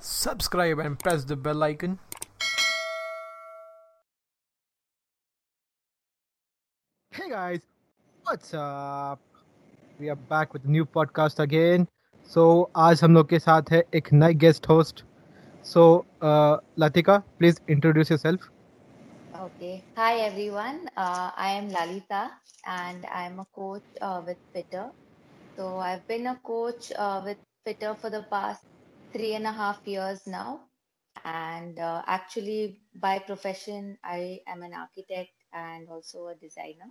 [0.00, 1.98] subscribe and press the bell icon.
[7.12, 7.60] Hey guys,
[8.24, 9.20] what's up?
[9.98, 11.86] We are back with new podcast again.
[12.30, 15.04] so, आज हम लोग के साथ है एक नए guest host
[15.64, 15.84] so
[16.78, 18.48] Latika please introduce yourself
[19.42, 22.24] okay hi everyone I am Lalita
[22.68, 24.90] and I am a coach with Fittr
[25.58, 28.69] So I've been a coach uh, with FITTR for the past
[29.12, 30.60] three and a half years now.
[31.24, 36.90] And uh, actually, by profession, I am an architect and also a designer.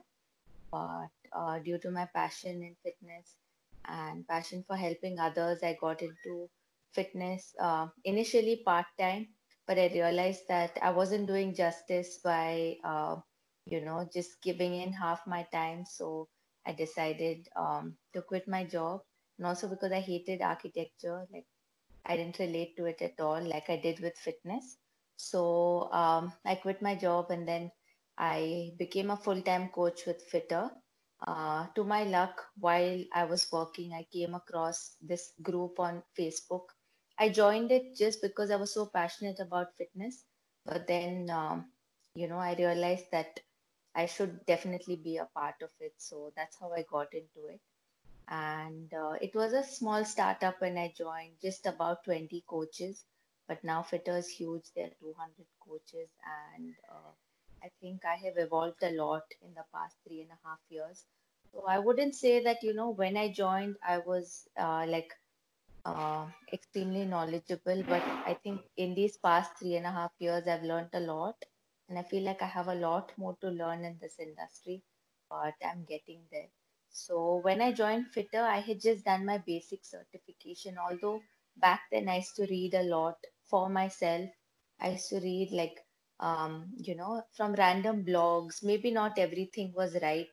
[0.72, 3.36] But uh, due to my passion in fitness
[3.86, 6.50] and passion for helping others, I got into
[6.94, 9.28] fitness uh, initially part time
[9.70, 13.18] but I realized that I wasn't doing justice by, uh,
[13.68, 15.86] you know, just giving in half my time.
[15.86, 16.28] So
[16.66, 19.02] I decided um, to quit my job,
[19.38, 21.46] and also because I hated architecture, like
[22.10, 24.78] I didn't relate to it at all, like I did with fitness.
[25.16, 27.72] So um, I quit my job, and then
[28.18, 30.72] I became a full-time coach with FITTR.
[31.28, 36.68] Uh, to my luck, while I was working, I came across this group on Facebook
[37.20, 40.26] I joined it just because I was so passionate about fitness.
[40.66, 41.72] But then, um,
[42.16, 43.40] you know, I realized that
[43.96, 45.94] I should definitely be a part of it.
[45.98, 47.62] So that's how I got into it.
[48.30, 53.06] And uh, it was a small startup when I joined, just about 20 coaches.
[53.48, 54.66] But now FITTR is huge.
[54.76, 56.10] There are 200 coaches.
[56.58, 57.12] And uh,
[57.64, 61.06] I think I have evolved a lot in the past three and a half years.
[61.52, 65.14] So I wouldn't say that, you know, when I joined, I was uh, like,
[65.86, 70.64] uh, extremely knowledgeable, but I think in these past three and a half years, I've
[70.64, 71.36] learned a lot,
[71.90, 74.84] and I feel like I have a lot more to learn in this industry,
[75.30, 76.50] but I'm getting there.
[76.90, 80.78] So when I joined FITTR, I had just done my basic certification.
[80.78, 81.22] Although
[81.58, 84.30] back then I used to read a lot for myself.
[84.80, 85.86] I used to read like
[86.20, 88.64] um, you know, from random blogs.
[88.64, 90.28] Maybe not everything was right,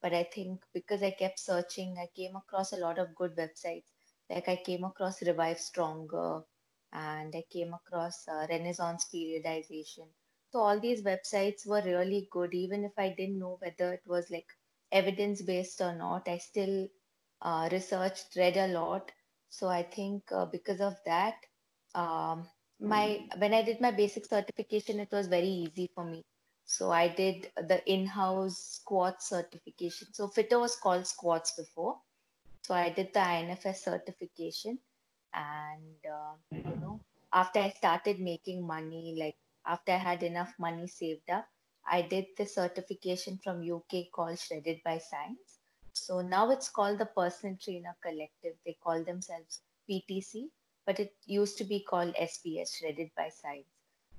[0.00, 3.90] but I think because I kept searching, I came across a lot of good websites
[4.30, 6.42] like I came across Revive Stronger
[6.92, 10.08] and I came across uh, Renaissance periodization.
[10.50, 14.30] So all these websites were really good, even if I didn't know whether it was
[14.30, 14.46] like
[14.92, 16.28] evidence based or not.
[16.28, 16.86] I still
[17.40, 19.10] uh, researched, read a lot.
[19.48, 21.34] So I think uh, because of that,
[21.94, 22.46] um,
[22.80, 26.22] my when I did my basic certification, it was very easy for me.
[26.64, 30.08] So I did the in-house squat certification.
[30.12, 31.96] So FITTR was called squats before.
[32.62, 34.78] So I did the INFS certification,
[35.34, 37.00] and uh, you know,
[37.32, 39.36] after I started making money, like
[39.66, 41.46] after I had enough money saved up,
[41.90, 45.58] I did the certification from UK called Shredded by Science.
[45.92, 48.54] So now it's called the Personal Trainer Collective.
[48.64, 49.60] They call themselves
[49.90, 50.46] PTC,
[50.86, 53.66] but it used to be called SBS, Shredded by Science.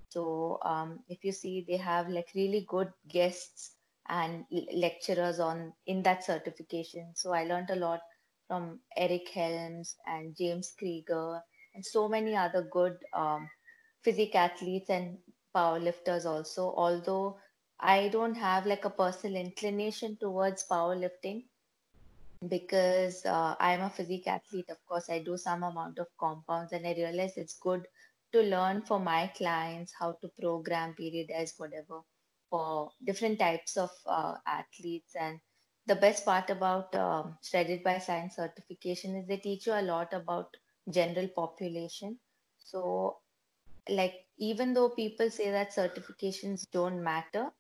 [0.10, 3.72] So um, if you see, they have like really good guests
[4.10, 7.12] and lecturers on in that certification.
[7.16, 8.02] So I learned a lot
[8.48, 11.42] from Eric Helms and James Krieger
[11.74, 13.50] and so many other good um,
[14.04, 15.18] physique athletes and
[15.56, 16.74] powerlifters also.
[16.78, 17.38] Although
[17.84, 21.44] I don't have like a personal inclination towards powerlifting
[22.48, 24.70] because uh, I'm a physique athlete.
[24.70, 27.86] Of course, I do some amount of compounds and I realize it's good
[28.32, 32.00] to learn for my clients how to program, periodize, whatever
[32.50, 35.40] for different types of uh, athletes and
[35.86, 40.14] the best part about um, Shredded by Science certification is they teach you a lot
[40.14, 40.56] about
[40.90, 42.18] general population.
[42.60, 43.18] So,
[43.90, 47.52] like, even though people say that certifications don't matter,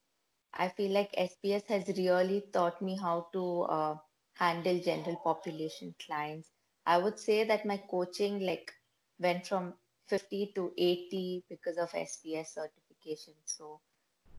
[0.54, 3.98] I feel like SBS has really taught me how to uh,
[4.36, 6.50] handle general population clients.
[6.86, 8.72] I would say that my coaching like
[9.20, 9.74] went from
[10.08, 13.34] 50 to 80 because of SBS certification.
[13.46, 13.82] So,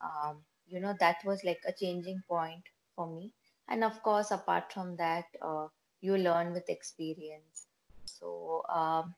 [0.01, 2.63] um, you know, that was like a changing point
[2.97, 3.33] for me
[3.69, 5.67] and of course apart from that uh,
[6.01, 7.67] you learn with experience
[8.05, 9.15] so um,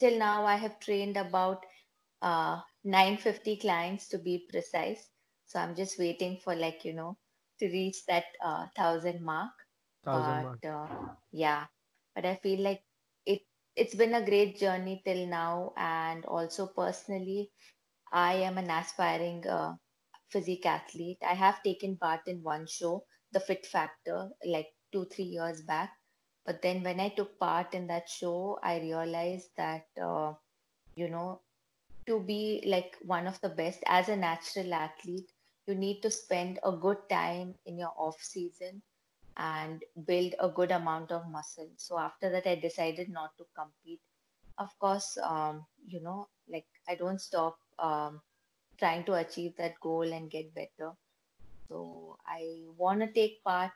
[0.00, 1.64] till now i have trained about
[2.22, 5.08] uh, 950 clients to be precise
[5.46, 7.16] so i'm just waiting for like you know
[7.60, 9.52] to reach that uh, thousand mark
[10.04, 10.60] Thousand but mark.
[10.68, 10.88] uh,
[11.32, 11.66] yeah
[12.14, 12.82] but i feel like
[13.26, 13.42] it
[13.76, 17.50] it's been a great journey till now and also personally
[18.12, 19.74] i am an aspiring uh,
[20.30, 25.24] physique athlete i have taken part in one show the Fit Factor like two, three
[25.24, 25.90] years back.
[26.46, 30.34] But then when I took part in that show, I realized that, uh,
[30.96, 31.42] you know,
[32.06, 35.30] to be like one of the best as a natural athlete,
[35.66, 38.82] you need to spend a good time in your off season
[39.36, 41.68] and build a good amount of muscle.
[41.76, 44.00] So after that, I decided not to compete.
[44.58, 48.20] Of course, um, you know, like I don't stop um,
[48.78, 50.92] trying to achieve that goal and get better.
[51.68, 53.72] So I want to take part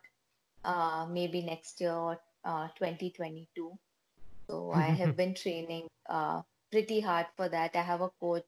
[0.64, 3.72] uh, maybe next year or uh, 2022.
[4.48, 7.74] So I have been training uh, pretty hard for that.
[7.74, 8.44] I have a coach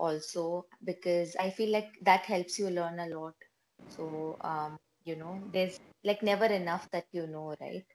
[0.00, 3.36] also because I feel like that helps you learn a lot.
[3.88, 7.86] So, um, you know, there's like never enough that you know, right?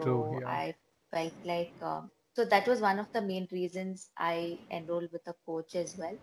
[0.00, 0.56] True, So yeah.
[0.56, 0.74] I
[1.12, 5.34] felt like, um, so that was one of the main reasons I enrolled with a
[5.46, 6.18] coach as well,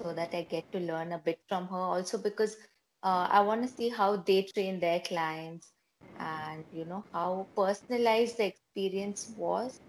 [0.00, 1.76] so that I get to learn a bit from her.
[1.76, 2.56] Also, because
[3.02, 5.72] uh, I want to see how they train their clients
[6.18, 9.80] and, you know, how personalized the experience was.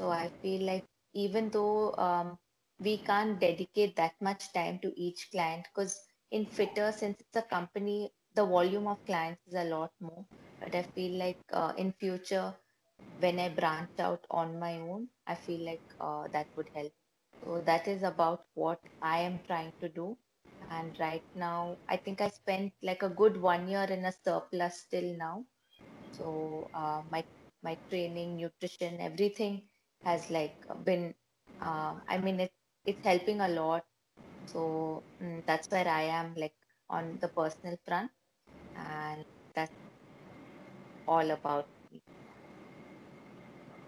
[0.00, 2.38] So I feel like even though um,
[2.80, 6.00] we can't dedicate that much time to each client, because
[6.30, 10.24] in FITTR, since it's a company, the volume of clients is a lot more.
[10.60, 12.54] But I feel like uh, in future,
[13.18, 16.92] when I branch out on my own, I feel like uh, that would help.
[17.44, 20.16] So that is about what I am trying to do.
[20.70, 24.86] And right now, I think I spent like a good one year in a surplus
[24.90, 25.44] till now.
[26.12, 27.24] So uh, my
[27.62, 29.62] my training, nutrition, everything
[30.04, 31.14] has like been.
[31.60, 32.52] Uh, I mean, it
[32.84, 33.84] it's helping a lot.
[34.46, 36.54] So mm, that's where I am, like
[36.90, 38.10] on the personal front,
[38.74, 39.24] and
[39.54, 39.72] that's
[41.06, 42.02] all about me.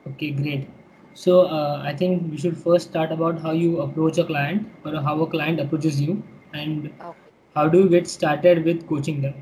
[0.06, 0.68] Okay, great.
[1.14, 5.00] So uh, I think we should first start about how you approach a client or
[5.00, 6.22] how a client approaches you
[6.52, 7.32] and Okay.
[7.54, 9.34] how do you get started with coaching them.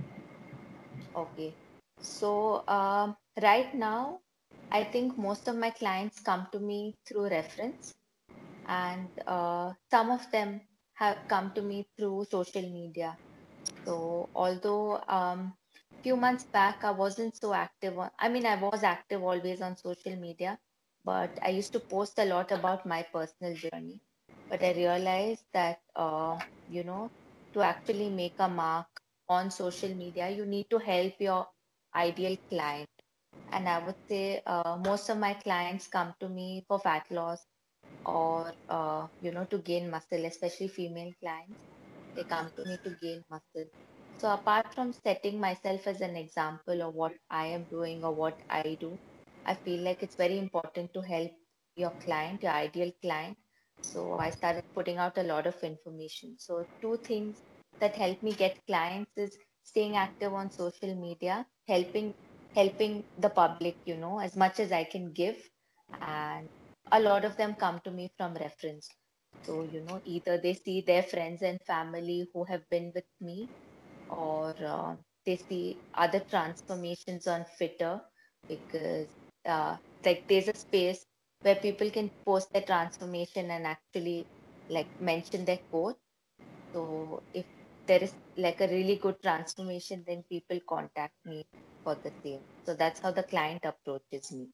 [1.15, 1.57] Okay.
[2.01, 4.23] So, um, right now,
[4.71, 7.95] I think most of my clients come to me through reference,
[8.71, 10.63] and uh, some of them
[10.95, 13.19] have come to me through social media.
[13.87, 15.55] So, although um,
[16.03, 19.77] few months back I wasn't so active on, I mean, I was active always on
[19.77, 20.59] social media,
[21.05, 24.01] but I used to post a lot about my personal journey.
[24.49, 27.13] But I realized that, uh, you know,
[27.55, 28.89] to actually make a mark
[29.29, 31.49] on social media, you need to help your
[31.95, 32.89] ideal client.
[33.53, 37.47] And I would say uh, most of my clients come to me for fat loss
[38.05, 41.65] or, uh, you know, to gain muscle, especially female clients
[42.17, 43.67] they come to me to gain muscle.
[44.17, 48.43] So apart from setting myself as an example of what I am doing or what
[48.51, 48.99] I do,
[49.45, 51.33] I feel like it's very important to help
[51.77, 53.39] your client, your ideal client.
[53.81, 56.37] So I started putting out a lot of information.
[56.39, 57.43] So two things
[57.81, 62.15] that help me get clients is staying active on social media, helping
[62.55, 65.37] helping the public, you know, as much as I can give.
[66.01, 66.49] And
[66.93, 68.89] a lot of them come to me from reference.
[69.45, 73.49] So, you know, either they see their friends and family who have been with me,
[74.09, 78.01] or uh, they see other transformations on FITTR
[78.49, 79.09] because,
[79.47, 81.07] uh, like, there's a space
[81.43, 84.27] where people can post their transformation and actually,
[84.69, 85.97] like, mention their code.
[86.75, 87.47] So, if
[87.87, 91.45] there is like a really good transformation, then people contact me
[91.85, 92.41] for the same.
[92.67, 94.49] So, that's how the client approaches me.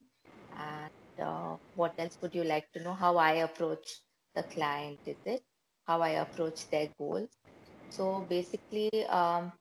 [0.57, 0.91] And
[1.21, 2.95] uh, what else would you like to know?
[2.95, 4.01] How I approach
[4.35, 5.43] the client, is it?
[5.87, 7.31] How I approach their goals.
[7.91, 9.53] So basically, um,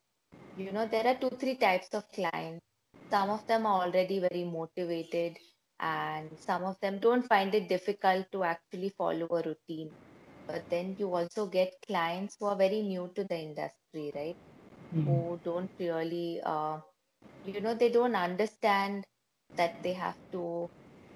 [0.56, 2.66] you know, there are two, three types of clients.
[3.12, 5.38] Some of them are already very motivated,
[5.80, 9.96] and some of them don't find it difficult to actually follow a routine.
[10.48, 14.38] But then you also get clients who are very new to the industry, right?
[14.94, 15.06] Mhm.
[15.06, 16.80] Who don't really, uh,
[17.44, 19.06] you know, they don't understand
[19.58, 20.70] that they have to,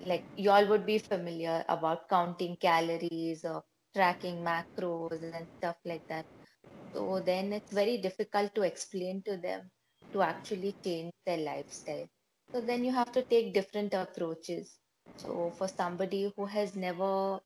[0.05, 3.63] like, y'all would be familiar about counting calories or
[3.95, 6.25] tracking macros and stuff like that.
[6.93, 9.71] So then it's very difficult to explain to them
[10.13, 12.07] to actually change their lifestyle.
[12.53, 14.79] So then you have to take different approaches.
[15.15, 17.39] So for somebody who has never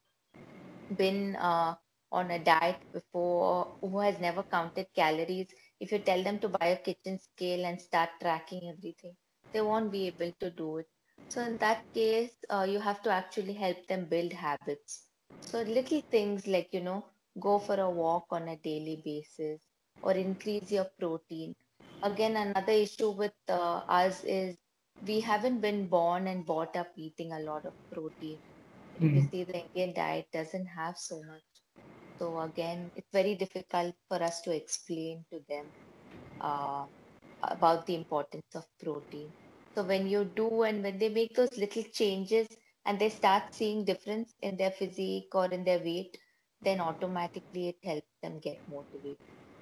[0.95, 1.75] been uh,
[2.11, 5.47] on a diet before, who has never counted calories,
[5.79, 9.15] if you tell them to buy a kitchen scale and start tracking everything,
[9.53, 10.87] they won't be able to do it.
[11.29, 15.07] So in that case, uh, you have to actually help them build habits.
[15.41, 17.05] So little things like, you know,
[17.39, 19.59] go for a walk on a daily basis
[20.01, 21.55] or increase your protein.
[22.01, 24.57] Again, another issue with uh, us is
[25.05, 28.39] we haven't been born and brought up eating a lot of protein
[28.99, 31.43] if you see the Indian diet doesn't have so much.
[32.19, 35.65] So again, it's very difficult for us to explain to them
[36.39, 36.85] uh,
[37.43, 39.33] about the importance of protein.
[39.75, 42.47] So when you do and when they make those little changes
[42.85, 46.17] and they start seeing difference in their physique or in their weight,
[46.61, 49.17] then automatically it helps them get motivated.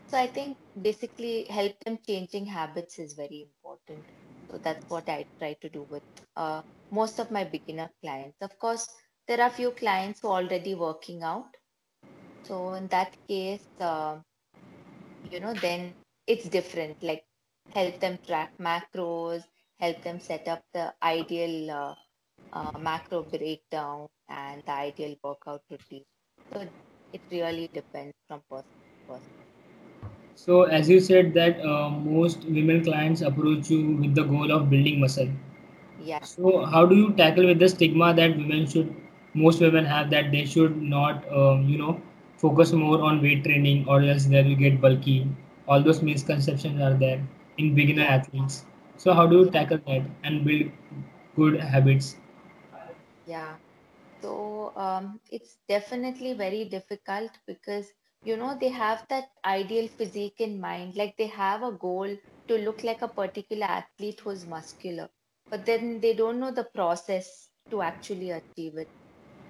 [0.08, 4.06] So I think basically help them changing habits is very important.
[4.50, 6.04] So that's what I try to do with
[6.36, 8.38] uh, most of my beginner clients.
[8.42, 8.88] Of course,
[9.28, 11.56] there are few clients who are already working out.
[12.44, 14.20] So in that case, uh,
[15.24, 15.96] you know, then
[16.28, 17.02] it's different.
[17.02, 17.26] Like
[17.70, 19.44] help them track macros,
[19.82, 21.96] help them set up the ideal uh,
[22.54, 26.06] uh, macro breakdown and the ideal workout routine.
[26.54, 26.68] So
[27.14, 29.34] it really depends from person to person.
[30.36, 34.70] So, as you said that uh, most women clients approach you with the goal of
[34.70, 35.30] building muscle.
[35.98, 36.20] Yeah.
[36.24, 38.96] So, how do you tackle with the stigma that women should,
[39.34, 42.02] most women have that they should not, um, you know,
[42.38, 45.28] focus more on weight training or else they will get bulky.
[45.68, 47.22] All those misconceptions are there
[47.58, 48.66] in beginner athletes.
[49.02, 50.72] So, how do you tackle that and build
[51.36, 52.18] good habits?
[53.26, 53.58] Yeah.
[54.22, 57.92] So um, it's definitely very difficult because
[58.24, 62.16] you know they have that ideal physique in mind, like they have a goal
[62.48, 65.10] to look like a particular athlete who's muscular,
[65.52, 68.92] but then they don't know the process to actually achieve it.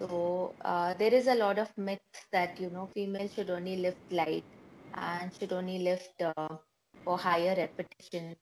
[0.01, 4.01] So uh, there is a lot of myth that you know females should only lift
[4.11, 4.45] light
[4.93, 6.57] and should only lift uh,
[7.05, 8.35] for higher repetition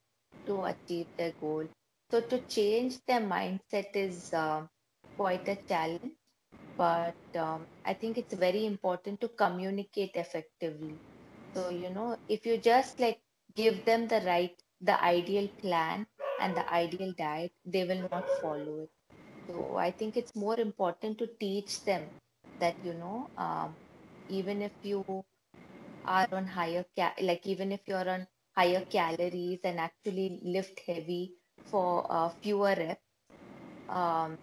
[0.48, 1.68] to achieve their goal.
[2.12, 4.68] So to change their mindset is uh,
[5.18, 6.14] quite a challenge,
[6.78, 11.00] but um, I think it's very important to communicate effectively.
[11.56, 13.22] So you know, if you just like
[13.56, 16.08] give them the right, the ideal plan
[16.40, 18.90] and the ideal diet, they will not follow it.
[19.48, 22.12] So I think it's more important to teach them
[22.60, 23.78] that, you know, um,
[24.28, 25.04] even if you
[26.06, 28.28] are on higher ca like even if you're on
[28.60, 33.26] higher calories and actually lift heavy for uh, fewer reps,
[33.90, 34.40] um,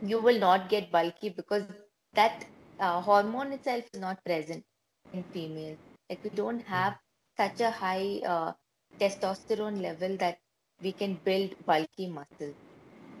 [0.00, 1.76] you will not get bulky because
[2.14, 2.44] that
[2.80, 4.64] uh, hormone itself is not present
[5.12, 5.78] in females.
[6.10, 6.98] Like we don't have
[7.36, 8.52] such a high uh,
[9.00, 10.38] testosterone level that
[10.80, 12.56] we can build bulky muscles.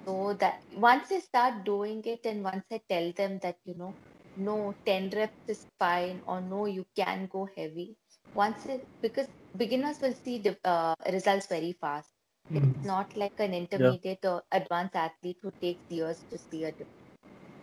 [0.06, 3.96] So that once I start doing it and once I tell them that, you know,
[4.36, 7.96] no, 10 reps is fine or no, you can go heavy.
[8.38, 12.12] Once it, because beginners will see the uh, results very fast.
[12.48, 12.56] Hmm.
[12.58, 13.94] It's not like an Yeah.
[13.94, 17.14] intermediate or advanced athlete who takes years to see a difference.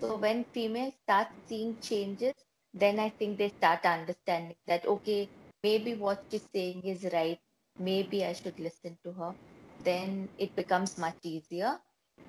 [0.02, 2.34] So when females start seeing changes,
[2.74, 5.32] then I think they start understanding that, okay,
[5.64, 7.40] maybe what she's saying is right.
[7.80, 9.36] Maybe I should listen to her.
[9.80, 11.80] Then it becomes much easier.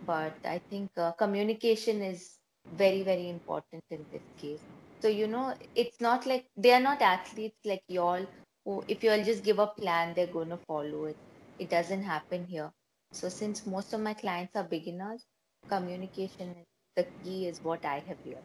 [0.02, 2.38] But I think uh, communication is
[2.72, 4.64] very, very important in this case.
[5.00, 8.26] So, you know, it's not like they are not athletes like y'all
[8.64, 11.18] who, if you all just give a plan, they're going to follow it.
[11.58, 12.72] It doesn't happen here.
[13.12, 15.26] So, since most of my clients are beginners,
[15.68, 18.44] communication is the key, is what I have learned.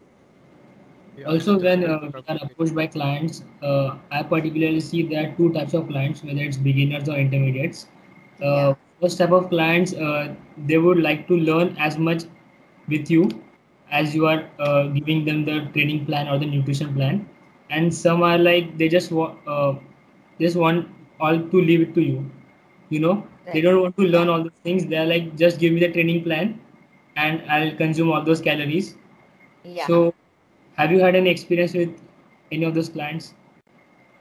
[1.18, 2.40] Yeah, Also, when like uh, we are communication.
[2.42, 6.58] approached by clients, uh, I particularly see there are two types of clients, whether it's
[6.58, 7.88] beginners or intermediates.
[8.42, 10.34] Uh, Yeah, first type of clients, uh,
[10.68, 12.24] they would like to learn as much
[12.88, 13.30] with you
[13.92, 17.28] as you are uh, giving them the training plan or the nutrition plan,
[17.70, 19.76] and some are like they just want uh,
[20.40, 20.88] just want
[21.20, 22.30] all to leave it to you.
[22.90, 24.86] You know, they don't want to learn all those things.
[24.88, 26.60] They are like, just give me the training plan,
[27.16, 28.96] and I'll consume all those calories.
[29.64, 29.88] yeah.
[29.88, 30.14] So,
[30.78, 31.90] have you had any experience with
[32.52, 33.34] any of those clients?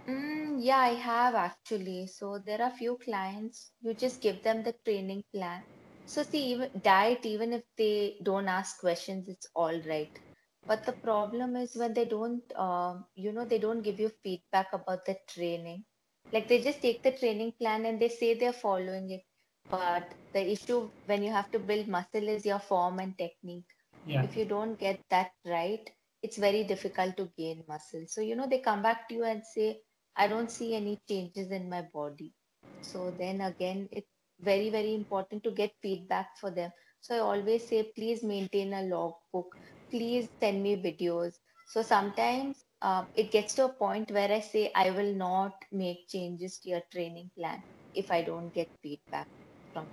[0.08, 2.06] Mm, yeah, I have actually.
[2.06, 5.64] So there are few clients, you just give them the training plan.
[6.10, 10.18] So see, even diet, even if they don't ask questions, it's all right.
[10.66, 14.72] But the problem is when they don't, um, you know, they don't give you feedback
[14.72, 15.84] about the training.
[16.32, 19.22] Like they just take the training plan and they say they're following it.
[19.70, 23.70] But the issue when you have to build muscle is your form and technique.
[24.06, 24.22] Yeah.
[24.22, 25.88] If you don't get that right,
[26.22, 28.04] it's very difficult to gain muscle.
[28.08, 29.80] So, you know, they come back to you and say,
[30.16, 32.34] I don't see any changes in my body.
[32.82, 34.08] So then again, it's
[34.42, 36.72] very, very important to get feedback for them.
[37.00, 39.54] So I always say, please maintain a logbook.
[39.90, 41.34] Please send me videos.
[41.66, 46.08] So sometimes um, it gets to a point where I say, I will not make
[46.08, 47.62] changes to your training plan
[47.94, 49.28] if I don't get feedback
[49.72, 49.88] from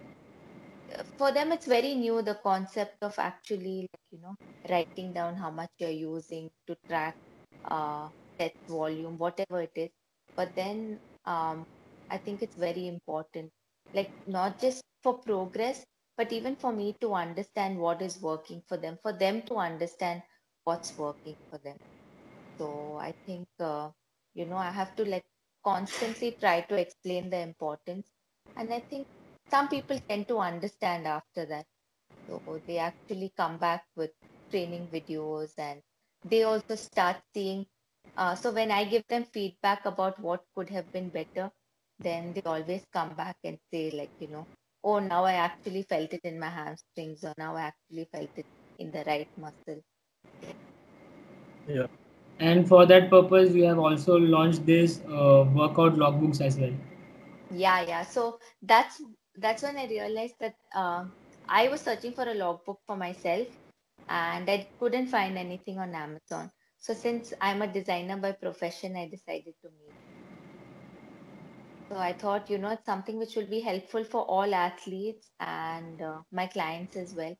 [0.97, 4.35] uh, for them it's very new the concept of actually like you know
[4.69, 7.17] writing down how much you're using to track
[7.69, 9.89] uh set volume whatever it is
[10.35, 11.65] but then um
[12.09, 13.51] i think it's very important
[13.93, 15.85] like not just for progress
[16.17, 20.21] but even for me to understand what is working for them for them to understand
[20.65, 21.77] what's working for them
[22.57, 23.91] so I think, uh,
[24.33, 25.25] you know, I have to like
[25.63, 28.11] constantly try to explain the importance.
[28.55, 29.07] And I think
[29.49, 31.65] some people tend to understand after that.
[32.27, 34.11] So they actually come back with
[34.51, 35.81] training videos and
[36.23, 37.67] they also start seeing.
[38.17, 41.51] Uh, so when I give them feedback about what could have been better,
[41.99, 44.47] then they always come back and say, like, you know,
[44.83, 48.45] oh, now I actually felt it in my hamstrings, or now I actually felt it
[48.79, 49.81] in the right muscle.
[51.67, 51.87] Yeah.
[52.39, 56.73] And for that purpose, we have also launched this uh, workout logbooks as well.
[57.51, 58.03] Yeah, yeah.
[58.03, 59.01] So that's
[59.35, 61.05] that's when I realized that uh,
[61.47, 63.47] I was searching for a logbook for myself
[64.09, 66.51] and I couldn't find anything on Amazon.
[66.77, 69.95] So since I'm a designer by profession, I decided to make.
[71.89, 76.01] So I thought, you know, it's something which will be helpful for all athletes and
[76.01, 77.35] uh, my clients as well.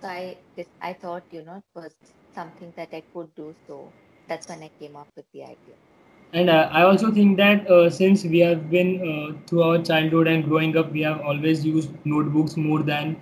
[0.00, 0.38] So I
[0.80, 1.96] I thought, you know, it was
[2.34, 3.54] something that I could do.
[3.66, 3.94] So
[4.28, 5.76] that's when I came up with the idea.
[6.32, 10.26] And uh, I also think that uh, since we have been uh, through our childhood
[10.28, 13.16] and growing up, we have always used notebooks more than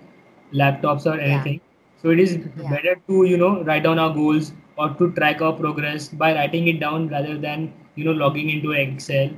[0.53, 1.19] laptops or Yeah.
[1.19, 1.61] anything.
[2.01, 2.75] So it is Yeah.
[2.75, 6.67] better to you know write down our goals or to track our progress by writing
[6.67, 9.29] it down rather than you know logging into Excel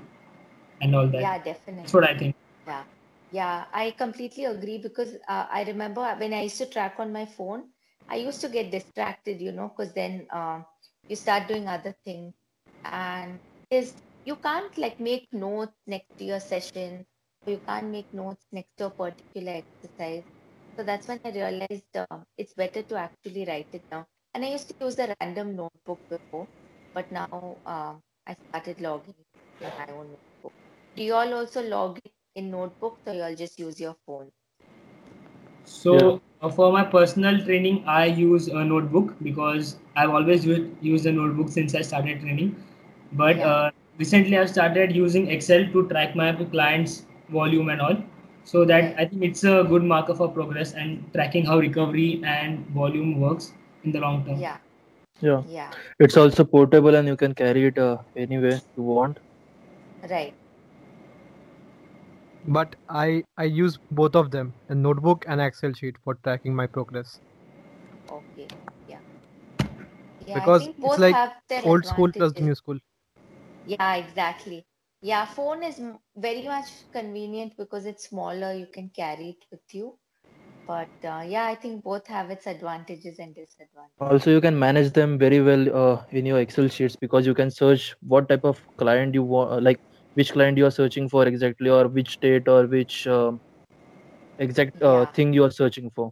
[0.83, 1.21] and all that.
[1.21, 1.83] Yeah, definitely.
[1.83, 2.35] That's what I think.
[2.67, 2.83] Yeah,
[3.31, 7.25] yeah, I completely agree because uh, I remember when I used to track on my
[7.25, 7.69] phone,
[8.09, 10.61] I used to get distracted, you know, because then uh,
[11.07, 12.33] you start doing other things,
[12.83, 17.05] and is you can't like make notes next to your session,
[17.45, 20.23] or you can't make notes next to a particular exercise.
[20.77, 24.05] So that's when I realized uh, it's better to actually write it down.
[24.33, 26.47] And I used to use a random notebook before,
[26.93, 27.95] but now uh,
[28.27, 29.15] I started logging
[29.61, 30.32] in my own notebook.
[30.95, 31.99] Do you all also log
[32.35, 34.31] in notebooks or you all just use your phone?
[35.65, 41.05] So uh, for my personal training, I use a notebook because I've always used, used
[41.05, 42.55] a notebook since I started training.
[43.13, 43.47] But Yeah.
[43.47, 47.97] uh, recently, I've started using Excel to track my clients' volume and all.
[48.43, 48.95] So that Right.
[48.97, 53.53] I think it's a good marker for progress and tracking how recovery and volume works
[53.83, 54.39] in the long term.
[54.39, 54.57] Yeah,
[55.21, 55.43] Yeah.
[55.47, 59.19] yeah, It's also portable and you can carry it uh, anywhere you want.
[60.09, 60.33] right.
[62.45, 66.67] But I I use both of them, a notebook and Excel sheet for tracking my
[66.67, 67.19] progress.
[68.09, 68.47] Okay,
[68.87, 69.01] yeah.
[70.25, 72.79] Yeah, Because think it's like have their Old school plus new school.
[73.65, 74.65] Yeah, exactly.
[75.01, 75.81] Yeah, phone is
[76.15, 79.99] very much convenient because it's smaller, you can carry it with you.
[80.67, 83.99] But uh, yeah, I think both have its advantages and disadvantages.
[83.99, 87.49] Also, you can manage them very well uh, in your Excel sheets because you can
[87.49, 89.79] search what type of client you want, like
[90.13, 93.41] which client you are searching for exactly, or which state or which um
[94.39, 96.11] exact uh, Yeah, thing you are searching for.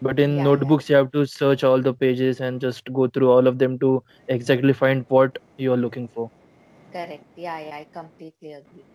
[0.00, 3.06] But in yeah, yeah, notebooks, you have to search all the pages and just go
[3.08, 6.30] through all of them to exactly find what you are looking for.
[6.92, 7.26] correct.
[7.36, 8.86] Yeah, yeah, I completely agree.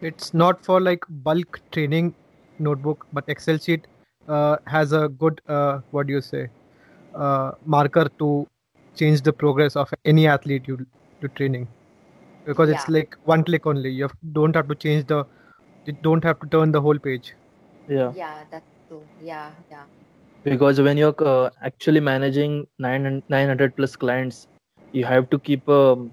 [0.00, 2.14] It's not for like bulk training
[2.58, 3.86] notebook, but Excel sheet
[4.28, 6.48] uh, has a good uh, what do you say
[7.14, 8.46] uh, marker to
[8.96, 10.86] change the progress of any athlete you
[11.20, 11.68] to training
[12.46, 13.90] because it's like one click only.
[13.90, 15.24] You have, don't have to change the
[15.86, 17.34] you don't have to turn the whole page.
[17.88, 19.08] Yeah, yeah, that's true.
[19.18, 19.86] Yeah, yeah,
[20.44, 24.46] because when you're uh, actually managing 900 900 plus clients,
[24.92, 26.12] you have to keep um,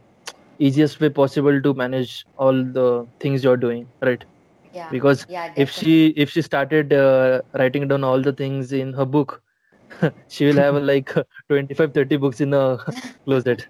[0.60, 4.26] easiest way possible to manage all the things you're doing, right?
[4.72, 8.93] yeah, Because yeah, if she if she started uh, writing down all the things in
[8.93, 9.41] her book,
[10.28, 11.13] she will have like
[11.50, 12.78] 25 30 books in a
[13.26, 13.67] closet.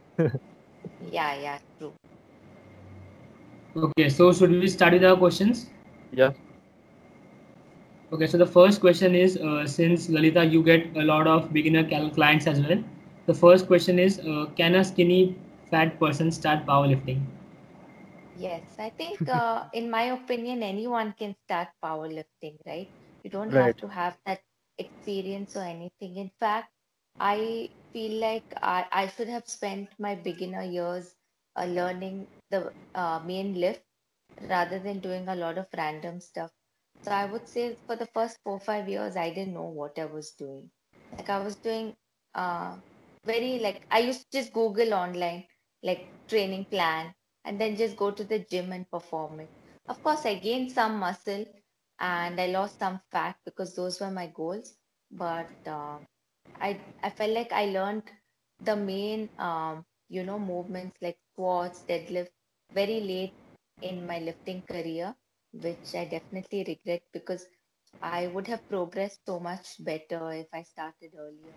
[0.99, 1.95] Yeah, yeah, true.
[3.75, 5.67] Okay, so should we start with our questions?
[6.11, 6.31] yeah.
[8.11, 11.83] Okay, so the first question is uh, since Lalitha, you get a lot of beginner
[11.83, 12.83] cal- clients as well.
[13.25, 15.35] The first question is uh, Can a skinny
[15.69, 17.21] fat person start powerlifting?
[18.33, 22.89] Yes, I think uh, in my opinion, anyone can start powerlifting, right?
[23.23, 24.41] You don't have to have that
[24.77, 26.17] experience or anything.
[26.17, 26.71] In fact,
[27.19, 31.15] I feel like I, I should have spent my beginner years
[31.55, 33.83] uh, learning the uh, main lift
[34.49, 36.51] rather than doing a lot of random stuff.
[37.03, 40.05] So I would say for the first four, five years, I didn't know what I
[40.05, 40.71] was doing.
[41.17, 41.95] Like I was doing
[42.35, 42.77] uh,
[43.25, 45.45] very like I used to just Google online
[45.83, 49.51] like training plan and then just go to the gym and perform it.
[49.89, 51.45] Of course, I gained some muscle
[51.99, 54.77] and I lost some fat because those were my goals.
[55.11, 55.99] But uh,
[56.59, 58.11] I I felt like I learned
[58.59, 62.31] the main um, you know movements like squats, deadlift
[62.73, 63.35] very late
[63.81, 65.15] in my lifting career,
[65.53, 67.47] which I definitely regret because
[68.01, 71.55] I would have progressed so much better if I started earlier.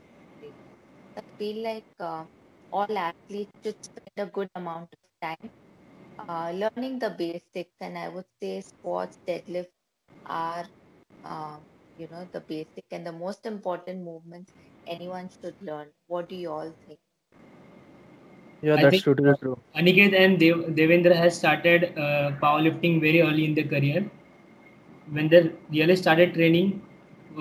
[1.17, 2.25] I feel like uh,
[2.73, 5.51] all athletes should spend a good amount of time
[6.19, 9.71] uh, learning the basics, and I would say squats, deadlift
[10.27, 10.67] are,
[11.25, 11.61] uh,
[11.97, 14.53] you know, the basic and the most important movements
[14.87, 15.93] anyone should learn.
[16.07, 17.01] What do you all think?
[18.63, 19.63] Yeah, that's true, totally uh, true.
[19.77, 24.11] Aniket and Dev- Devendra has started uh, powerlifting very early in their career.
[25.11, 26.83] When they really started training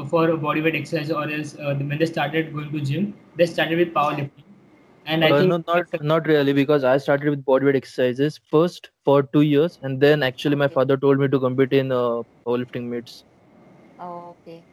[0.09, 3.93] for bodyweight exercise or else uh, when they started going to gym, they started with
[3.93, 4.43] powerlifting.
[5.05, 8.89] And I Uh, think no, not not really, because I started with bodyweight exercises first
[9.03, 12.89] for two years, and then actually my father told me to compete in uh, powerlifting
[12.89, 13.23] meets.
[13.99, 14.63] Oh, okay.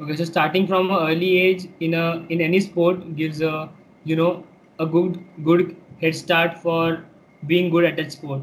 [0.00, 3.68] Okay, so starting from an early age in a in any sport gives a
[4.04, 4.44] you know
[4.80, 7.04] a good good head start for
[7.46, 8.42] being good at that sport.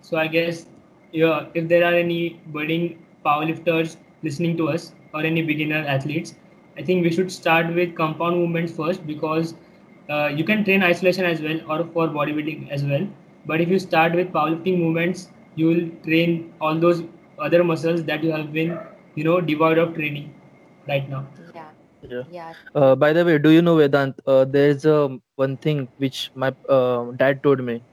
[0.00, 0.66] So I guess
[1.12, 6.34] yeah, if there are any budding powerlifters listening to us or any beginner athletes,
[6.78, 9.54] I think we should start with compound movements first because
[10.08, 13.06] uh, you can train isolation as well or for bodybuilding as well.
[13.46, 17.02] But if you start with powerlifting movements, you will train all those
[17.38, 18.78] other muscles that you have been
[19.14, 20.34] you know devoid of training
[20.88, 21.26] right now.
[22.02, 22.24] Yeah.
[22.74, 24.14] Uh, by the way, do you know Vedant?
[24.26, 27.84] Uh, there's a one thing which my uh, dad told me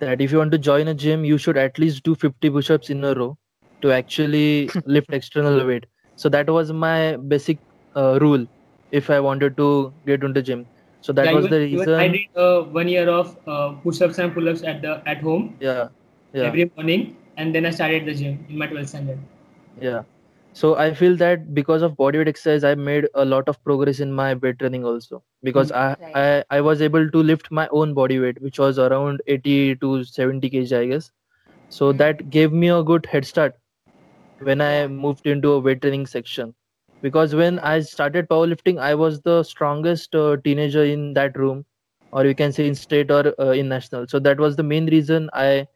[0.00, 2.90] that if you want to join a gym, you should at least do 50 push-ups
[2.90, 3.36] in a row
[3.82, 5.86] to actually lift external weight.
[6.16, 7.58] So that was my basic
[7.96, 8.46] uh, rule
[8.92, 10.66] if I wanted to get into gym.
[11.00, 11.94] So that yeah, was even, the reason.
[12.00, 15.88] I did uh, one year of uh, push-ups and pull-ups at the at home Yeah,
[16.32, 16.44] yeah.
[16.44, 19.18] every morning, and then I started the gym in my 12th standard.
[19.80, 20.02] Yeah.
[20.56, 24.12] So I feel that because of bodyweight exercise, I made a lot of progress in
[24.12, 25.22] my weight training also.
[25.42, 26.14] Because I, Right.
[26.14, 30.04] I I was able to lift my own body weight, which was around 80 to
[30.04, 31.10] 70 kg, I guess.
[31.68, 31.98] So Mm.
[32.02, 33.54] that gave me a good head start
[34.40, 36.54] when I moved into a weight training section.
[37.02, 41.64] Because when I started powerlifting, I was the strongest uh, teenager in that room,
[42.12, 44.06] or you can say in state or uh, in national.
[44.08, 45.68] So that was the main reason I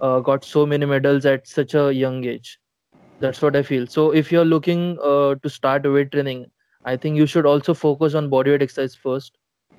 [0.00, 2.58] uh, got so many medals at such a young age
[3.24, 4.82] that's what i feel so if you're looking
[5.12, 6.44] uh, to start weight training
[6.92, 9.38] i think you should also focus on bodyweight exercise first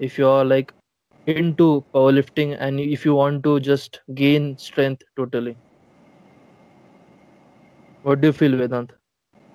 [0.10, 0.74] if you're like
[1.28, 5.58] into powerlifting and if you want to just gain strength totally
[8.04, 8.92] what do you feel vedant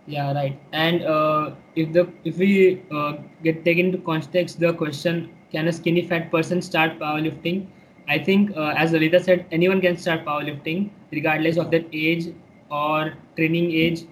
[0.06, 0.58] Yeah, right.
[0.72, 3.12] And uh, if the if we uh,
[3.44, 7.66] get taken into context the question, can a skinny fat person start powerlifting?
[8.08, 12.28] I think, uh, as Lalitha said, anyone can start powerlifting regardless of their age
[12.70, 14.04] or training age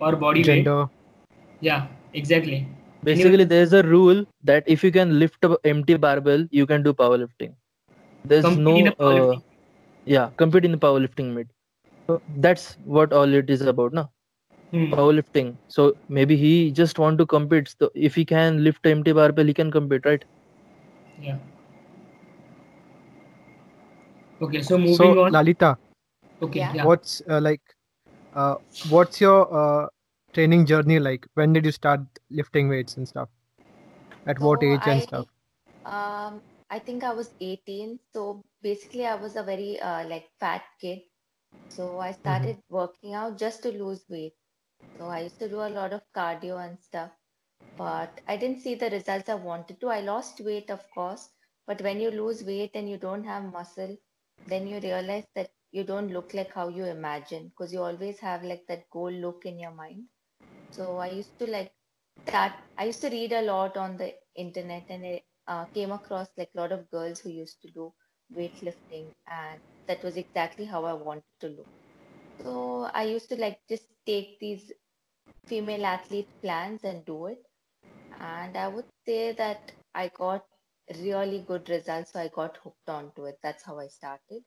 [0.00, 0.64] or body weight.
[0.66, 0.86] Gender.
[1.60, 2.66] Yeah, exactly.
[3.04, 6.92] basically there's a rule that if you can lift a empty barbell you can do
[7.00, 7.54] powerlifting
[8.24, 9.36] there's Compete no in a uh,
[10.14, 11.48] yeah compete in the powerlifting meet
[12.10, 14.08] so that's what all it is about no
[14.70, 14.92] Hmm.
[14.92, 15.58] powerlifting.
[15.68, 17.74] So maybe he just want to compete.
[17.80, 20.24] So if he can lift a empty barbell, he can compete, right?
[21.20, 21.36] Yeah.
[24.40, 25.32] Okay, so moving So on.
[25.32, 25.76] Lalitha,
[26.42, 26.72] Okay, Yeah.
[26.74, 26.84] yeah.
[26.84, 27.62] what's uh, like,
[28.34, 29.88] uh, what's your uh,
[30.34, 31.26] training journey like?
[31.34, 33.28] When did you start lifting weights and stuff?
[34.26, 35.26] At what So age and stuff?
[35.84, 38.00] um, I think I was 18.
[38.12, 41.02] So basically, I was a very uh, like fat kid.
[41.68, 44.34] So I started working out just to lose weight.
[44.98, 47.12] So I used to do a lot of cardio and stuff,
[47.76, 49.88] but I didn't see the results I wanted to.
[49.88, 51.30] I lost weight, of course,
[51.66, 53.96] but when you lose weight and you don't have muscle,
[54.46, 58.44] then you realize that you don't look like how you imagine because you always have
[58.44, 60.04] like that goal look in your mind.
[60.70, 61.72] So I used to like
[62.26, 62.56] that.
[62.78, 66.50] I used to read a lot on the internet and I uh, came across like
[66.54, 67.92] a lot of girls who used to do
[68.36, 71.68] weightlifting, and that was exactly how I wanted to look.
[72.42, 74.72] So I used to like just take these
[75.46, 77.42] female athlete plans and do it.
[78.20, 80.44] And I would say that I got
[81.00, 82.12] really good results.
[82.12, 83.38] So I got hooked onto it.
[83.42, 84.42] That's how I started.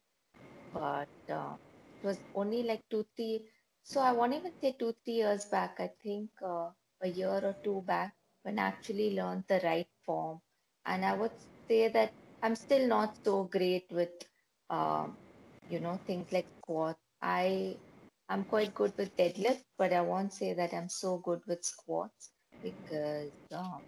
[0.77, 1.55] But uh,
[2.01, 3.45] it was only like two, three.
[3.83, 5.77] So I won't even say two, three years back.
[5.79, 10.41] I think uh, a year or two back when I actually learned the right form.
[10.85, 11.33] And I would
[11.67, 14.11] say that I'm still not so great with,
[14.69, 15.17] um,
[15.67, 16.99] you know, things like squats.
[17.21, 17.79] I
[18.29, 22.31] I'm quite good with deadlift, but I won't say that I'm so good with squats
[22.61, 23.83] because um,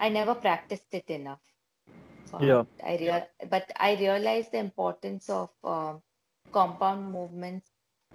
[0.00, 1.42] I never practiced it enough.
[2.30, 2.30] Yeah.
[2.30, 6.03] But I real, but I realized the importance of um,
[6.58, 7.72] compound movements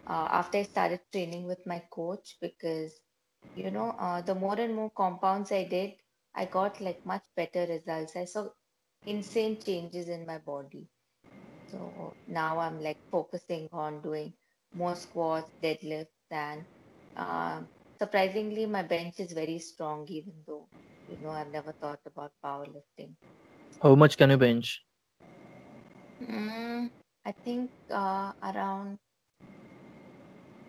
[0.07, 3.01] uh, after I started training with my coach because
[3.53, 5.95] you know uh, the more and more compounds I did,
[6.33, 8.15] I got like much better results.
[8.15, 8.49] I saw
[9.05, 10.89] insane changes in my body.
[11.67, 14.33] So now I'm like focusing on doing
[14.73, 16.67] more squats, deadlifts, and
[17.15, 17.63] uh,
[17.97, 20.69] surprisingly, my bench is very strong, even though
[21.07, 23.15] you know I've never thought about powerlifting.
[23.81, 24.85] How much can you bench?
[26.21, 26.89] Mm,
[27.29, 28.97] I think uh, around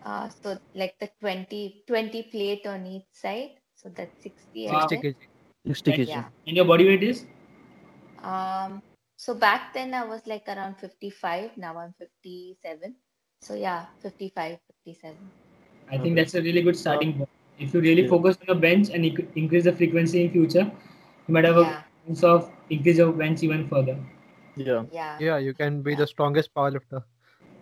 [0.05, 4.87] uh, so like the 20, 20 plate on each side, so that's 60 I Wow.
[4.87, 5.15] 60 kg.
[5.67, 6.07] 60 kg.
[6.07, 6.25] Yeah.
[6.45, 7.25] And your body weight is?
[8.23, 8.81] Um,
[9.17, 12.95] so back then I was like around 55, now I'm 57.
[13.41, 15.17] So yeah, 55, 57.
[15.91, 17.29] I think that's a really good starting point.
[17.59, 18.09] If you really Yeah.
[18.15, 20.71] focus on your bench and increase the frequency in future,
[21.27, 21.83] you might have a Yeah.
[22.05, 23.97] chance of increase your bench even further.
[24.55, 24.83] Yeah.
[24.91, 25.17] Yeah.
[25.19, 25.97] Yeah, you can be Yeah.
[25.97, 27.03] the strongest powerlifter.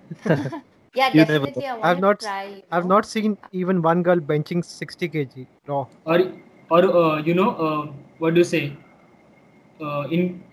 [0.93, 1.65] Yeah, You never definitely.
[1.67, 2.43] I I've to not try.
[2.45, 2.95] You I've know.
[2.95, 5.86] not seen even one girl benching 60 kg raw.
[6.06, 6.19] or
[6.69, 7.86] or uh, you know uh,
[8.19, 8.63] what do you say
[9.82, 10.43] uh, in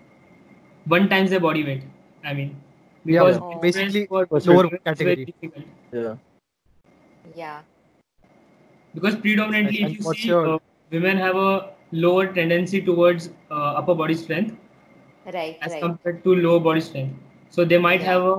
[0.85, 1.83] one times the body weight
[2.23, 2.55] i mean
[3.05, 3.59] Yeah, because Oh.
[3.67, 5.67] basically for lower children it's very category.
[5.93, 6.15] Yeah.
[7.35, 7.61] Yeah.
[8.93, 10.59] because predominantly And if you see your- uh,
[10.91, 14.55] women have a lower tendency towards uh, upper body strength
[15.27, 15.61] Right.
[15.61, 15.85] as Right.
[15.85, 17.15] compared to lower body strength
[17.49, 18.11] so they might Yeah.
[18.11, 18.35] have a,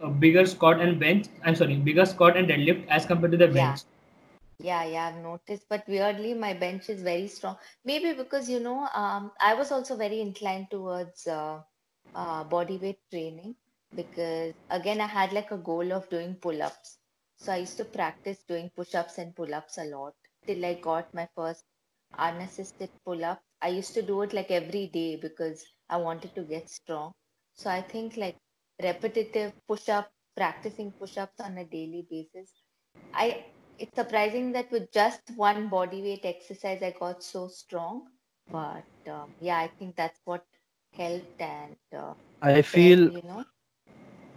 [0.00, 3.48] a bigger squat and bench i'm sorry bigger squat and deadlift as compared to the
[3.48, 3.60] Yeah.
[3.60, 3.82] bench
[4.58, 5.66] Yeah, yeah, I've noticed.
[5.68, 7.56] But weirdly, my bench is very strong.
[7.84, 11.62] Maybe because, you know, um, I was also very inclined towards uh,
[12.14, 13.56] uh, body weight training
[13.94, 16.98] because, again, I had like a goal of doing pull-ups.
[17.36, 20.14] So I used to practice doing push-ups and pull-ups a lot
[20.46, 21.64] till I got my first
[22.18, 23.42] unassisted pull-up.
[23.62, 27.12] I used to do it like every day because I wanted to get strong.
[27.54, 28.36] So I think like
[28.82, 32.52] repetitive push-up, practicing push-ups on a daily basis.
[33.14, 33.46] I
[33.78, 38.06] it's surprising that with just one body weight exercise I got so strong.
[38.50, 40.44] But um, yeah, I think that's what
[40.92, 43.44] helped and uh, I then, feel you know,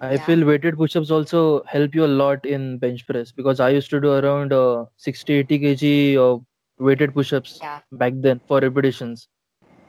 [0.02, 0.18] I Yeah.
[0.18, 4.00] feel weighted push-ups also help you a lot in bench press because I used to
[4.02, 6.46] do around uh, 60 80 kg of
[6.80, 9.28] weighted push-ups yeah, back then for repetitions.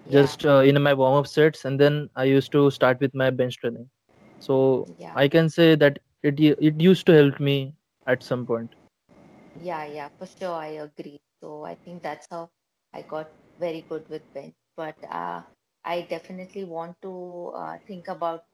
[0.04, 3.30] Yeah, just uh, in my warm-up sets and then I used to start with my
[3.30, 3.88] bench training.
[4.38, 7.74] So yeah, I can say that it it used to help me
[8.06, 8.74] at some point.
[9.54, 11.20] Yeah, yeah, for sure, I agree.
[11.40, 12.50] So I think that's how
[12.92, 14.54] I got very good with bench.
[14.76, 15.42] But uh,
[15.84, 18.44] I definitely want to uh, think about,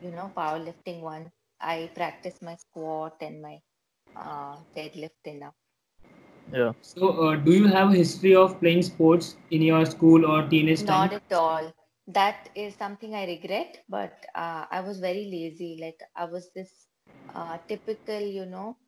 [0.00, 1.32] you know, powerlifting one.
[1.60, 3.60] I practice my squat and my
[4.16, 5.54] uh, deadlift enough.
[6.52, 10.42] Yeah so uh, do you have a history of playing sports in your school or
[10.48, 11.72] teenage Not time Not at all.
[12.06, 15.78] That is something I regret, but uh, I was very lazy.
[15.80, 16.88] Like I was this
[17.34, 18.78] uh, typical, you know,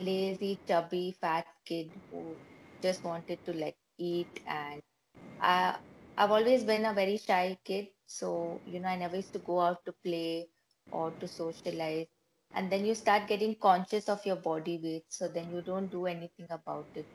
[0.00, 2.38] lazy, chubby, fat kid who
[2.82, 4.40] just wanted to like eat.
[4.46, 4.82] And
[5.40, 5.76] I,
[6.16, 7.88] I've always been a very shy kid.
[8.06, 10.48] So, you know, I never used to go out to play
[10.90, 12.08] or to socialize.
[12.54, 15.04] And then you start getting conscious of your body weight.
[15.08, 17.08] So then you don't do anything about it.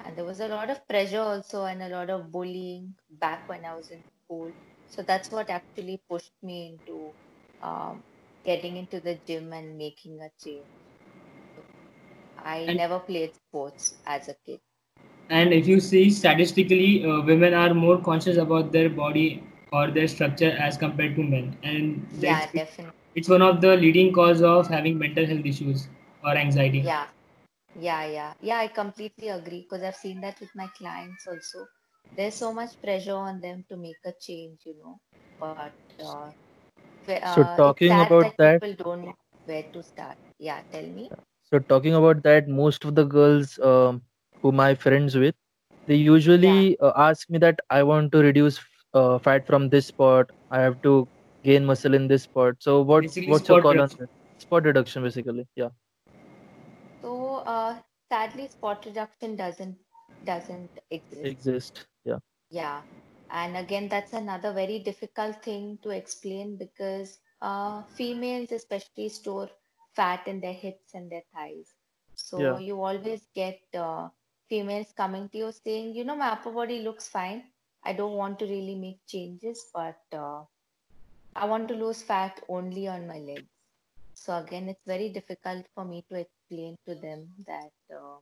[0.00, 3.64] And there was a lot of pressure also and a lot of bullying back when
[3.64, 4.52] I was in school.
[4.86, 7.14] So that's what actually pushed me into
[7.62, 8.04] um,
[8.44, 10.66] getting into the gym and making a change.
[12.38, 14.60] I And- never played sports as a kid.
[15.30, 19.42] and if you see statistically uh, women are more conscious about their body
[19.72, 22.92] or their structure as compared to men and Yeah, definitely.
[23.14, 25.88] It's one of the leading cause of having mental health issues
[26.24, 27.08] or anxiety Yeah,
[27.74, 28.34] yeah, yeah.
[28.40, 31.66] Yeah, I completely agree because I've seen that with my clients also.
[32.16, 35.00] There's so much pressure on them to make a change, you know.
[35.40, 36.32] But uh,
[37.24, 40.18] So uh, talking sad about that that- people don't know where to start.
[40.38, 41.12] Yeah, tell me.
[41.44, 44.02] So talking about that, most of the girls um,
[44.42, 45.34] whom I friends with,
[45.86, 48.60] they usually uh, ask me that I want to reduce
[48.94, 50.30] uh, fat from this spot.
[50.50, 51.08] I have to
[51.44, 52.62] gain muscle in this part.
[52.62, 54.08] So what Basically, what's your spot call on that?
[54.38, 55.46] Spot reduction, basically.
[55.56, 55.70] Yeah.
[57.00, 59.78] So, uh, sadly, spot reduction doesn't
[60.24, 61.48] doesn't exist.
[61.54, 61.86] Exist.
[62.04, 62.18] Yeah.
[62.50, 62.82] Yeah,
[63.30, 69.50] and again, that's another very difficult thing to explain because uh, females especially store
[69.94, 71.74] fat in their hips and their thighs.
[72.14, 72.58] So Yeah.
[72.58, 74.08] you always get uh,
[74.48, 77.44] females coming to you saying, you know, my upper body looks fine.
[77.84, 80.44] I don't want to really make changes, but uh,
[81.36, 83.50] I want to lose fat only on my legs.
[84.14, 88.18] So again, it's very difficult for me to explain to them that uh,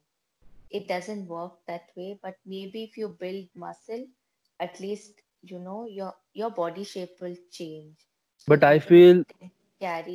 [0.70, 2.18] it doesn't work that way.
[2.22, 4.06] But maybe if you build muscle,
[4.60, 7.96] at least you know your your body shape will change.
[8.46, 9.24] But I feel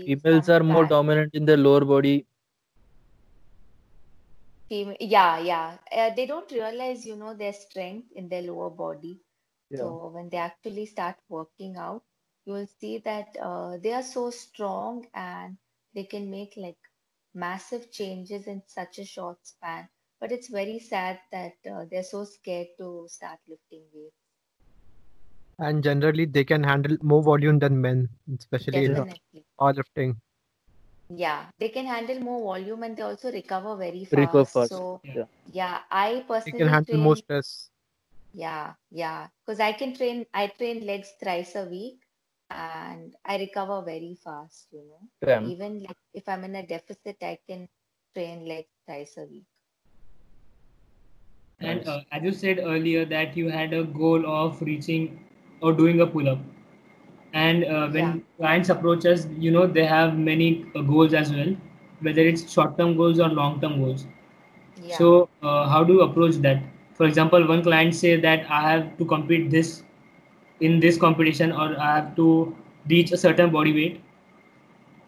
[0.05, 2.25] females are more fat, dominant in their lower body.
[4.69, 9.19] yeah, yeah, uh, they don't realize you know their strength in their lower body.
[9.69, 9.79] Yeah.
[9.79, 12.03] So when they actually start working out,
[12.45, 15.57] you will see that uh, they are so strong and
[15.93, 16.77] they can make like
[17.33, 19.89] massive changes in such a short span.
[20.19, 24.15] But it's very sad that uh, they're so scared to start lifting weights.
[25.59, 29.45] And generally, they can handle more volume than men, especially in Definitely.
[29.59, 30.17] powerlifting.
[31.09, 34.53] Yeah, they can handle more volume and they also recover very Recover fast.
[34.53, 34.81] fast.
[34.83, 35.25] So Yeah.
[35.45, 37.23] yeah, I They personally can handle more train.
[37.23, 37.71] stress.
[38.33, 39.29] Yeah, yeah.
[39.45, 42.04] Because I can train, I train legs thrice a week
[42.49, 45.09] and I recover very fast, you know.
[45.25, 45.53] Damn.
[45.53, 47.69] Even like if I'm in a deficit, I can
[48.13, 49.45] train like twice a week.
[51.59, 55.19] And uh, as you said earlier, that you had a goal of reaching
[55.61, 56.39] or doing a pull up.
[57.39, 58.17] and uh, when Yeah.
[58.39, 60.47] clients approach us you know they have many
[60.79, 61.51] uh, goals as well
[62.07, 64.05] whether it's short term goals or long term goals
[64.75, 64.97] Yeah.
[64.97, 65.09] so
[65.49, 66.63] uh, how do you approach that
[66.99, 69.71] for example one client say that i have to complete this
[70.59, 72.27] in this competition or i have to
[72.89, 74.01] reach a certain body weight.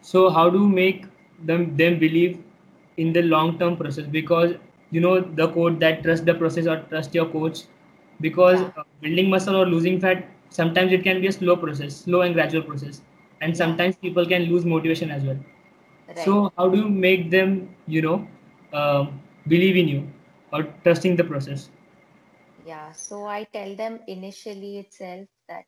[0.00, 1.04] So how do you make
[1.44, 2.38] them them believe
[2.96, 4.06] in the long term process?
[4.06, 4.54] Because
[4.90, 7.62] you know the quote that trust the process or trust your coach
[8.20, 8.72] because Yeah.
[8.76, 12.34] uh, building muscle or losing fat sometimes it can be a slow process slow and
[12.34, 13.02] gradual process.
[13.40, 15.38] And sometimes people can lose motivation as well.
[16.08, 16.24] Right.
[16.24, 17.52] so how do you make them
[17.86, 18.16] you know
[18.72, 20.06] um believe in you
[20.52, 21.68] or trusting the process?
[22.58, 25.66] Yeah, so I tell them initially itself that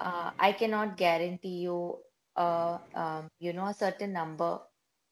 [0.00, 1.98] uh, I cannot guarantee you
[2.36, 4.60] uh, um, you know a certain number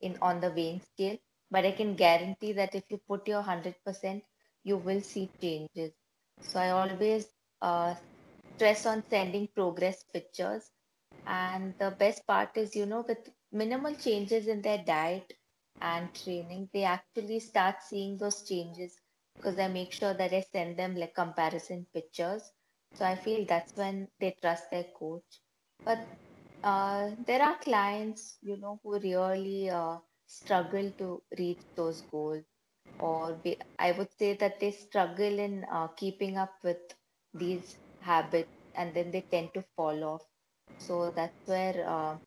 [0.00, 1.18] in on the weighing scale,
[1.50, 4.24] but I can guarantee that if you put your 100%,
[4.64, 5.92] you will see changes.
[6.40, 7.26] So I always
[7.62, 7.94] uh,
[8.56, 10.70] stress on sending progress pictures.
[11.26, 15.32] And the best part is, you know, with minimal changes in their diet
[15.80, 19.00] and training, they actually start seeing those changes
[19.36, 22.52] because I make sure that I send them like comparison pictures.
[22.92, 25.40] So I feel that's when they trust their coach.
[25.85, 26.09] But
[26.62, 32.44] uh, there are clients, you know, who really uh, struggle to reach those goals,
[32.98, 36.78] or be, I would say that they struggle in uh, keeping up with
[37.35, 40.22] these habits, and then they tend to fall off.
[40.76, 42.18] So that's where, uh,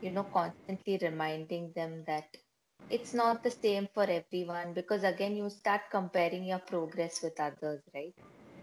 [0.00, 2.36] you know, constantly reminding them that
[2.88, 7.82] it's not the same for everyone because again, you start comparing your progress with others,
[7.94, 8.14] right?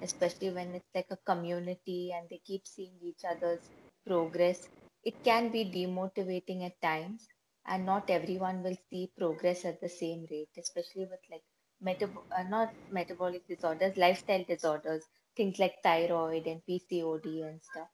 [0.02, 3.70] Especially when it's like a community and they keep seeing each other's
[4.06, 4.68] progress.
[5.04, 7.28] It can be demotivating at times,
[7.66, 11.44] and not everyone will see progress at the same rate, especially with like
[11.82, 15.04] metab- uh, not metabolic disorders, lifestyle disorders,
[15.36, 17.88] things like thyroid and PCOD and stuff.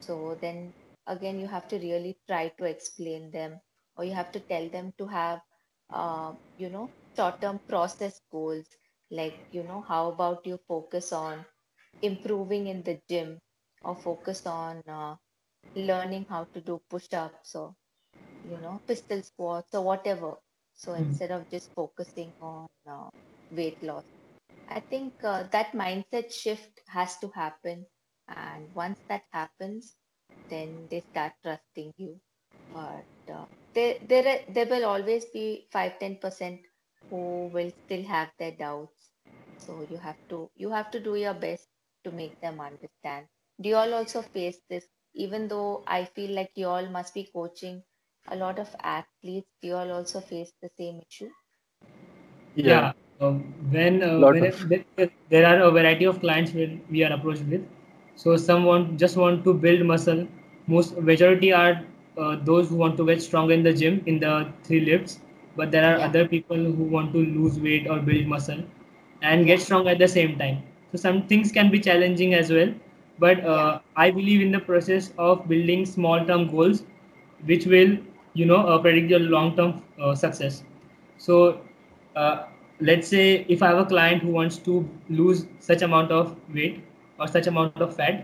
[0.00, 0.74] So then
[1.06, 3.60] again, you have to really try to explain them,
[3.96, 5.40] or you have to tell them to have,
[5.90, 8.66] uh, you know, short-term process goals.
[9.10, 11.44] Like, you know, how about you focus on
[12.02, 13.40] improving in the gym,
[13.82, 15.16] or focus on uh,
[15.74, 17.74] learning how to do push-ups, or
[18.42, 20.34] you know, pistol squats, or whatever.
[20.74, 20.94] So Mhm.
[20.94, 23.08] instead of just focusing on uh,
[23.50, 24.04] weight loss.
[24.68, 27.86] I think uh, that mindset shift has to happen.
[28.28, 29.96] And once that happens,
[30.48, 32.20] then they start trusting you.
[32.72, 36.60] But uh, there, there, there will always be five, ten percent
[37.10, 39.10] who will still have their doubts.
[39.56, 41.68] So you have to, you have to do your best
[42.04, 43.28] to make them understand.
[43.60, 44.88] Do you all also face this?
[45.14, 47.84] Even though I feel like you all must be coaching
[48.28, 51.30] a lot of athletes, do you all also face the same issue?
[52.60, 52.86] Yeah.
[52.86, 53.40] yeah um,
[53.70, 54.66] when uh, when of.
[54.68, 57.66] there, there are a variety of clients where we are approached with
[58.16, 60.26] so some want just want to build muscle
[60.66, 61.84] most majority are
[62.18, 65.20] uh, those who want to get stronger in the gym in the three lifts
[65.56, 66.08] but there are Yeah.
[66.08, 68.62] other people who want to lose weight or build muscle
[69.22, 70.62] and get strong at the same time
[70.92, 72.72] so some things can be challenging as well
[73.18, 76.84] but uh, i believe in the process of building small term goals
[77.46, 77.96] which will
[78.34, 80.62] you know uh, predict your long term uh, success
[81.18, 81.60] so
[82.16, 82.44] uh,
[82.80, 86.84] let's say if I have a client who wants to lose such amount of weight
[87.18, 88.18] or such amount of fat,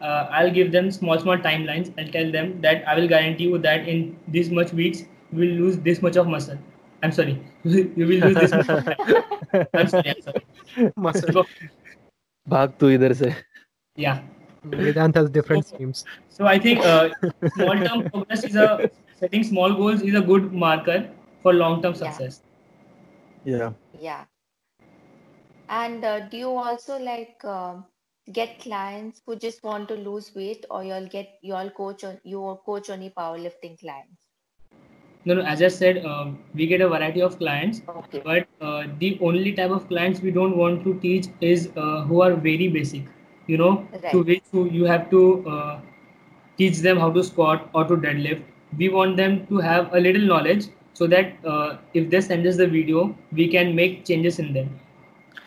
[0.00, 1.92] uh, I'll give them small small timelines.
[1.98, 5.54] I'll tell them that I will guarantee you that in this much weeks you will
[5.62, 6.58] lose this much of muscle.
[7.02, 7.38] I'm sorry.
[7.64, 8.52] you will lose this.
[9.74, 10.10] I'm sorry.
[10.14, 10.92] I'm sorry.
[10.96, 11.44] Muscle.
[12.48, 13.34] Bhag tu idhar se.
[13.96, 14.20] Yeah.
[14.64, 16.04] Vedant has different so, schemes.
[16.28, 17.08] So I think uh,
[17.54, 20.98] small term progress is a setting small goals is a good marker
[21.42, 22.42] for long term success.
[23.44, 23.72] Yeah.
[23.98, 24.24] Yeah.
[25.68, 27.76] And uh, do you also like uh,
[28.32, 32.18] get clients who just want to lose weight, or you'll get you all coach on
[32.24, 34.19] you coach only powerlifting clients?
[35.24, 35.42] No, no.
[35.42, 38.22] As I said, um, we get a variety of clients, Okay.
[38.24, 42.22] but uh, the only type of clients we don't want to teach is uh, who
[42.22, 43.02] are very basic.
[43.46, 45.80] You know, to which who you have to uh,
[46.56, 48.42] teach them how to squat or to deadlift.
[48.78, 52.56] We want them to have a little knowledge so that uh, if they send us
[52.56, 54.78] the video, we can make changes in them.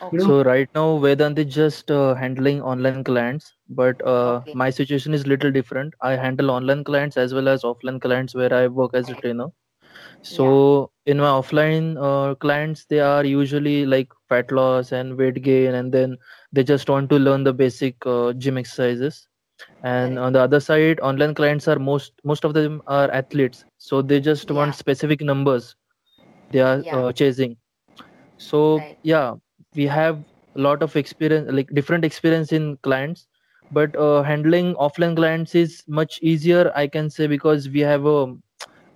[0.01, 0.24] Okay.
[0.24, 4.57] so right now vedant is just uh, handling online clients but uh, Okay.
[4.61, 8.53] my situation is little different i handle online clients as well as offline clients where
[8.61, 9.62] i work as a trainer Yeah.
[10.24, 15.76] So in my offline uh, clients they are usually like fat loss and weight gain
[15.76, 16.17] and then
[16.53, 19.28] they just want to learn the basic uh, gym exercises
[19.84, 24.01] and on the other side online clients are most most of them are athletes so
[24.01, 24.51] they just Yeah.
[24.51, 25.76] want specific numbers
[26.51, 26.91] they are Yeah.
[26.91, 27.57] uh, chasing
[28.38, 28.97] so Right.
[29.03, 29.34] yeah
[29.76, 30.24] we have
[30.55, 33.28] a lot of experience like different experience in clients
[33.71, 38.34] but uh, handling offline clients is much easier i can say because we have a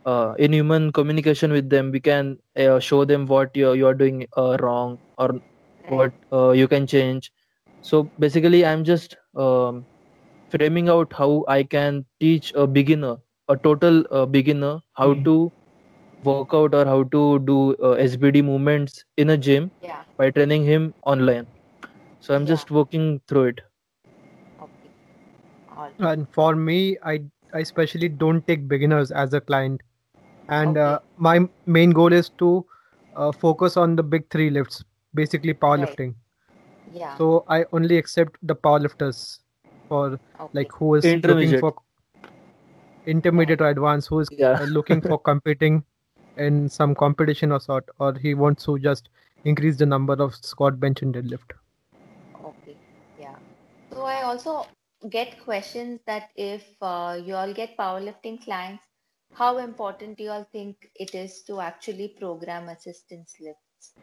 [0.08, 3.96] uh, in human communication with them we can uh, show them what you you are
[4.04, 5.30] doing uh, wrong or
[5.88, 7.32] what uh, you can change
[7.82, 9.86] so basically i'm just um,
[10.56, 13.16] framing out how i can teach a beginner
[13.50, 15.24] a total uh, beginner how Hmm.
[15.30, 15.38] to
[16.32, 20.04] work out or how to do uh, sbd movements in a gym Yeah.
[20.18, 21.48] by training him online
[22.20, 22.56] so i'm Yeah.
[22.56, 23.62] just working through it
[24.62, 24.90] Okay.
[26.00, 27.22] And for me, I
[27.54, 29.82] I especially don't take beginners as a client,
[30.50, 30.78] and Okay.
[30.78, 32.66] uh, my main goal is to
[33.16, 34.84] uh, focus on the big three lifts,
[35.14, 36.16] basically powerlifting.
[36.92, 37.18] Yeah.
[37.18, 39.40] So I only accept the powerlifters
[39.88, 40.54] for Okay.
[40.54, 41.56] like who is looking Intermediate.
[41.56, 41.74] for
[43.06, 45.84] intermediate or advanced, who is yeah uh, looking for competing
[46.38, 49.10] in some competition or sort, or he wants to just
[49.44, 51.52] increase the number of squat, bench, and deadlift.
[52.44, 52.78] Okay,
[53.18, 53.38] yeah.
[53.92, 54.68] So I also
[55.10, 58.87] get questions that if uh, you all get powerlifting clients,
[59.38, 63.94] how important do you all think it is to actually program assistance lifts?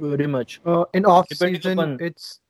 [0.00, 2.40] very much Uh, in off season, upon- it's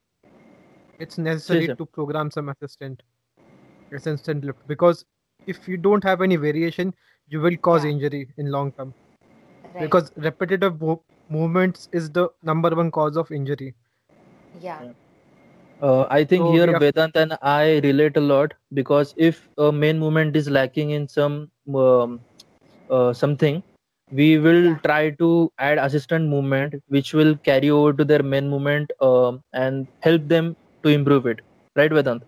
[1.05, 1.75] it's necessary sir.
[1.81, 3.03] to program some assistant
[3.99, 5.05] assistant lift because
[5.55, 6.93] if you don't have any variation,
[7.35, 7.91] you will cause Yeah.
[7.95, 8.95] injury in long term.
[9.75, 9.81] Right.
[9.81, 13.75] Because repetitive mo- movements is the number one cause of injury.
[14.65, 14.81] yeah,
[15.85, 16.79] uh, I think so, here yeah.
[16.79, 21.51] Vedant and I relate a lot because if a main movement is lacking in some
[21.75, 22.21] um,
[22.91, 23.63] uh, something,
[24.11, 24.79] we will yeah.
[24.85, 29.87] try to add assistant movement which will carry over to their main movement um, and
[30.01, 31.41] help them to improve it.
[31.77, 32.23] Right, Vedant?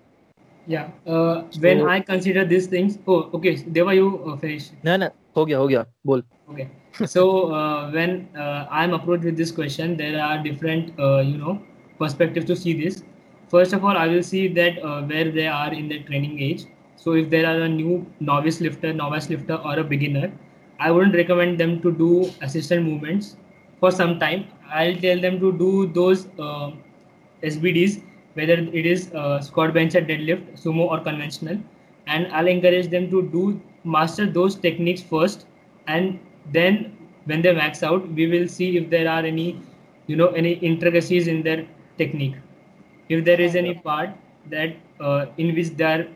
[0.67, 0.91] Yeah.
[1.07, 4.71] Uh, when so, I consider these things, oh, okay, Deva, you uh, finish.
[4.83, 5.87] No, no, ho gaya, ho gaya.
[6.05, 6.23] Bol.
[6.51, 6.69] Okay.
[7.07, 11.63] so uh, when uh, I'm approached with this question, there are different, uh, you know,
[11.99, 13.03] perspectives to see this.
[13.49, 16.65] First of all, I will see that uh, where they are in their training age.
[16.97, 20.33] So if there are a new novice lifter, novice lifter, or a beginner,
[20.81, 23.37] I wouldn't recommend them to do assistant movements
[23.81, 24.47] for some time.
[24.69, 26.73] I'll tell them to do those uh,
[27.43, 28.03] SBDs,
[28.35, 31.59] whether it is uh, squat, bench, or deadlift, sumo, or conventional,
[32.07, 35.47] and I'll encourage them to do master those techniques first,
[35.87, 36.19] and
[36.53, 39.61] then when they max out, we will see if there are any,
[40.09, 41.67] you know, any intricacies in their
[41.97, 42.35] technique.
[43.09, 44.11] If there is any part
[44.51, 46.07] that uh, in which they are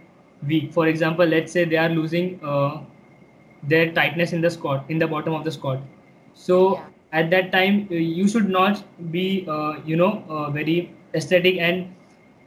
[0.46, 2.82] weak, for example, let's say they are losing uh,
[3.62, 5.80] their tightness in the squat, in the bottom of the squat.
[6.34, 6.88] So Yeah.
[7.20, 8.82] at that time, uh, you should not
[9.16, 10.76] be, uh, you know, uh, very
[11.14, 11.94] aesthetic and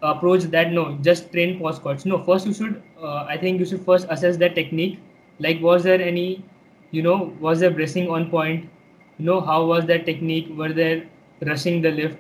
[0.02, 2.06] approach that no, just train pause squats.
[2.06, 5.00] No, first you should, uh, I think you should first assess that technique.
[5.40, 6.44] Like, was there any,
[6.92, 8.70] you know, was there bracing on point?
[9.18, 10.50] You know, how was that technique?
[10.58, 11.04] Were there
[11.46, 12.18] rushing the lift?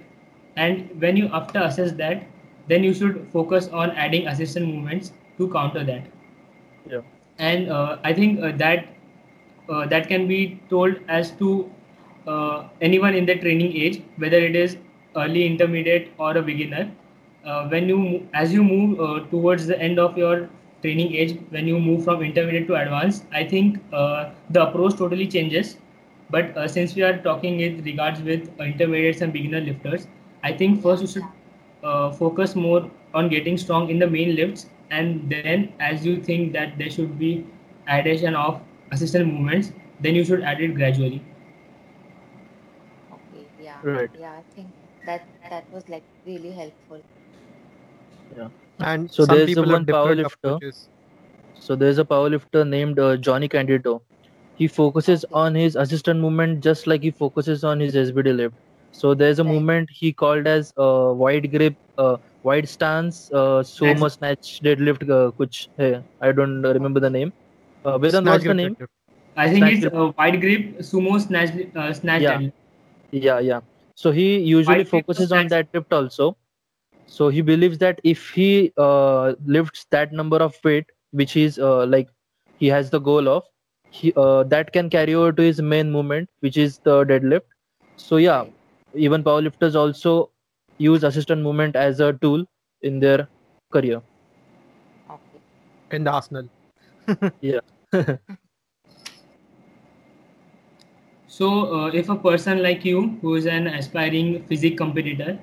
[0.56, 2.28] And when you after assess that,
[2.68, 6.08] then you should focus on adding assistant movements to counter that
[6.86, 7.01] Yeah.
[7.38, 8.88] and uh, I think uh, that
[9.70, 11.72] uh, that can be told as to
[12.28, 14.78] uh, anyone in the training age, whether it is
[15.16, 16.91] early, intermediate, or a beginner.
[17.45, 20.49] Uh, when you as you move uh, towards the end of your
[20.82, 25.28] training age, when you move from intermediate to advanced, I think uh, the approach totally
[25.28, 25.78] changes.
[26.30, 30.08] But uh, since we are talking in regards with intermediates and beginner lifters,
[30.44, 31.24] I think first you should
[31.84, 36.54] uh, focus more on getting strong in the main lifts and then as you think
[36.54, 37.46] that there should be
[37.88, 39.72] addition of assistant movements
[40.02, 41.22] then you should add it gradually
[43.12, 44.12] okay, yeah, Right.
[44.14, 44.34] yeah.
[44.34, 44.74] I think
[45.06, 47.02] that that was like really helpful.
[48.36, 48.50] Yeah.
[48.80, 50.62] And So some there's a people have one different powerlifter.
[50.62, 50.89] approaches.
[51.54, 54.02] So there's a powerlifter named uh, Jonnie Candito.
[54.54, 55.34] He focuses Okay.
[55.34, 58.56] on his assistant movement just like he focuses on his SBD lift.
[58.94, 59.60] So there's a Right.
[59.60, 65.04] movement he called as uh, wide grip, uh, wide stance, uh, sumo snatch deadlift.
[65.18, 66.04] Uh, kuch hai.
[66.22, 67.34] I don't remember the name.
[67.86, 68.78] Uh, Snatch what's the name?
[68.78, 68.91] deadlift.
[69.36, 72.41] i think Snatch it's uh, wide grip sumo snatch uh, snatch Yeah.
[72.41, 72.54] deadlift.
[73.12, 73.62] Yeah, yeah.
[73.96, 76.38] So he usually Wide focuses on that lift also.
[77.06, 81.86] So he believes that if he uh, lifts that number of weight, which is uh,
[81.86, 82.10] like
[82.58, 83.44] he has the goal of,
[83.89, 87.44] he uh, that can carry over to his main movement, which is the deadlift.
[87.98, 88.46] So yeah.
[88.96, 90.32] Even powerlifters also
[90.78, 92.46] use assistant movement as a tool
[92.82, 93.28] in their
[93.72, 94.02] career.
[95.91, 96.50] In the arsenal.
[97.41, 97.60] Yeah.
[101.28, 105.39] so uh, if a person like you who is an aspiring physique competitor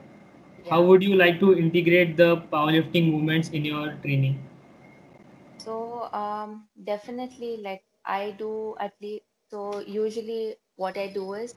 [0.71, 4.39] how would you like to integrate the powerlifting movements in your training
[5.59, 9.25] So um, definitely, like I do at least.
[9.51, 11.55] So usually, what I do is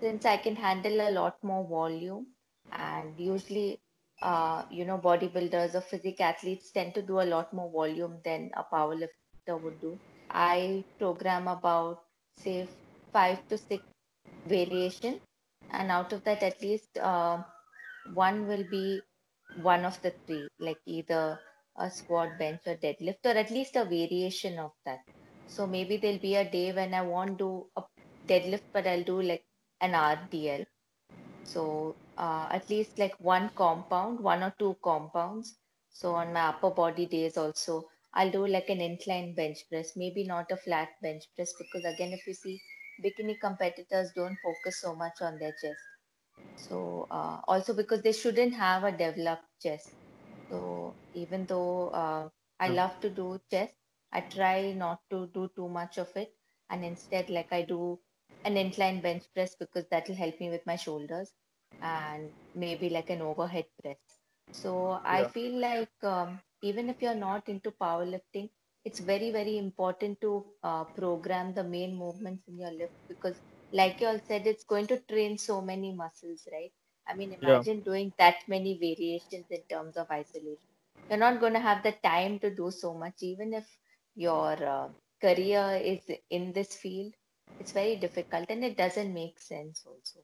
[0.00, 2.26] since I can handle a lot more volume,
[2.72, 3.80] and usually
[4.22, 8.50] uh, you know, bodybuilders or physique athletes tend to do a lot more volume than
[8.56, 9.98] a powerlifter would do.
[10.30, 12.02] I program about
[12.38, 12.66] say
[13.12, 13.82] five to six
[14.46, 15.20] variation,
[15.70, 17.42] and out of that, at least uh,
[18.14, 19.00] one will be
[19.62, 21.38] one of the three, like either
[21.76, 25.00] a squat, bench, or deadlift, or at least a variation of that.
[25.46, 27.82] So maybe there'll be a day when I won't do a
[28.26, 29.44] deadlift, but I'll do like
[29.80, 30.66] an RDL.
[31.42, 35.58] So uh, at least like one compound, one or two compounds.
[35.90, 40.24] So on my upper body days also, I'll do like an incline bench press, maybe
[40.24, 42.60] not a flat bench press, because again, if you see
[43.04, 45.80] bikini competitors don't focus so much on their chest.
[46.56, 49.96] So uh, also because they shouldn't have a developed chest.
[50.50, 53.76] So even though uh, I love to do chest,
[54.12, 56.34] I try not to do too much of it,
[56.70, 58.00] and instead like I do
[58.44, 61.32] an incline bench press because that will help me with my shoulders,
[61.80, 63.98] and maybe like an overhead press.
[64.50, 65.24] So I Yeah.
[65.24, 68.50] feel like um, even if you're not into powerlifting,
[68.84, 73.40] it's very very important to uh, program the main movements in your lift because
[73.72, 76.72] like you all said, it's going to train so many muscles, right?
[77.08, 77.64] I mean, Yeah.
[77.64, 80.70] imagine doing that many variations in terms of isolation.
[81.08, 83.66] You're not going to have the time to do so much, even if
[84.14, 84.88] your uh,
[85.20, 87.14] career is in this field.
[87.60, 90.20] It's very difficult and it doesn't make sense also.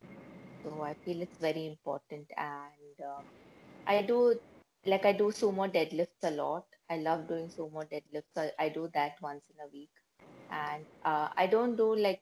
[0.62, 2.26] So I feel it's very important.
[2.36, 3.22] And uh,
[3.86, 4.38] I do,
[4.84, 6.64] like, I do sumo deadlifts a lot.
[6.90, 8.36] I love doing sumo deadlifts.
[8.36, 9.90] I, I do that once in a week.
[10.50, 12.20] And uh, I don't do like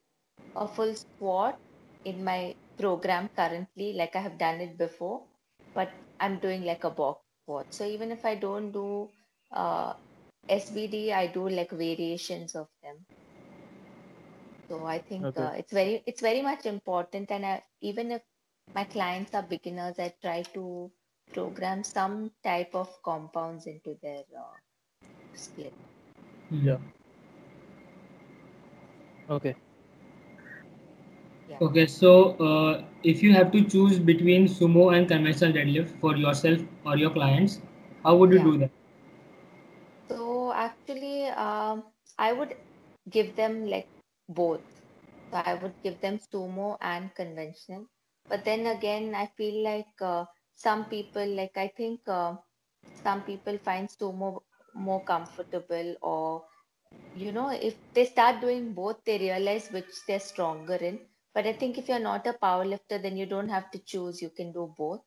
[0.55, 1.59] a full squat
[2.05, 5.23] in my program currently, like I have done it before,
[5.75, 5.91] but
[6.21, 7.67] I'm doing like a box squat.
[7.71, 9.09] So even if I don't do
[9.53, 9.95] uh,
[10.49, 12.97] SBD, I do like variations of them.
[14.69, 15.37] So I think Okay.
[15.37, 18.23] uh, it's very it's very much important, and I, even if
[18.75, 20.91] my clients are beginners, I try to
[21.33, 24.57] program some type of compounds into their uh,
[25.35, 25.75] split.
[26.51, 26.79] Yeah.
[29.29, 29.55] Okay.
[31.49, 31.61] Yeah.
[31.61, 36.61] Okay, so uh, if you have to choose between sumo and conventional deadlift for yourself
[36.85, 37.61] or your clients,
[38.05, 38.45] how would you Yeah.
[38.45, 38.71] do that?
[40.11, 41.85] So actually, um,
[42.19, 42.57] I would
[43.11, 43.89] give them like
[44.29, 44.65] both.
[45.33, 47.87] So I would give them sumo and conventional.
[48.29, 52.37] But then again, I feel like uh, some people, like I think uh,
[52.95, 54.43] some people find sumo
[54.75, 56.45] more comfortable, or
[57.15, 61.01] you know, if they start doing both, they realize which they're stronger in.
[61.35, 64.23] But I think if you're not a powerlifter, then you don't have to choose.
[64.23, 65.03] You can do both.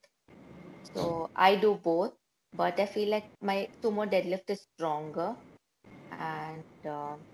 [0.93, 2.13] So I do both,
[2.53, 5.35] but I feel like my sumo deadlift is stronger,
[6.11, 7.25] and um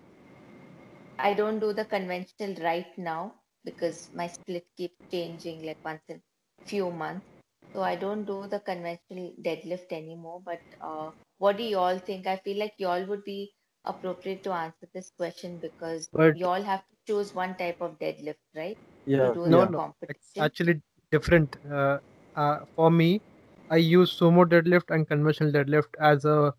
[1.20, 6.24] I don't do the conventional right now because my split keeps changing like once in
[6.66, 7.28] few months.
[7.74, 10.42] So I don't do the conventional deadlift anymore.
[10.42, 12.26] But uh, what do you all think?
[12.28, 13.54] I feel like you all would be
[13.86, 18.00] appropriate to answer this question because But you all have to choose one type of
[18.00, 18.80] deadlift, right?
[19.06, 21.56] Yeah, No, no, it's actually different.
[21.70, 22.00] Uh,
[22.36, 23.22] uh, for me,
[23.70, 26.54] I use sumo deadlift and conventional deadlift as a.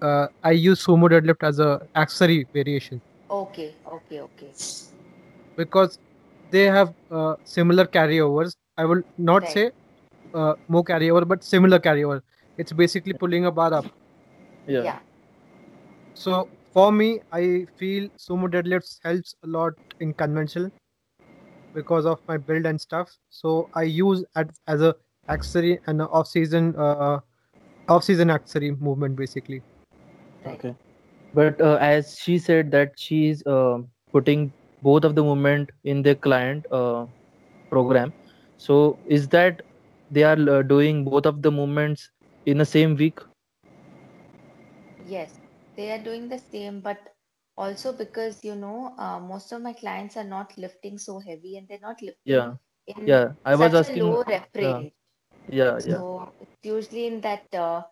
[0.00, 3.02] Uh, I use sumo deadlift as a accessory variation
[3.34, 4.52] Okay, okay, okay.
[5.56, 5.98] because
[6.50, 8.56] they have uh, similar carryovers.
[8.76, 9.52] I will not Right.
[9.52, 9.70] say
[10.34, 12.22] uh, more carryover, but similar carryover.
[12.58, 13.86] It's basically pulling a bar up.
[14.66, 14.82] Yeah.
[14.82, 14.98] Yeah.
[16.14, 20.70] So for me, I feel sumo deadlifts helps a lot in conventional
[21.74, 23.10] because of my build and stuff.
[23.28, 24.94] So I use as, as a
[25.28, 27.20] accessory and off season uh,
[27.88, 29.62] off season accessory movement basically.
[30.46, 30.74] Okay.
[31.34, 33.78] But uh, as she said that she's uh,
[34.12, 37.06] putting both of the movement in the client uh,
[37.70, 38.14] program.
[38.58, 39.62] So is that
[40.10, 42.10] they are uh, doing both of the movements
[42.46, 43.18] in the same week?
[45.04, 45.38] Yes,
[45.76, 47.14] they are doing the same, but
[47.56, 51.68] also because you know, uh, most of my clients are not lifting so heavy and
[51.68, 52.54] they're not lifting Yeah.
[52.86, 53.32] in Yeah.
[53.44, 54.04] I was asking.
[54.04, 54.82] low rep Yeah.
[55.48, 55.78] Yeah.
[55.84, 56.02] Yeah.
[56.02, 57.82] So it's usually in that uh,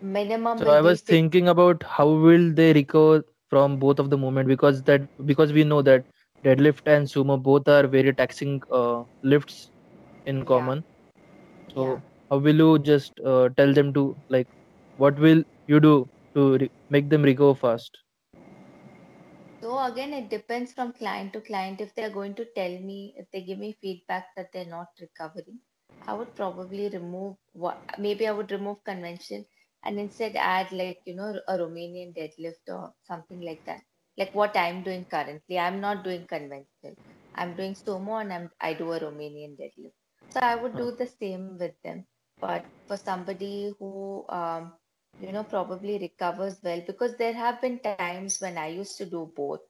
[0.00, 4.48] minimum So I was thinking about how will they recover from both of the movement
[4.48, 6.06] because that because we know that
[6.44, 9.70] deadlift and sumo both are very taxing uh, lifts
[10.26, 10.84] in common.
[11.74, 11.74] yeah.
[11.74, 14.48] So how will you just uh, tell them to like
[14.96, 17.98] what will you do to re- make them recover fast?
[19.60, 21.80] So again, it depends from client to client.
[21.80, 25.60] If they're going to tell me, if they give me feedback that they're not recovering,
[26.06, 29.46] I would probably remove what maybe I would remove convention
[29.84, 33.82] and instead add like, you know, a Romanian deadlift or something like that.
[34.16, 35.58] Like what I'm doing currently.
[35.58, 36.96] I'm not doing conventional.
[37.34, 39.94] I'm doing sumo and I'm I do a Romanian deadlift.
[40.30, 42.04] So I would do the same with them.
[42.40, 44.72] but for somebody who um,
[45.20, 49.20] you know probably recovers well because there have been times when i used to do
[49.36, 49.64] both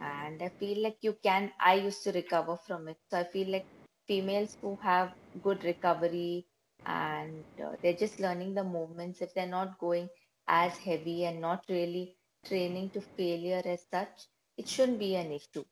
[0.00, 3.50] and i feel like you can i used to recover from it so i feel
[3.54, 3.66] like
[4.06, 6.46] females who have good recovery
[6.86, 9.20] and uh, they're just learning the movements.
[9.20, 10.08] If they're not going
[10.48, 12.16] as heavy and not really
[12.46, 15.64] training to failure as such it shouldn't be an issue.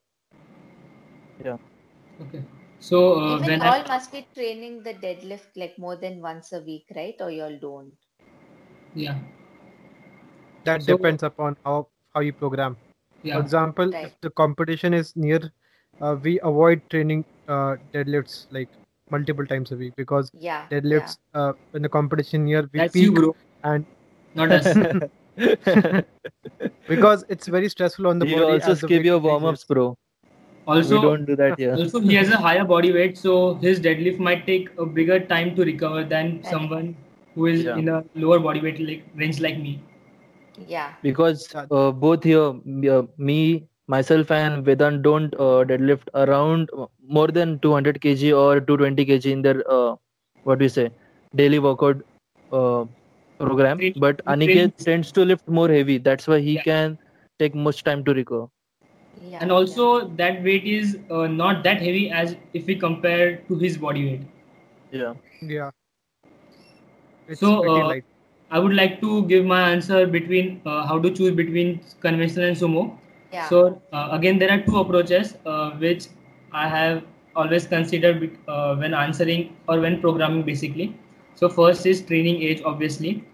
[1.45, 1.57] Yeah.
[2.21, 2.43] Okay.
[2.81, 6.53] So uh, even when all I, must be training the deadlift like more than once
[6.53, 7.15] a week right?
[7.21, 7.93] Or y'all don't?
[8.95, 9.19] Yeah.
[10.65, 12.77] That So- depends upon how how you program.
[13.23, 14.07] For example, Right.
[14.07, 15.51] if the competition is near,
[16.01, 18.69] uh, we avoid training uh, deadlifts like
[19.15, 23.07] multiple times a week because yeah deadlifts uh, when the competition near we that's peak
[23.07, 23.35] you bro
[23.73, 23.87] and
[24.35, 24.75] not us
[26.89, 28.53] because it's very stressful on the you body.
[28.55, 29.97] also as the skip your warm ups, bro.
[30.67, 31.77] also we don't do that here.
[31.83, 35.55] also he has a higher body weight so his deadlift might take a bigger time
[35.57, 36.51] to recover than Correct.
[36.55, 36.97] someone
[37.35, 37.77] who is Yeah.
[37.83, 39.81] in a lower body weight like range like me
[40.67, 42.53] yeah because uh, both here
[42.97, 46.87] uh, me myself and vedant don't uh, deadlift around uh,
[47.19, 49.95] more than 200 kg or 220 kg in their uh,
[50.45, 50.91] what do you say
[51.35, 52.03] daily workout
[52.53, 52.85] uh,
[53.39, 53.79] program.
[53.79, 55.99] Train- but aniket train- tends to lift more heavy.
[55.99, 56.63] That's why he Yeah.
[56.71, 56.99] can
[57.39, 58.47] take much time to recover.
[59.29, 59.39] Yeah.
[59.41, 63.77] And also that weight is uh, not that heavy as if we compare to his
[63.79, 64.21] body weight.
[64.91, 65.15] Yeah.
[65.43, 65.71] Yeah.
[67.29, 67.95] It's So, uh,
[68.51, 72.57] i would like to give my answer between uh, how to choose between conventional and
[72.63, 72.83] sumo
[73.35, 76.07] yeah So uh, again, there are two approaches uh, which
[76.53, 77.05] I have
[77.37, 80.97] always considered uh, when answering or when programming basically.
[81.35, 83.25] So first is training age, obviously.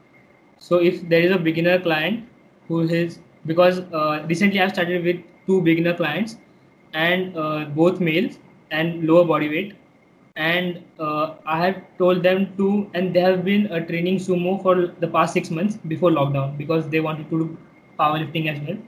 [0.59, 2.28] So if there is a beginner client
[2.68, 6.36] who is because uh, recently I've started with two beginner clients
[6.94, 8.38] and uh, both males
[8.70, 9.74] and lower body weight
[10.36, 15.09] and uh, I have told them to, and they have been training sumo for the
[15.09, 17.59] past six months before lockdown because they wanted to do
[17.98, 18.78] powerlifting as well.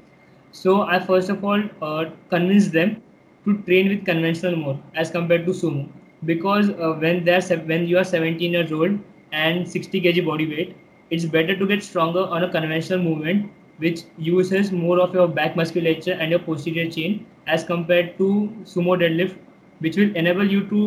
[0.53, 3.03] So I first of all uh, convinced them
[3.45, 5.89] to train with conventional more as compared to sumo
[6.25, 8.99] because uh, when they're se- when you are 17 years old
[9.33, 10.77] and 60 kg body weight,
[11.11, 15.57] it's better to get stronger on a conventional movement which uses more of your back
[15.57, 18.29] musculature and your posterior chain as compared to
[18.75, 19.37] sumo deadlift
[19.81, 20.83] which will enable you to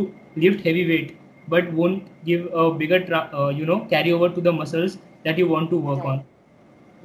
[0.45, 1.15] lift heavy weight
[1.55, 5.37] but won't give a bigger tra- uh, you know carry over to the muscles that
[5.37, 6.13] you want to work Right.
[6.13, 6.23] on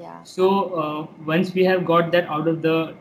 [0.00, 0.24] yeah.
[0.24, 0.46] So
[0.82, 2.94] uh, once we have got that out of the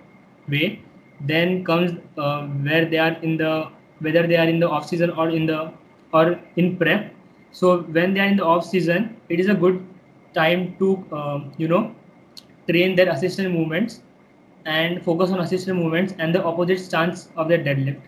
[0.49, 0.81] way
[1.21, 3.69] then comes uh, where they are in the
[3.99, 5.71] whether they are in the off season or in the
[6.13, 7.13] or in prep.
[7.51, 9.85] So when they are in the off season it is a good
[10.33, 11.95] time to um, you know
[12.69, 14.01] train their assistant movements
[14.65, 18.01] and focus on assistant movements and the opposite stance of their deadlift.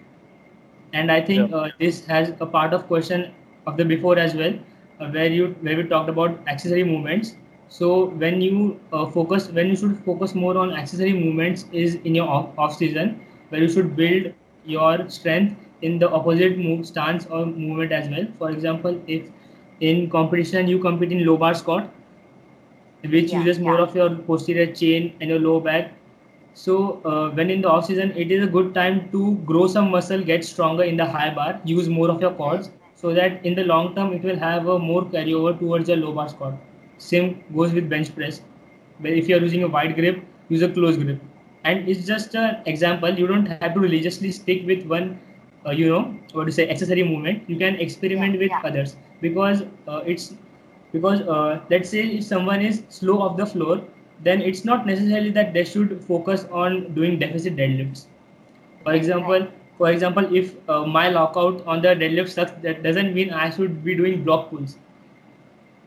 [0.94, 1.58] And i think Yeah.
[1.60, 3.26] uh, this has a part of question
[3.68, 4.54] of the before as well
[5.00, 7.36] uh, where you where we talked about accessory movements
[7.76, 7.90] so
[8.24, 12.28] when you uh, focus when you should focus more on accessory movements is in your
[12.28, 13.20] off, off season
[13.50, 14.34] where you should build
[14.66, 19.32] your strength in the opposite move stance or movement as well for example if
[19.80, 21.90] in competition you compete in low bar squat
[23.14, 23.84] which Yeah, uses more yeah.
[23.86, 25.94] of your posterior chain and your low back
[26.54, 29.90] so uh, when in the off season, it is a good time to grow some
[29.90, 33.56] muscle, get stronger in the high bar, use more of your quads, so that in
[33.56, 36.56] the long term it will have a more carryover towards your low bar squat.
[37.02, 38.42] Same goes with bench press.
[39.00, 41.22] Where if you are using a wide grip, use a close grip.
[41.64, 43.10] And it's just an example.
[43.20, 45.20] You don't have to religiously stick with one,
[45.66, 47.44] uh, you know, what to say, accessory movement.
[47.48, 48.62] You can experiment Yeah, with yeah.
[48.64, 50.34] others because uh, it's
[50.92, 53.84] because uh, let's say if someone is slow off the floor
[54.20, 58.08] then it's not necessarily that they should focus on doing deficit deadlifts
[58.84, 59.48] for example
[59.78, 63.84] for example if uh, my lockout on the deadlift sucks that doesn't mean i should
[63.84, 64.78] be doing block pulls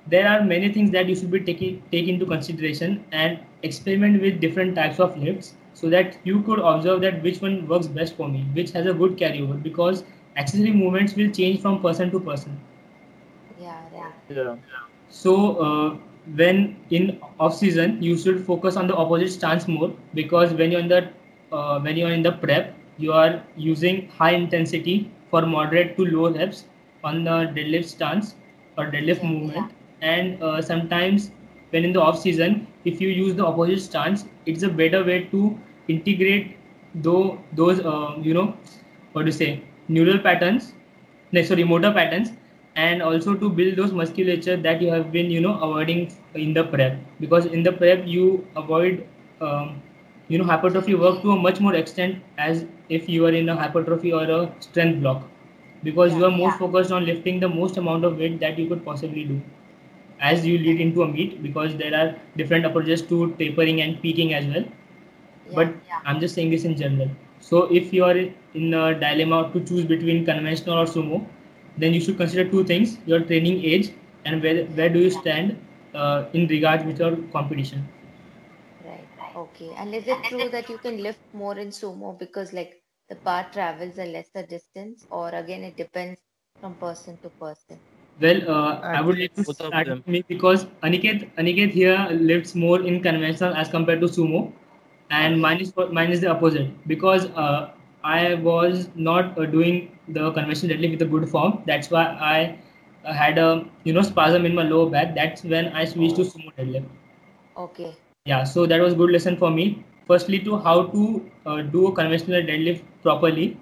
[0.07, 4.41] there are many things that you should be taking take into consideration and experiment with
[4.41, 8.29] different types of lifts so that you could observe that which one works best for
[8.29, 10.05] me which has a good carryover because
[10.37, 12.61] accessory movements will change from person to person.
[13.61, 14.13] Yeah right.
[14.29, 14.57] Yeah.
[15.09, 15.99] So uh,
[16.35, 20.81] when in off season, you should focus on the opposite stance more because when you're
[20.81, 21.09] in the
[21.53, 26.33] uh, when you're in the prep, you are using high intensity for moderate to low
[26.33, 26.65] reps
[27.05, 28.35] on the deadlift stance
[28.79, 29.73] or deadlift Yeah, movement.
[30.05, 31.31] And uh, sometimes
[31.71, 35.25] when in the off season, if you use the opposite stance, it's a better way
[35.33, 36.57] to integrate
[36.95, 38.57] though those uh, you know
[39.13, 40.73] what to say neural patterns,
[41.33, 42.33] no, sorry motor patterns
[42.77, 46.65] and also to build those musculature that you have been you know avoiding in the
[46.65, 46.99] prep.
[47.21, 49.07] Because in the prep you avoid
[49.41, 49.83] um,
[50.29, 53.57] you know hypertrophy work to a much more extent as if you are in a
[53.57, 55.25] hypertrophy or a strength block.
[55.83, 56.59] Because you are more yeah.
[56.59, 59.43] focused on lifting the most amount of weight that you could possibly do
[60.21, 64.35] as you lead into a meet because there are different approaches to tapering and peaking
[64.35, 64.65] as well
[65.45, 66.03] Yeah, but yeah.
[66.05, 67.11] i'm just saying this in general
[67.41, 71.25] so if you are in a dilemma to choose between conventional or sumo
[71.79, 73.91] then you should consider two things your training age
[74.25, 75.57] and where, where do you stand
[75.95, 77.87] uh, in regards with your competition
[78.85, 79.11] Right.
[79.35, 79.73] Okay.
[79.75, 83.49] And is it true that you can lift more in sumo because like the bar
[83.53, 86.23] travels a lesser distance, or again it depends
[86.61, 87.83] from person to person?
[88.21, 92.55] Well, uh, I would like to Both start with me because Aniket, Aniket here lifts
[92.55, 94.53] more in conventional as compared to sumo,
[95.11, 97.71] and mine is mine is the opposite because uh,
[98.05, 101.63] I was not uh, doing the conventional deadlift with a good form.
[101.67, 102.59] That's why I
[103.05, 105.15] uh, had a you know spasm in my lower back.
[105.15, 106.87] That's when I switched to sumo deadlift.
[107.57, 107.97] Okay.
[108.25, 109.85] Yeah, so that was a good lesson for me.
[110.07, 113.57] Firstly, to how to uh, do a conventional deadlift properly.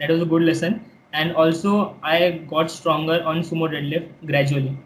[0.00, 0.80] That was a good lesson.
[1.16, 4.76] And also, I got stronger on sumo deadlift gradually.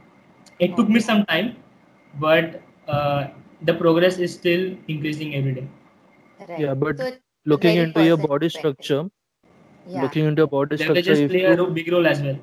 [0.60, 1.56] It took me some time,
[2.20, 3.28] but uh,
[3.62, 5.68] the progress is still increasing every day.
[6.48, 6.58] Right.
[6.58, 7.12] Yeah, but So
[7.46, 9.10] looking into your body structure,
[9.86, 10.10] Yeah.
[10.10, 12.38] looking into your body structure, Leverages if play a you ro- big role as well.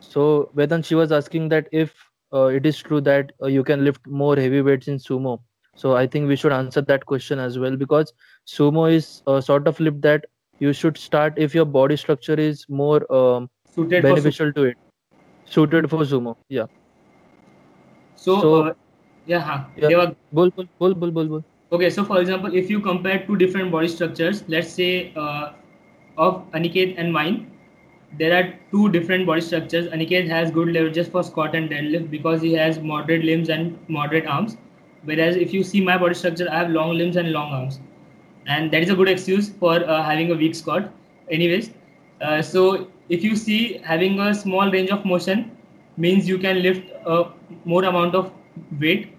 [0.00, 3.84] So Vedant, she was asking that if uh, it is true that uh, you can
[3.84, 5.40] lift more heavy weights in sumo.
[5.74, 8.12] So I think we should answer that question as well because
[8.46, 10.26] sumo is a sort of lift that
[10.60, 14.76] you should start if your body structure is more um, Suited beneficial to it,
[15.44, 16.36] suited for sumo.
[16.48, 16.66] Yeah.
[18.16, 18.74] So, So- uh,
[19.26, 19.64] yeah, huh.
[19.76, 19.88] Yeah.
[20.32, 21.42] Bol bol bol bol bol bol.
[21.72, 25.52] Okay, so for example, if you compare two different body structures, let's say uh,
[26.16, 27.50] of Aniket and mine,
[28.18, 29.88] there are two different body structures.
[29.88, 34.26] Aniket has good leverages for squat and deadlift because he has moderate limbs and moderate
[34.26, 34.56] arms.
[35.04, 37.80] Whereas if you see my body structure, I have long limbs and long arms,
[38.46, 40.90] and that is a good excuse for uh, having a weak squat.
[41.30, 41.70] Anyways,
[42.20, 45.50] uh, so if you see having a small range of motion
[45.96, 47.24] means you can lift a
[47.64, 48.32] more amount of
[48.80, 49.12] weight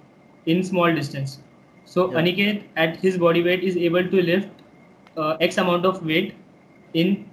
[0.45, 1.39] in small distance.
[1.85, 2.19] So Yeah.
[2.21, 4.49] Aniket at his body weight is able to lift
[5.17, 6.35] uh, X amount of weight
[6.93, 7.25] in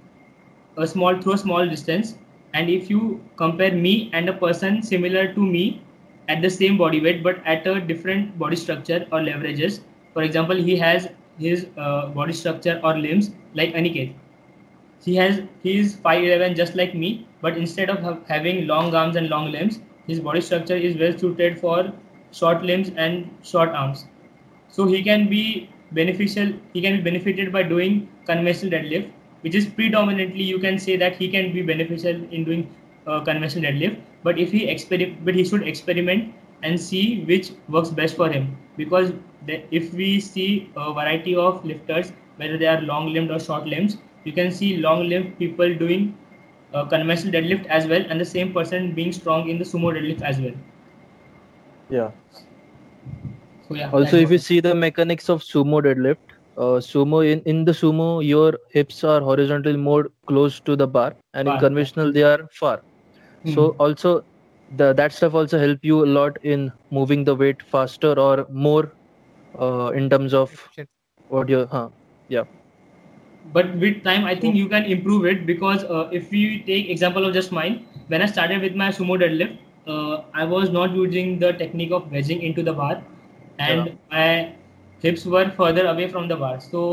[0.76, 2.16] a small through a small distance.
[2.54, 5.82] And if you compare me and a person similar to me
[6.28, 9.80] at the same body weight but at a different body structure or leverages,
[10.12, 11.08] for example, he has
[11.38, 14.14] his uh, body structure or limbs like Aniket.
[15.04, 19.16] He has he is 5'11 just like me, but instead of ha- having long arms
[19.16, 21.92] and long limbs, his body structure is well suited for
[22.32, 24.06] short limbs and short arms
[24.68, 29.10] so he can be beneficial he can be benefited by doing conventional deadlift
[29.42, 32.62] which is predominantly you can say that he can be beneficial in doing
[33.06, 36.32] uh, conventional deadlift but if he experiment but he should experiment
[36.62, 39.12] and see which works best for him because
[39.46, 43.66] the, if we see a variety of lifters whether they are long limbed or short
[43.66, 46.14] limbs you can see long limbed people doing
[46.74, 50.22] uh, conventional deadlift as well and the same person being strong in the sumo deadlift
[50.22, 50.54] as well
[51.88, 52.12] Yeah.
[53.68, 57.64] so yeah Also, if you see the mechanics of sumo deadlift, uh, sumo in, in
[57.64, 62.12] the sumo, your hips are horizontally more close to the bar, and Bar, in conventional
[62.12, 62.82] they are far.
[63.44, 63.78] So Hmm.
[63.78, 64.22] also,
[64.76, 68.92] the that stuff also help you a lot in moving the weight faster or more,
[69.58, 70.88] uh, in terms of Efficient.
[71.28, 71.88] what you huh.
[72.28, 72.44] Yeah.
[73.52, 77.24] But with time i think you can improve it because uh, if we take example
[77.28, 79.58] of just mine when i started with my sumo deadlift
[79.94, 83.02] uh, i was not using the technique of wedging into the bar
[83.58, 84.52] and my
[85.02, 86.84] hips were further away from the bar so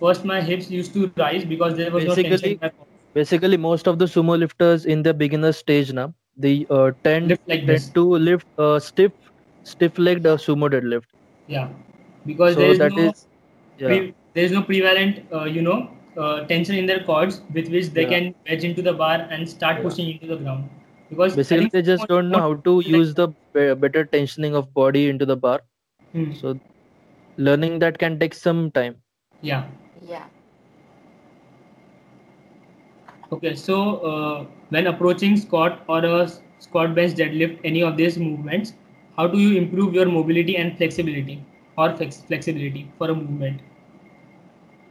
[0.00, 2.86] first my hips used to rise because there was no tension Basically- in my core.
[3.14, 7.42] Basically, most of the sumo lifters in the beginner stage now they uh, tend Lift
[7.48, 7.90] like tend this.
[7.90, 9.12] to lift uh, stiff
[9.64, 11.08] stiff legged uh, sumo deadlift.
[11.46, 11.68] yeah
[12.26, 13.26] because so there is that no is
[13.78, 13.88] yeah.
[13.88, 15.78] pre- there is no prevalent uh, you know
[16.16, 18.14] uh, tension in their cords with which they Yeah.
[18.14, 19.82] can wedge into the bar and start Yeah.
[19.88, 20.68] pushing into the ground
[21.10, 23.28] because Basically, they just don't know how to like- use the
[23.84, 25.60] better tensioning of body into the bar.
[26.12, 26.32] Hmm.
[26.32, 26.58] So
[27.36, 28.96] learning that can take some time.
[29.42, 29.64] yeah
[30.08, 30.24] Yeah.
[33.32, 36.28] Okay, so uh, when approaching squat or a
[36.58, 38.74] squat bench deadlift, any of these movements,
[39.16, 41.44] how do you improve your mobility and flexibility
[41.78, 43.60] or flex- flexibility for a movement?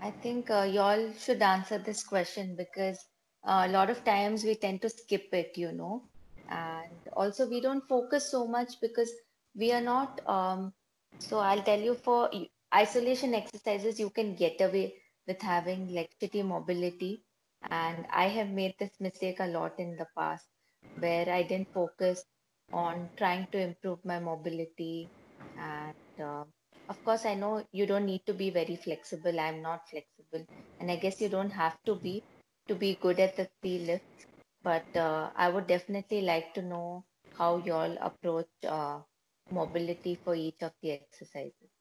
[0.02, 2.98] I think uh, y'all should answer this question because
[3.46, 6.04] uh, a lot of times we tend to skip it, you know,
[6.48, 9.12] and also we don't focus so much because
[9.56, 10.22] we are not.
[10.28, 10.74] Um,
[11.20, 12.30] so I'll tell you for
[12.74, 14.96] isolation exercises, you can get away
[15.28, 17.26] with having like shitty mobility,
[17.70, 20.48] and I have made this mistake a lot in the past
[20.96, 22.26] where I didn't focus
[22.72, 25.12] on trying to improve my mobility
[25.56, 25.96] and.
[26.22, 26.44] Uh,
[26.88, 29.40] of course, I know you don't need to be very flexible.
[29.40, 30.46] I'm not flexible.
[30.80, 32.24] And I guess you don't have to be.
[32.68, 34.26] to be good at the three lifts,
[34.64, 37.06] but uh, I would definitely like to know
[37.38, 39.02] how y'all approach uh,
[39.50, 41.72] mobility for each of the exercises.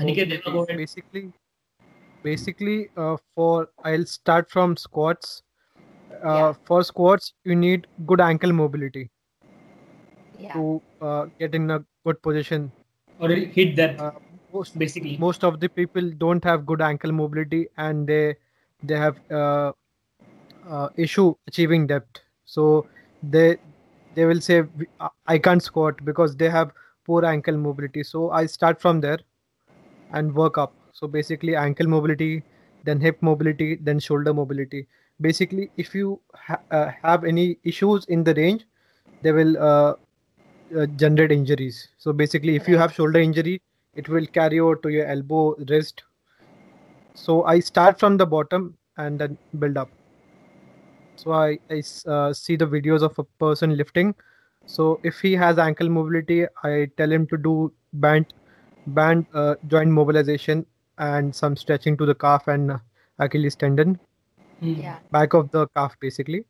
[0.00, 1.32] Aniket, Mobility, basically
[2.22, 5.42] basically uh, for i'll start from squats
[6.24, 6.52] uh, Yeah.
[6.64, 9.10] for squats you need good ankle mobility
[10.38, 10.52] Yeah.
[10.52, 12.72] to uh, get in a good position
[13.20, 14.12] Or hit that uh,
[14.52, 15.18] most basically.
[15.18, 18.36] most of the people don't have good ankle mobility and they
[18.82, 19.72] they have uh,
[20.68, 22.88] uh, issue achieving depth so
[23.22, 23.56] they
[24.14, 24.62] they will say
[25.00, 26.72] I- i can't squat because they have
[27.06, 29.18] poor ankle mobility so i start from there
[30.12, 32.44] and work up so basically ankle mobility
[32.84, 34.86] then hip mobility then shoulder mobility.
[35.20, 38.66] Basically if you ha- uh, have any issues in the range
[39.22, 39.94] they will uh,
[40.78, 41.88] uh, generate injuries.
[41.98, 43.62] So basically if you have shoulder injury
[43.94, 46.04] it will carry over to your elbow wrist.
[47.22, 49.92] So i start from the bottom and then build up.
[51.16, 51.58] So I,
[52.06, 54.14] uh, see the videos of a person lifting.
[54.66, 58.26] So if he has ankle mobility i tell him to do band
[58.86, 60.66] band uh, joint mobilization
[60.98, 62.78] and some stretching to the calf and uh,
[63.18, 63.98] achilles tendon
[64.60, 64.74] Hmm.
[64.80, 64.98] Yeah.
[65.10, 66.44] back of the calf basically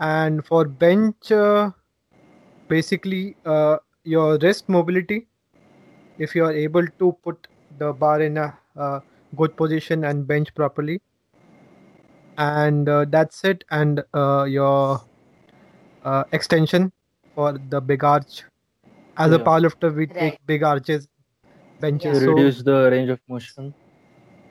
[0.00, 1.70] and for bench uh,
[2.68, 5.28] basically uh, your wrist mobility
[6.18, 7.46] if you are able to put
[7.78, 9.00] the bar in a uh,
[9.36, 11.00] good position and bench properly
[12.36, 15.00] and uh, that's it and uh, your
[16.02, 16.92] uh, extension
[17.34, 18.44] for the big arch
[19.18, 19.40] as a Yeah.
[19.40, 20.18] powerlifter we Right.
[20.18, 21.08] take big arches
[21.86, 23.74] benches to so reduce the range of motion.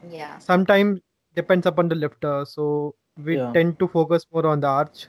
[0.10, 0.40] Yeah.
[0.40, 1.00] sometimes
[1.36, 3.54] depends upon the lifter so we Yeah.
[3.54, 5.08] tend to focus more on the arch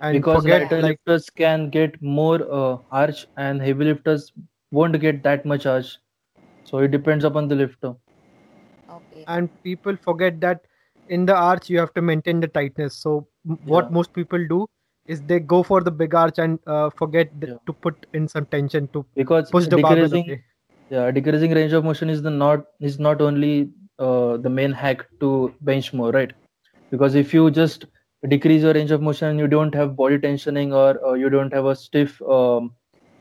[0.00, 4.32] and because forget lighter like lifters can get more uh, arch and heavy lifters
[4.70, 5.98] won't get that much arch.
[6.64, 7.94] So it depends upon the lifter.
[8.88, 9.24] Okay.
[9.26, 10.60] and people forget that
[11.08, 13.90] in the arch you have to maintain the tightness so m- what Yeah.
[13.90, 14.66] most people do
[15.06, 17.58] is they go for the big arch and uh, forget Yeah.
[17.66, 20.42] to put in some tension to Because push the barbell decreasing away.
[20.90, 25.06] Yeah decreasing range of motion is the not is not only uh, the main hack
[25.20, 26.32] to bench more right?
[26.90, 27.86] Because if you just
[28.28, 31.52] decrease your range of motion and you don't have body tensioning or uh, you don't
[31.52, 32.72] have a stiff um,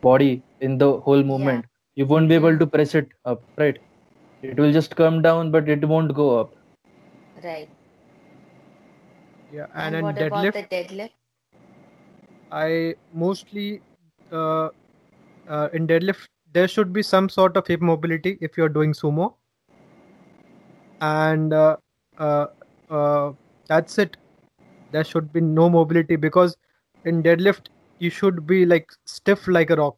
[0.01, 1.65] body in the whole movement
[1.95, 3.80] you won't be able to press it up right?
[4.41, 6.55] It will just come down but it won't go up.
[7.43, 7.70] Right.
[9.51, 10.28] yeah And, and, what deadlift?
[10.28, 11.11] about the deadlift?
[12.51, 13.82] i mostly
[14.32, 14.70] uh,
[15.47, 19.34] uh, in deadlift there should be some sort of hip mobility if you're doing sumo
[21.02, 21.78] and uh,
[22.18, 22.45] uh,
[22.89, 23.32] uh,
[23.68, 24.18] that's it
[24.91, 26.56] there should be no mobility because
[27.06, 27.68] in deadlift
[28.00, 29.97] you should be like stiff like a rock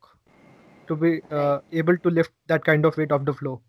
[0.87, 3.61] to be uh, able to lift that kind of weight off the floor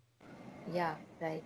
[0.73, 0.95] Yeah.
[1.21, 1.43] Right.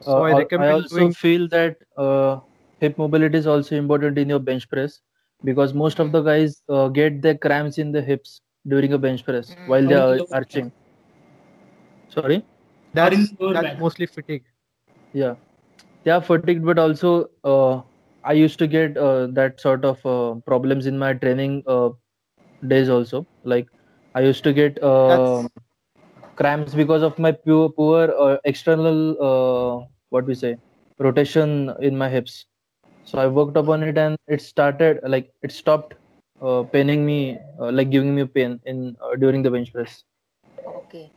[0.00, 2.40] so Uh, i al- recommend also doing feel that uh,
[2.80, 5.00] hip mobility is also important in your bench press
[5.44, 9.24] because most of the guys uh, get their cramps in the hips during a bench
[9.24, 9.64] press Mm.
[9.64, 10.32] while they are the back.
[10.32, 10.72] arching.
[12.08, 12.44] Sorry,
[12.92, 14.44] that's that's mostly fatigue
[15.12, 15.34] yeah,
[16.04, 17.82] they are fatigued, but also uh,
[18.24, 21.90] I used to get uh, that sort of uh, problems in my training uh,
[22.66, 23.26] days also.
[23.44, 23.68] Like
[24.14, 25.42] I used to get uh,
[26.36, 30.56] cramps because of my pure poor uh, external uh, what we say
[30.98, 32.46] rotation in my hips
[33.04, 35.94] so i worked upon it and it started like it stopped
[36.42, 40.04] uh, paining me uh, like giving me a pain in uh, during the bench press
[40.66, 41.12] Okay.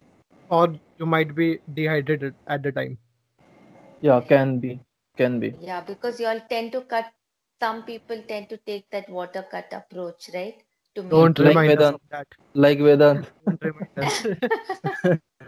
[0.49, 2.97] or you might be dehydrated at the time
[4.01, 4.71] yeah can be
[5.17, 7.11] can be Yeah, because you all tend to cut.
[7.61, 10.61] Some people tend to take that water cut approach, right?
[10.95, 11.95] To make don't Like remind us Vedant.
[11.95, 14.27] of that like vedant don't remind us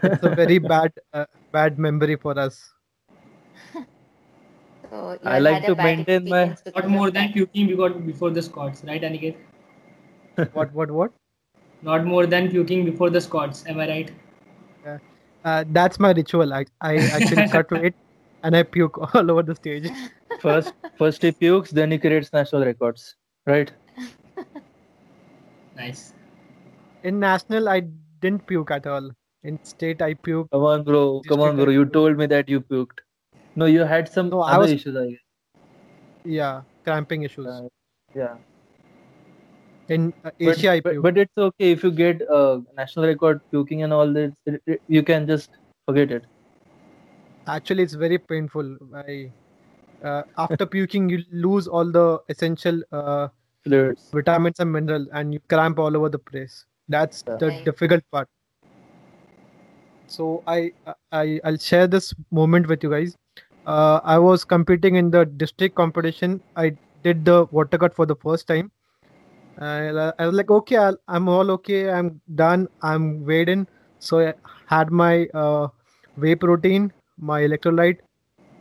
[0.03, 2.73] it's a very bad uh, bad memory for us
[4.91, 7.34] So I like to bad maintain my- experience Not more than that.
[7.34, 9.38] puking before before the squats, right, Aniket?
[10.54, 11.12] What what what?
[11.82, 13.64] Not more than puking before the squats.
[13.68, 14.12] Am I right?
[15.46, 16.54] uh, that's my ritual.
[16.54, 17.96] I, I actually cut to it,
[18.44, 19.90] and i puke all over the stage.
[20.42, 23.16] First first he pukes then he creates national records
[23.46, 23.72] right?
[25.78, 26.14] Nice.
[27.04, 27.80] in national i
[28.22, 29.10] didn't puke at all.
[29.44, 30.50] In state i puked.
[30.52, 31.22] Come on bro.
[31.28, 33.00] Come on District bro you told me that you puked.
[33.56, 35.20] No you had some No, I was- issues i guess.
[36.26, 37.48] Yeah cramping issues.
[37.48, 37.68] Uh,
[38.16, 38.36] yeah
[39.90, 43.42] in uh, but, asia i but, but it's okay if you get uh, national record
[43.52, 45.50] puking and all this it, it- you can just
[45.88, 46.26] forget it
[47.48, 49.32] actually it's very painful i
[50.10, 53.28] uh, after puking you lose all the essential uh,
[53.64, 57.38] fluids vitamins and minerals and you cramp all over the place that's Yeah.
[57.40, 57.66] the Right.
[57.72, 58.30] difficult part
[60.08, 60.72] so I,
[61.12, 63.16] I i'll share this moment with you guys
[63.66, 66.42] uh, I was competing in the district competition.
[66.56, 68.72] I did the water cut for the first time.
[69.60, 71.89] I I was like, okay, I'll, I'm all okay.
[71.89, 72.68] I'm done.
[72.82, 73.68] I'm weighed in.
[73.99, 74.34] So I
[74.68, 75.68] had my uh,
[76.18, 77.99] whey protein, my electrolyte.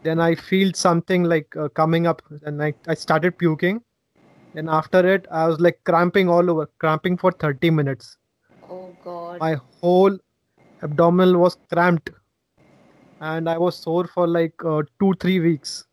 [0.02, 3.82] Then I feel something like uh, coming up, and I, I started puking.
[4.54, 8.16] And after it, I was like cramping all over, cramping for 30 minutes.
[8.70, 9.40] Oh God.
[9.40, 10.16] My whole
[10.82, 12.10] abdominal was cramped,
[13.20, 15.84] and I was sore for like uh, two, three weeks.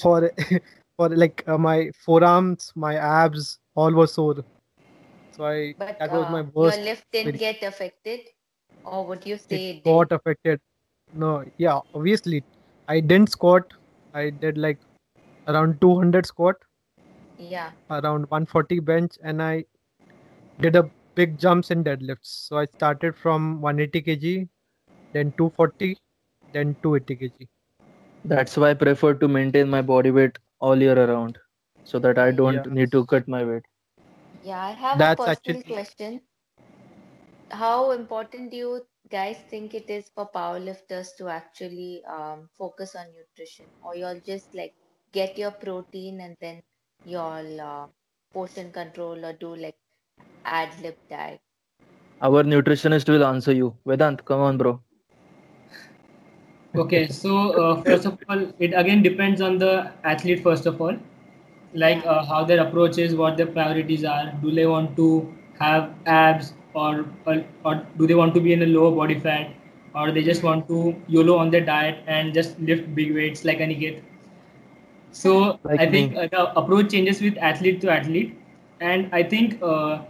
[0.00, 0.30] For
[0.96, 4.44] for like uh, my forearms, my abs, all was sore.
[5.32, 6.80] So I But that was my uh, your worst.
[6.80, 8.20] lift didn't very- get affected,
[8.84, 10.16] or would you say It it got did?
[10.16, 10.60] affected.
[11.12, 12.44] No, yeah, obviously,
[12.88, 13.72] I didn't squat.
[14.14, 14.78] I did like
[15.48, 16.56] around 200 squat,
[17.38, 17.72] Yeah.
[17.90, 19.64] around 140 bench, and I
[20.60, 22.32] did a big jumps and deadlifts.
[22.48, 24.48] So I started from 180 kg,
[25.12, 25.96] then 240,
[26.52, 27.48] then 280 kg.
[28.24, 31.38] That's why I prefer to maintain my body weight all year around,
[31.84, 32.74] so that I don't Yeah.
[32.80, 33.62] need to cut my weight.
[34.42, 36.20] Yeah, I have That's a personal actually- question.
[37.50, 43.06] How important do you guys think it is for powerlifters to actually um, focus on
[43.16, 44.74] nutrition, or you'll just like
[45.12, 46.62] get your protein and then
[47.04, 47.86] you'll uh,
[48.32, 49.76] portion control or do like
[50.44, 51.40] ad lib diet?
[52.22, 53.76] Our nutritionist will answer you.
[53.86, 54.80] Vedant, come on, bro.
[56.74, 60.42] Okay, so uh, first of all, it again depends on the athlete.
[60.42, 60.96] First of all,
[61.74, 64.32] like uh, how their approach is, what their priorities are.
[64.42, 68.62] Do they want to have abs, or, or or do they want to be in
[68.62, 69.50] a lower body fat,
[69.94, 73.58] or they just want to YOLO on their diet and just lift big weights like
[73.58, 74.02] Aniket.
[75.12, 78.36] So Like I think uh, the approach changes with athlete to athlete,
[78.80, 80.00] and I think uh,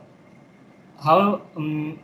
[1.02, 1.98] how um,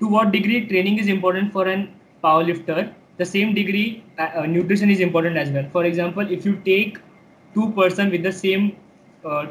[0.00, 1.82] to what degree training is important for an
[2.24, 6.54] powerlifter the same degree uh, uh, nutrition is important as well for example if you
[6.64, 6.98] take
[7.54, 8.76] two person with the same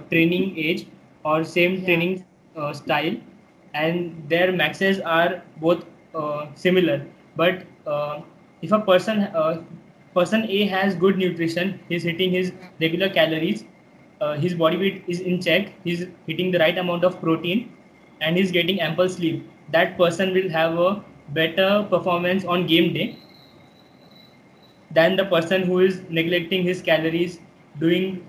[0.09, 0.87] training age
[1.23, 1.85] or same Yeah.
[1.85, 2.23] training
[2.55, 3.15] uh, style
[3.73, 7.05] and their maxes are both uh, similar
[7.35, 8.21] but uh,
[8.61, 9.61] if a person uh,
[10.13, 13.65] person a has good nutrition he's hitting his regular calories
[14.21, 17.69] uh, his body weight is in check he's hitting the right amount of protein
[18.21, 21.03] and he's getting ample sleep that person will have a
[21.39, 23.07] better performance on game day
[24.91, 27.39] than the person who is neglecting his calories
[27.79, 28.25] doing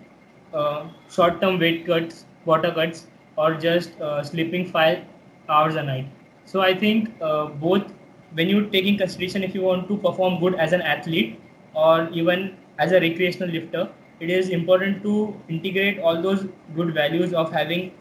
[0.54, 5.04] uh, short term weight cuts water cuts or just uh, sleeping five
[5.48, 6.08] hours a night.
[6.44, 7.84] So i think uh, both
[8.34, 11.40] when you take in consideration if you want to perform good as an athlete
[11.74, 13.88] or even as a recreational lifter
[14.20, 17.92] it is important to integrate all those good values of having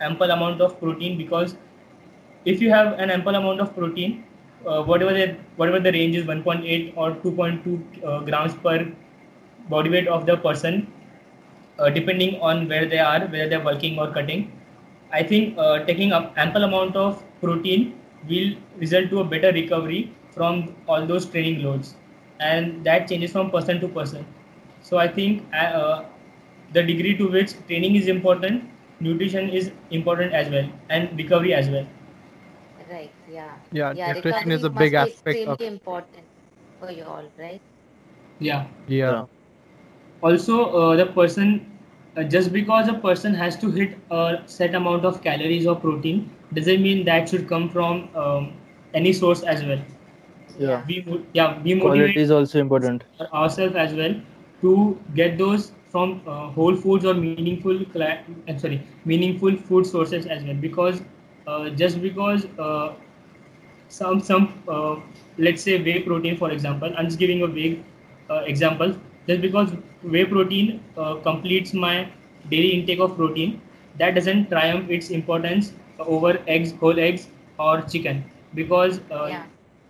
[0.00, 1.56] ample amount of protein because
[2.44, 4.24] if you have an ample amount of protein,
[4.66, 8.90] uh, whatever the whatever the range is, 1.8 or 2.2 uh, grams per
[9.68, 10.86] body weight of the person,
[11.82, 14.52] uh, depending on where they are, whether they're working or cutting,
[15.12, 17.94] I think uh, taking up ample amount of protein
[18.28, 21.94] will result to a better recovery from all those training loads,
[22.40, 24.26] and that changes from person to person.
[24.82, 26.04] So I think uh, uh,
[26.72, 28.64] the degree to which training is important,
[29.00, 31.86] nutrition is important as well, and recovery as well.
[32.90, 33.12] Right.
[33.26, 33.58] Yeah.
[33.72, 34.12] Yeah, Yeah.
[34.14, 36.26] nutrition is a big must be aspect of important
[36.80, 37.62] for you all, right?
[38.38, 38.66] Yeah.
[38.88, 39.24] yeah.
[40.22, 41.71] also uh, the person
[42.16, 46.30] uh, just because a person has to hit a set amount of calories or protein
[46.52, 48.52] doesn't mean that should come from um,
[48.94, 49.82] any source as well
[50.58, 50.82] Yeah.
[50.86, 53.04] we mo- yeah we Quality is also important.
[53.32, 54.14] ourselves as well
[54.62, 57.70] to get those from uh, whole foods or meaningful
[58.46, 61.02] I'm sorry meaningful food sources as well because
[61.46, 62.94] uh, just because uh,
[63.88, 64.96] some some uh,
[65.38, 67.84] let's say whey protein for example i'm just giving a vague
[68.30, 68.94] uh, example
[69.28, 69.72] just because
[70.04, 72.08] whey protein uh, completes my
[72.50, 73.60] daily intake of protein.
[73.98, 77.28] That doesn't triumph its importance over eggs whole eggs
[77.58, 78.24] or chicken
[78.54, 79.44] because uh, Yeah.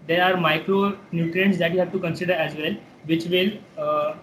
[0.07, 2.75] there are micronutrients that you have to consider as well
[3.07, 4.15] which will uh,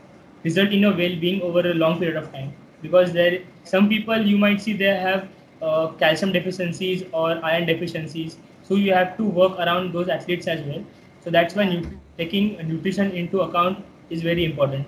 [0.44, 4.38] result in your well-being over a long period of time because there some people you
[4.38, 5.28] might see they have
[5.62, 8.38] uh, calcium deficiencies or iron deficiencies.
[8.64, 10.84] So you have to work around those athletes as well.
[11.22, 14.88] So that's why nu- taking nutrition into account is very important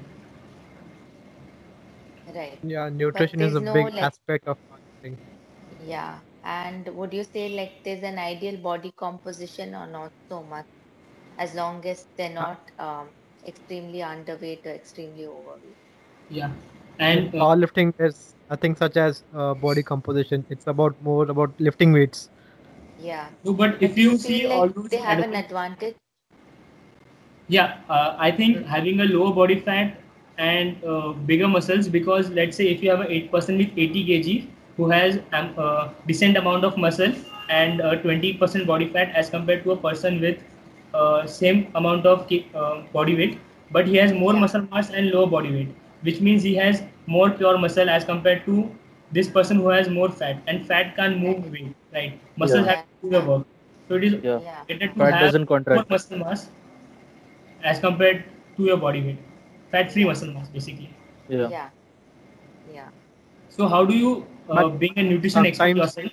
[2.34, 2.62] Right.
[2.64, 5.20] Yeah, nutrition is a no, big like- aspect of marketing.
[5.80, 6.22] Yeah.
[6.44, 10.66] And would you say like there's an ideal body composition or not so much,
[11.38, 13.12] as long as they're not um,
[13.46, 15.78] extremely underweight or extremely overweight?
[16.30, 16.52] yeah
[17.10, 20.46] In and uh, powerlifting, there's nothing such as uh, body composition.
[20.50, 22.30] It's about more about lifting weights.
[22.98, 23.32] Yeah.
[23.44, 25.36] no, but if But do you feel see like all those they have an advan-
[25.36, 25.96] advantage.
[27.48, 30.01] Yeah, uh, I think having a lower body fat
[30.50, 34.04] and uh, bigger muscles because let's say if you have a 8 person with 80
[34.10, 37.14] kg who has a um, uh, decent amount of muscle
[37.50, 40.38] and uh, 20% body fat as compared to a person with
[40.94, 43.40] uh, same amount of uh, body weight
[43.72, 47.30] but he has more muscle mass and lower body weight which means he has more
[47.32, 48.70] pure muscle as compared to
[49.12, 52.72] this person who has more fat and fat can't move weight right muscle Yeah.
[52.72, 53.46] have to do the work
[53.88, 54.40] so it is Yeah.
[54.50, 54.64] Yeah.
[54.70, 56.50] better to Fat have doesn't more muscle mass
[57.64, 58.24] as compared
[58.58, 59.18] to your body weight
[59.72, 60.90] fat free muscle mass basically
[61.30, 61.52] Yeah.
[61.52, 61.72] Yeah.
[62.66, 62.92] Yeah.
[63.50, 66.12] so how do you uh, But being a nutrition expert yourself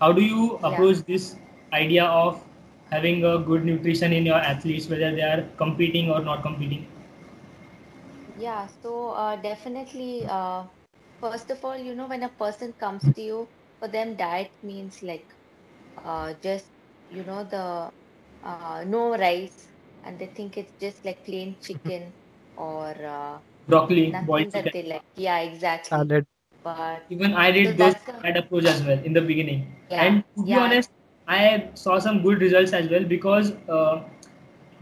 [0.00, 1.36] how do you approach this
[1.72, 2.44] idea of
[2.90, 6.86] having a good nutrition in your athletes whether they are competing or not competing
[8.34, 10.66] Yeah, so uh, definitely, uh,
[11.20, 15.02] first of all, you know, when a person comes to you, for them, diet means
[15.02, 15.32] like
[15.96, 16.70] uh, just,
[17.08, 17.92] you know, the
[18.42, 22.14] uh, no rice, and they think it's just like plain chicken
[22.58, 23.38] or uh,
[23.68, 25.02] broccoli boiled that chicken they like.
[25.16, 25.88] Yeah, exactly.
[25.88, 26.26] salad.
[26.64, 29.60] But even i so did those that's the, that approach as well in the beginning
[29.90, 30.90] yeah, and to be yeah, honest
[31.36, 31.40] i
[31.82, 34.02] saw some good results as well because uh,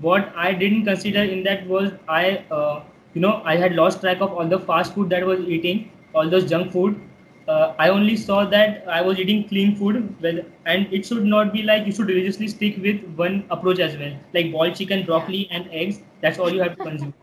[0.07, 2.23] what i didn't consider in that was i
[2.59, 2.83] uh,
[3.15, 5.83] you know i had lost track of all the fast food that I was eating
[6.15, 7.01] all those junk food
[7.49, 10.41] uh, i only saw that i was eating clean food well
[10.75, 14.17] and it should not be like you should religiously stick with one approach as well
[14.39, 17.15] like boiled chicken yeah, broccoli and eggs that's all you have to consume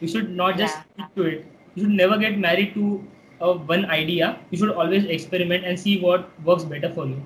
[0.00, 3.02] you should not just yeah, stick to it you should never get married to
[3.40, 7.22] uh, one idea you should always experiment and see what works better for you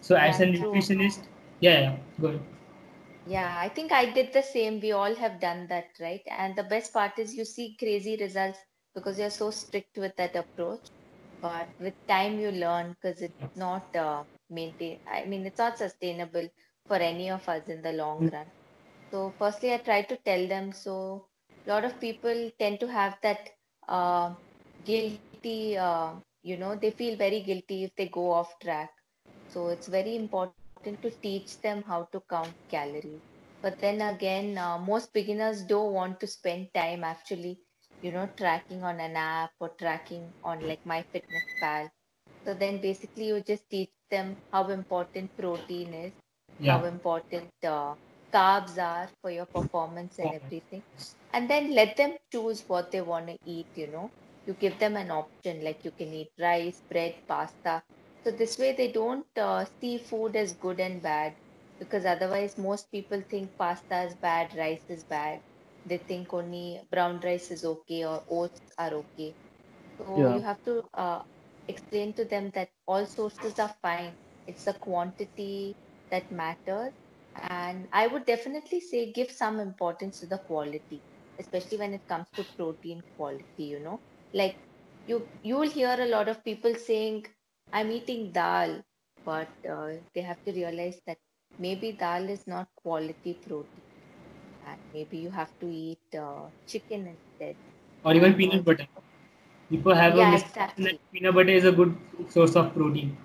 [0.00, 0.86] so as yeah, a true.
[0.86, 1.28] nutritionist
[1.60, 2.40] yeah yeah good
[3.24, 4.80] Yeah, I think I did the same.
[4.80, 6.22] We all have done that, right?
[6.26, 8.58] And the best part is you see crazy results
[8.94, 10.90] because you're so strict with that approach.
[11.40, 15.00] But with time, you learn because it's not uh, maintain.
[15.06, 16.48] I mean, it's not sustainable
[16.86, 18.50] for any of us in the long run.
[19.10, 20.72] So, firstly, I try to tell them.
[20.72, 21.28] So,
[21.66, 23.50] a lot of people tend to have that
[23.88, 24.34] uh,
[24.84, 28.90] guilty, uh, you know, they feel very guilty if they go off track.
[29.48, 33.22] So, it's very important to teach them how to count calories.
[33.62, 37.60] But then again, uh, most beginners don't want to spend time actually,
[38.00, 41.90] you know, tracking on an app or tracking on like MyFitnessPal.
[42.46, 46.12] So then basically you just teach them how important protein is,
[46.66, 47.96] how important uh,
[48.32, 50.82] carbs are for your performance and everything.
[51.32, 54.12] And then let them choose what they want to eat, you know.
[54.46, 57.82] You give them an option like you can eat rice, bread, pasta.
[58.24, 61.36] So this way they don't uh, see food as good and bad
[61.78, 65.40] because otherwise most people think pasta is bad, rice is bad.
[65.84, 69.36] They think only brown rice is okay or oats are okay.
[69.98, 70.28] So Yeah.
[70.28, 71.22] you have to uh,
[71.68, 74.16] explain to them that all sources are fine.
[74.46, 75.76] It's the quantity
[76.10, 76.92] that matters.
[77.42, 81.04] And I would definitely say give some importance to the quality,
[81.38, 84.00] especially when it comes to protein quality, you know.
[84.32, 84.58] Like
[85.06, 87.26] you you will hear a lot of people saying,
[87.72, 88.84] I'm eating dal,
[89.24, 91.18] but uh, they have to realize that
[91.58, 93.84] maybe dal is not quality protein,
[94.62, 97.56] and maybe you have to eat uh, chicken instead.
[98.04, 98.86] or even peanut butter
[99.70, 101.00] people have a yeah, misconception exactly.
[101.12, 101.92] peanut butter is a good
[102.34, 103.16] source of protein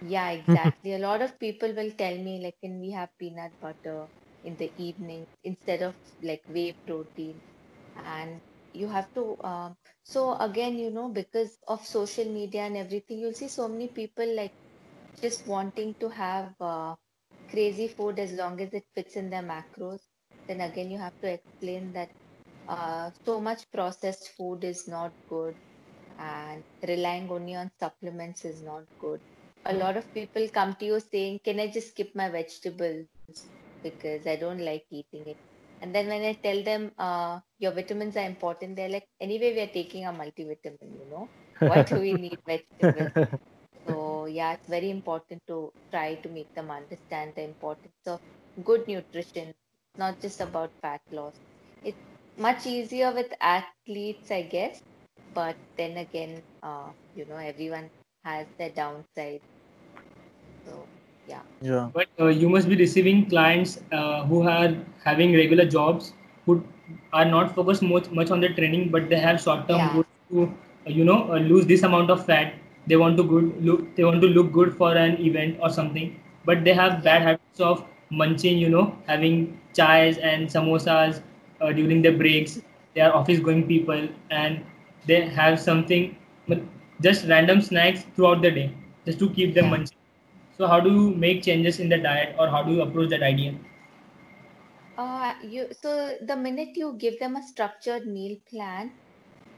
[0.00, 0.92] Yeah, exactly.
[0.94, 4.08] A lot of people will tell me, like, can we have peanut butter
[4.42, 7.42] in the evening instead of like whey protein?
[7.94, 13.18] And you have to, um, so again, you know, because of social media and everything,
[13.20, 14.54] you'll see so many people like
[15.20, 16.96] just wanting to have uh,
[17.50, 20.00] crazy food as long as it fits in their macros.
[20.46, 22.12] Then again, you have to explain that
[22.68, 25.58] uh, so much processed food is not good
[26.18, 29.22] and relying only on supplements is not good.
[29.68, 33.06] A lot of people come to you saying, Can I just skip my vegetables
[33.82, 35.38] because I don't like eating it?
[35.80, 39.60] And then when I tell them uh, your vitamins are important, they're like, Anyway, we
[39.60, 41.30] are taking a multivitamin, you know?
[41.64, 43.12] Why do we need vegetables?
[43.86, 48.20] So, yeah, it's very important to try to make them understand the importance of
[48.64, 49.54] good nutrition,
[49.96, 51.34] not just about fat loss.
[51.82, 51.98] It's
[52.36, 54.82] much easier with athletes, I guess,
[55.34, 57.90] but then again, uh, you know, everyone
[58.24, 59.42] has their downside.
[60.68, 60.86] So,
[61.28, 61.42] yeah.
[61.60, 61.90] Yeah.
[61.94, 64.74] but uh, you must be receiving clients uh, who are
[65.04, 66.12] having regular jobs
[66.46, 66.62] who
[67.12, 69.92] are not focused much, much on the training but they have short term Yeah.
[69.92, 70.42] goals to
[70.86, 72.54] uh, you know uh, lose this amount of fat
[72.86, 76.14] they want to good look they want to look good for an event or something
[76.44, 81.20] but they have bad habits of munching you know having chais and samosas
[81.60, 82.60] uh, during their breaks
[82.94, 84.60] they are office going people and
[85.06, 86.14] they have something
[87.02, 88.70] just random snacks throughout the day
[89.06, 89.70] just to keep them Yeah.
[89.70, 89.97] munching
[90.58, 93.22] so how do you make changes in the diet or how do you approach that
[93.22, 93.54] idea
[94.98, 99.00] Uh, you so the minute you give them a structured meal plan,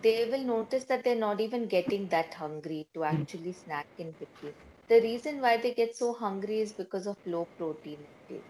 [0.02, 4.55] they will notice that they're not even getting that hungry to actually snack in between.
[4.89, 8.47] The reason why they get so hungry is because of low protein intake.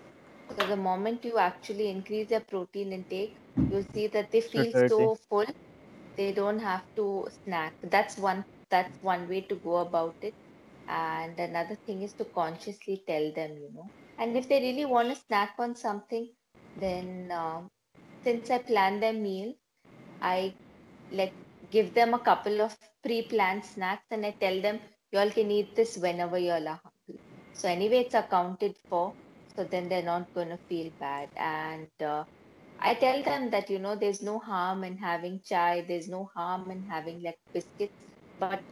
[0.51, 5.14] So the moment you actually increase their protein intake, you'll see that they feel so
[5.14, 5.47] full,
[6.16, 7.77] they don't have to snack.
[7.82, 10.36] That's one that's one way to go about it.
[10.90, 13.92] And another thing is to consciously tell them, you know.
[14.18, 16.30] And if they really want to snack on something,
[16.76, 17.62] then uh,
[18.24, 19.54] since I plan their meal,
[20.22, 20.56] I
[21.10, 21.36] like
[21.70, 24.80] give them a couple of pre-planned snacks and I tell them
[25.12, 27.22] you all can eat this whenever you all are hungry.
[27.52, 29.16] So anyway, it's accounted for.
[29.56, 31.30] So then they're not going to feel bad.
[31.36, 32.24] And uh,
[32.78, 35.82] I tell them that you know there's no harm in having chai.
[35.86, 37.96] There's no harm in having like biscuits,
[38.38, 38.62] but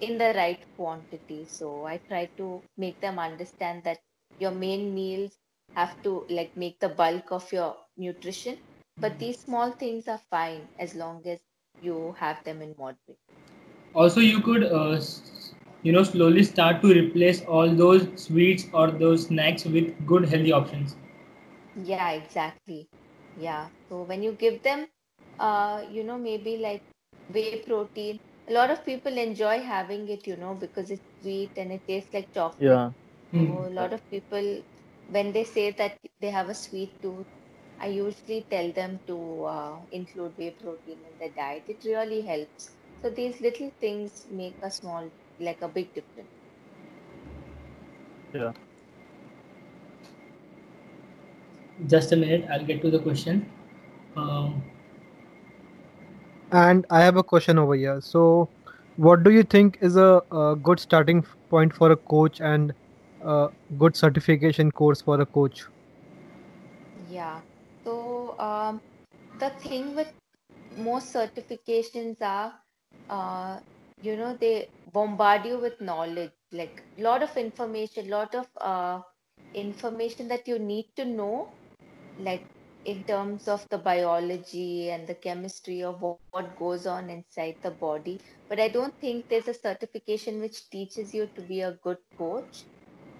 [0.00, 1.44] in the right quantity.
[1.44, 4.00] So I try to make them understand that
[4.38, 5.38] your main meals
[5.76, 8.58] have to like make the bulk of your nutrition
[9.00, 11.40] but these small things are fine as long as
[11.80, 13.18] you have them in moderate.
[13.94, 15.00] Also, you could, uh,
[15.82, 20.52] you know, slowly start to replace all those sweets or those snacks with good healthy
[20.52, 20.96] options.
[21.74, 22.88] Yeah, exactly.
[23.34, 23.70] Yeah.
[23.88, 24.88] So when you give them,
[25.38, 26.84] uh, you know, maybe like
[27.28, 31.72] whey protein, a lot of people enjoy having it, you know, because it's sweet and
[31.72, 32.82] it tastes like chocolate.
[32.82, 32.92] Yeah.
[33.34, 33.54] So Hmm.
[33.66, 34.62] a lot of people,
[35.06, 37.28] when they say that they have a sweet tooth,
[37.78, 41.64] I usually tell them to uh, include whey protein in their diet.
[41.68, 42.76] It really helps.
[42.96, 46.30] So these little things make a small, like a big difference.
[48.32, 48.52] Yeah.
[51.86, 53.50] Just a minute, I'll get to the question.
[54.16, 54.62] Um,
[56.52, 58.00] And I have a question over here.
[58.00, 58.50] So,
[58.96, 62.74] what do you think is a, a good starting point for a coach and
[63.20, 63.48] a
[63.78, 65.64] good certification course for a coach?
[66.94, 67.40] Yeah.
[67.84, 68.82] So um,
[69.38, 70.12] the thing with
[70.76, 72.54] most certifications are,
[73.08, 73.60] uh,
[74.00, 79.00] you know, they bombard you with knowledge, like a lot of information, lot of uh,
[79.54, 81.54] information that you need to know,
[82.18, 82.46] like
[82.84, 88.20] in terms of the biology and the chemistry of what, goes on inside the body.
[88.48, 92.64] But I don't think there's a certification which teaches you to be a good coach.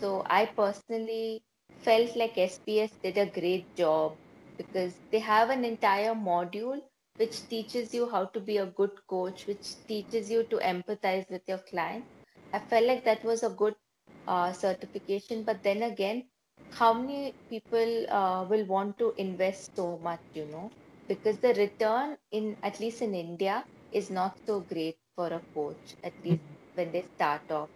[0.01, 1.43] So I personally
[1.79, 4.19] felt like SBS did a great job
[4.57, 6.81] because they have an entire module
[7.17, 11.43] which teaches you how to be a good coach, which teaches you to empathize with
[11.49, 12.07] your client.
[12.53, 13.75] I felt like that was a good
[14.27, 16.29] uh, certification, but then again,
[16.71, 20.73] how many people uh, will want to invest so much, you know?
[21.09, 25.97] Because the return in at least in India is not so great for a coach,
[26.05, 27.71] at least when they start off.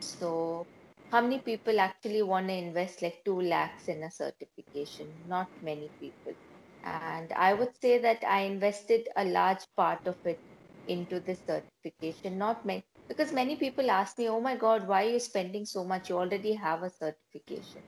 [0.00, 0.68] So
[1.10, 5.14] how many people actually want to invest like 2 lakhs in a certification?
[5.26, 6.34] Not many people.
[6.82, 10.42] And I would say that I invested a large part of it
[10.86, 15.10] into this certification, not many, because many people ask me, oh my God, why are
[15.10, 16.08] you spending so much?
[16.08, 17.82] You already have a certification.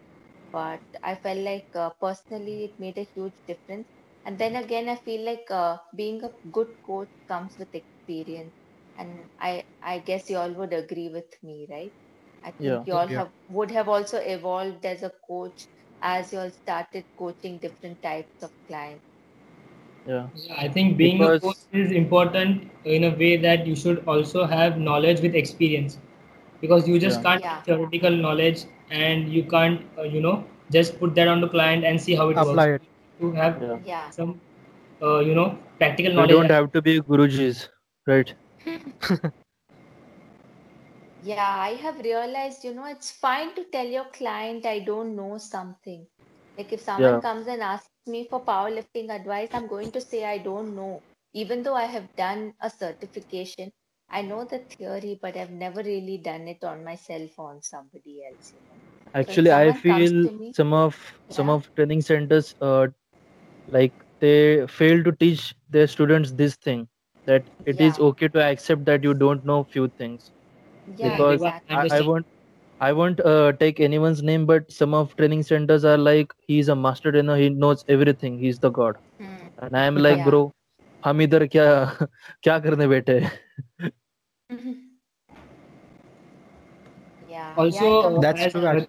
[0.52, 3.88] But I felt like uh, personally it made a huge difference.
[4.24, 8.54] And then again, I feel like uh, being a good coach comes with experience.
[8.96, 11.94] And I, I guess you all would agree with me, right?
[12.44, 12.84] I think Yeah.
[12.86, 13.18] you all Yeah.
[13.18, 15.68] have would have also evolved as a coach
[16.02, 19.06] as you all started coaching different types of clients.
[20.06, 20.28] Yeah.
[20.34, 24.44] yeah, I think being a coach is important in a way that you should also
[24.44, 25.98] have knowledge with experience
[26.62, 27.26] because you just Yeah.
[27.26, 27.62] can't Yeah.
[27.64, 31.84] have theoretical knowledge and you can't, uh, you know, just put that on the client
[31.84, 32.70] and see how it Apply works.
[33.20, 33.78] You have Yeah.
[33.82, 34.10] Yeah.
[34.10, 34.40] some,
[35.02, 36.38] uh, you know, practical We knowledge.
[36.38, 37.68] don't have to be gurujis,
[38.06, 38.34] right?
[41.20, 45.38] Yeah, I have realized, you know, it's fine to tell your client I don't know
[45.38, 46.06] something.
[46.56, 47.20] Like if someone Yeah.
[47.20, 51.02] comes and asks me for powerlifting advice, I'm going to say I don't know.
[51.34, 53.72] Even though I have done a certification,
[54.11, 58.23] I know the theory, but I've never really done it on myself or on somebody
[58.25, 58.79] else, you know.
[59.21, 60.97] So if Actually, I someone comes feel to me, some of
[61.29, 61.53] some Yeah.
[61.55, 62.87] of training centers, uh,
[63.67, 66.87] like they fail to teach their students this thing
[67.25, 68.07] that it is Yeah.
[68.09, 70.31] okay to accept that you don't know few things.
[70.97, 71.75] yeah, because Deva, exactly.
[71.75, 72.27] I'm I, just I saying- won't
[72.79, 76.75] I won't uh, take anyone's name, but some of training centers are like he's a
[76.75, 79.47] master trainer, he knows everything, he's the god, Hmm.
[79.59, 80.29] and I am like, Yeah.
[80.29, 80.43] bro,
[81.05, 81.65] हम इधर क्या
[82.43, 83.19] क्या करने बैठे
[84.52, 84.72] Mm-hmm.
[87.28, 87.54] Yeah.
[87.56, 88.86] Also, yeah, that's as, true.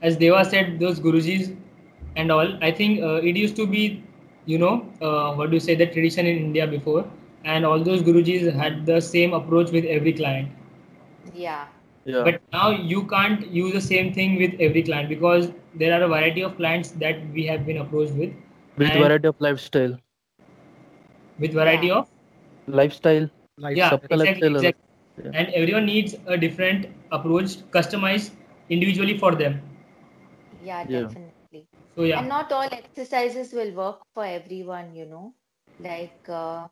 [0.00, 1.56] As Deva said, those Gurujis
[2.16, 4.02] and all, I think uh, it used to be,
[4.46, 7.04] you know, uh, what do you say, the tradition in India before.
[7.44, 10.48] And all those Gurujis had the same approach with every client.
[11.34, 11.66] Yeah.
[12.04, 12.22] Yeah.
[12.24, 16.08] But now you can't use the same thing with every client because there are a
[16.08, 18.32] variety of clients that we have been approached with.
[18.76, 19.98] With variety of lifestyle.
[21.38, 21.98] With variety yeah.
[21.98, 22.08] of
[22.66, 23.28] lifestyle.
[23.58, 23.76] lifestyle.
[23.76, 24.84] Yeah, exactly, exactly.
[25.16, 25.32] Yeah.
[25.32, 28.30] and everyone needs a different approach customized
[28.68, 29.60] individually for them
[30.58, 31.10] Yeah, Yeah.
[31.10, 31.68] definitely.
[31.96, 35.34] so yeah And not all exercises will work for everyone, you know.
[35.78, 36.68] Like uh,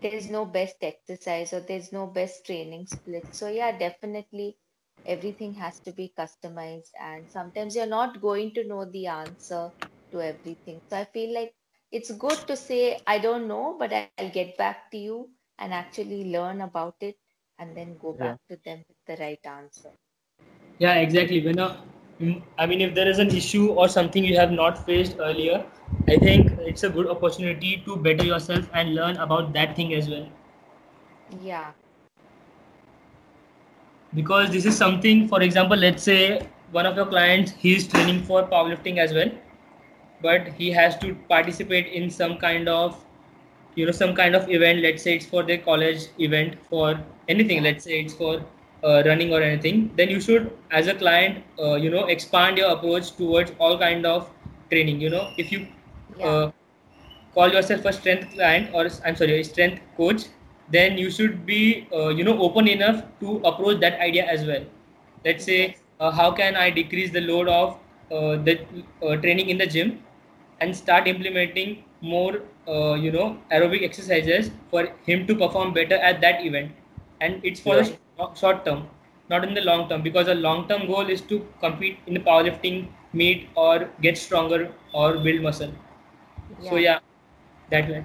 [0.00, 3.28] there's no best exercise or there's no best training split.
[3.32, 4.58] So yeah, definitely
[5.04, 9.72] everything has to be customized and sometimes you're not going to know the answer
[10.12, 10.82] to everything.
[10.88, 11.54] So I feel like
[11.92, 15.12] it's good to say I don't know, but I'll get back to you
[15.42, 17.16] and actually learn about it
[17.58, 18.36] and then go Yeah.
[18.36, 19.96] back to them with the right answer.
[20.78, 21.68] yeah exactly when a,
[22.20, 25.64] mm, i mean if there is an issue or something you have not faced earlier
[26.08, 30.08] i think it's a good opportunity to better yourself and learn about that thing as
[30.08, 30.26] well
[31.30, 31.74] Yeah.
[34.14, 36.40] because this is something for example let's say
[36.72, 39.30] one of your clients he is training for powerlifting as well
[40.22, 43.05] but he has to participate in some kind of
[43.76, 47.62] you know some kind of event let's say it's for their college event for anything
[47.62, 48.34] let's say it's for
[48.84, 52.70] uh, running or anything then you should as a client uh, you know expand your
[52.70, 54.30] approach towards all kind of
[54.70, 55.30] training you know.
[55.38, 55.66] If you
[56.16, 56.26] Yeah.
[56.26, 56.50] uh,
[57.34, 60.22] call yourself a strength client or i'm sorry a strength coach
[60.76, 64.64] then you should be uh, you know open enough to approach that idea as well.
[65.24, 67.78] Let's say uh, how can i decrease the load of
[68.12, 68.58] uh, the
[69.02, 69.98] uh, training in the gym
[70.60, 76.20] and start implementing more uh, you know aerobic exercises for him to perform better at
[76.20, 76.72] that event.
[77.20, 78.88] And it's for the sh- short term
[79.28, 82.20] not in the long term because the long term goal is to compete in the
[82.20, 85.72] powerlifting meet or get stronger or build muscle.
[86.60, 87.00] So yeah
[87.70, 88.04] that way.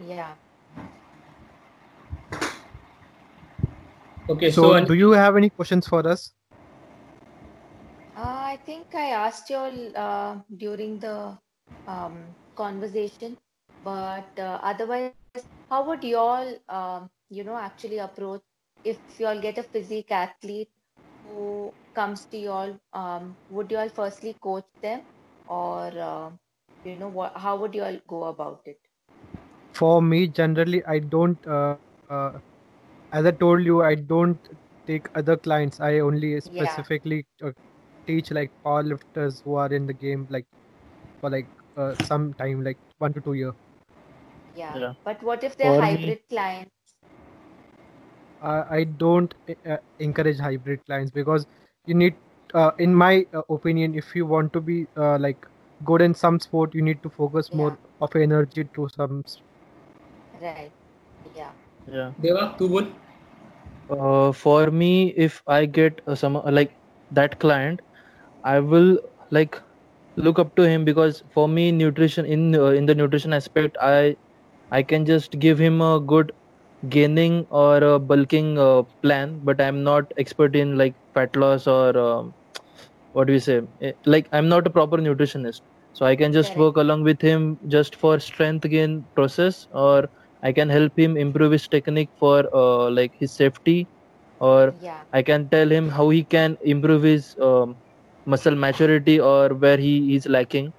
[0.00, 0.34] Yeah.
[4.28, 6.32] okay So, so, do you have any questions for us?
[8.14, 11.38] Uh, I think I asked you all uh, during the
[11.86, 13.36] um, conversation,
[13.84, 15.14] but uh, otherwise,
[15.70, 18.42] how would you all, um, you know, actually approach
[18.84, 20.70] if you all get a physique athlete
[21.22, 22.78] who comes to you all?
[22.92, 25.02] Um, would you all firstly coach them,
[25.46, 26.30] or uh,
[26.84, 27.36] you know, what?
[27.36, 28.80] How would you all go about it?
[29.74, 31.44] For me, generally, I don't.
[31.46, 31.78] Uh,
[32.08, 32.40] uh,
[33.12, 34.38] as I told you, I don't
[34.86, 35.80] take other clients.
[35.80, 37.52] I only specifically uh,
[38.06, 40.46] teach like powerlifters who are in the game like
[41.20, 43.52] for like uh, some time, like one to two year.
[44.54, 44.76] Yeah.
[44.78, 44.92] Yeah.
[45.04, 46.72] But what if they're For me- hybrid clients?
[48.42, 49.34] uh, I don't
[49.66, 51.46] uh, encourage hybrid clients because
[51.86, 52.14] you need,
[52.54, 55.46] uh, in my uh, opinion, if you want to be uh, like
[55.84, 59.22] good in some sport, you need to focus more of energy to some.
[60.40, 60.72] Right.
[61.36, 61.52] Yeah.
[61.86, 62.12] Yeah.
[62.20, 62.86] Deva, tu bol.
[63.90, 66.76] Uh, for me, if I get uh, some uh, like
[67.10, 67.80] that client,
[68.44, 68.98] I will
[69.30, 69.60] like
[70.16, 74.16] look up to him because for me, nutrition in uh, in the nutrition aspect, I
[74.70, 76.32] I can just give him a good
[76.88, 81.96] gaining or a bulking uh, plan, but I'm not expert in like fat loss or
[81.98, 82.34] um,
[83.12, 83.62] what do we say?
[83.80, 86.58] Eh, Like I'm not a proper nutritionist, so I can just Correct.
[86.58, 90.08] work along with him just for strength gain process, or
[90.42, 93.88] I can help him improve his technique for uh, like his safety,
[94.40, 95.04] or Yeah.
[95.12, 97.76] I can tell him how he can improve his um,
[98.26, 100.72] muscle maturity or where he is lacking.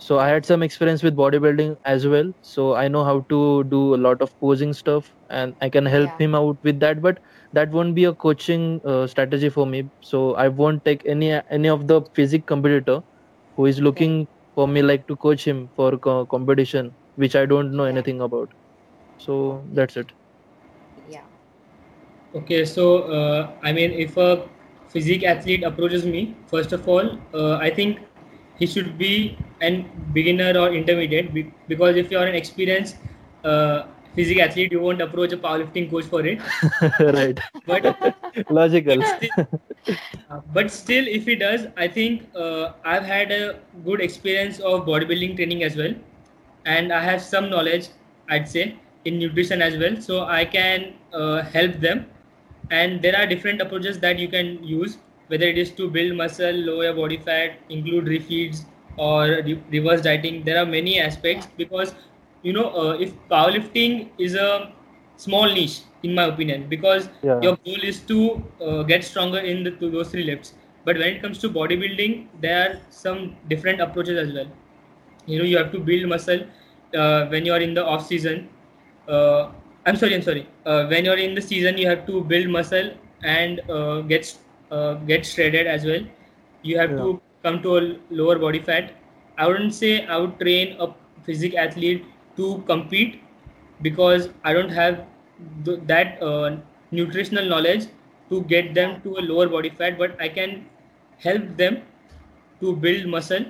[0.00, 3.94] So I had some experience with bodybuilding as well, so I know how to do
[3.94, 6.24] a lot of posing stuff, and I can help Yeah.
[6.24, 7.02] him out with that.
[7.02, 7.20] But
[7.52, 9.90] that won't be a coaching uh, strategy for me.
[10.00, 13.00] So I won't take any any of the physique competitor
[13.56, 17.72] who is looking for me like to coach him for co- competition, which I don't
[17.76, 17.96] know Yeah.
[17.96, 18.50] anything about.
[19.18, 20.12] So that's it.
[21.08, 21.22] Yeah.
[22.34, 24.48] Okay, so uh, I mean, if a
[24.88, 28.00] physique athlete approaches me, first of all, uh, I think
[28.60, 31.32] he should be an beginner or intermediate
[31.68, 32.96] because if you are an experienced
[33.44, 33.84] uh,
[34.14, 36.40] physique athlete, you won't approach a powerlifting coach for it.
[37.00, 37.40] right.
[37.66, 38.14] But
[38.50, 39.02] Logical.
[40.30, 44.86] Uh, but still, if he does, I think uh, I've had a good experience of
[44.86, 45.94] bodybuilding training as well,
[46.64, 47.88] and I have some knowledge,
[48.28, 50.00] I'd say, in nutrition as well.
[50.00, 52.06] So I can uh, help them.
[52.70, 54.98] And there are different approaches that you can use,
[55.30, 58.64] whether it is to build muscle, lower your body fat, include refeeds,
[58.96, 60.44] or re- reverse dieting.
[60.44, 61.94] There are many aspects because
[62.42, 64.72] you know uh, if powerlifting is a
[65.16, 67.40] small niche, in my opinion, because Yeah.
[67.40, 68.20] your goal is to
[68.60, 70.54] uh, get stronger in the, those three lifts.
[70.84, 74.48] But when it comes to bodybuilding, there are some different approaches as well.
[75.26, 76.40] You know, you have to build muscle
[76.94, 78.48] uh, when you are in the off season.
[79.08, 79.50] Uh,
[79.86, 80.48] I'm sorry, I'm sorry.
[80.66, 82.90] Uh, when you're in the season, you have to build muscle
[83.22, 84.34] and uh, get
[84.70, 86.02] uh, get shredded as well.
[86.62, 86.96] You have Yeah.
[86.96, 88.92] to come to a lower body fat.
[89.38, 90.88] I wouldn't say I would train a
[91.24, 92.04] physique athlete
[92.36, 93.22] to compete
[93.82, 95.06] because I don't have
[95.64, 96.56] th- that uh,
[96.90, 97.86] nutritional knowledge
[98.30, 100.66] to get them to a lower body fat, but I can
[101.18, 101.82] help them
[102.60, 103.44] to build muscle,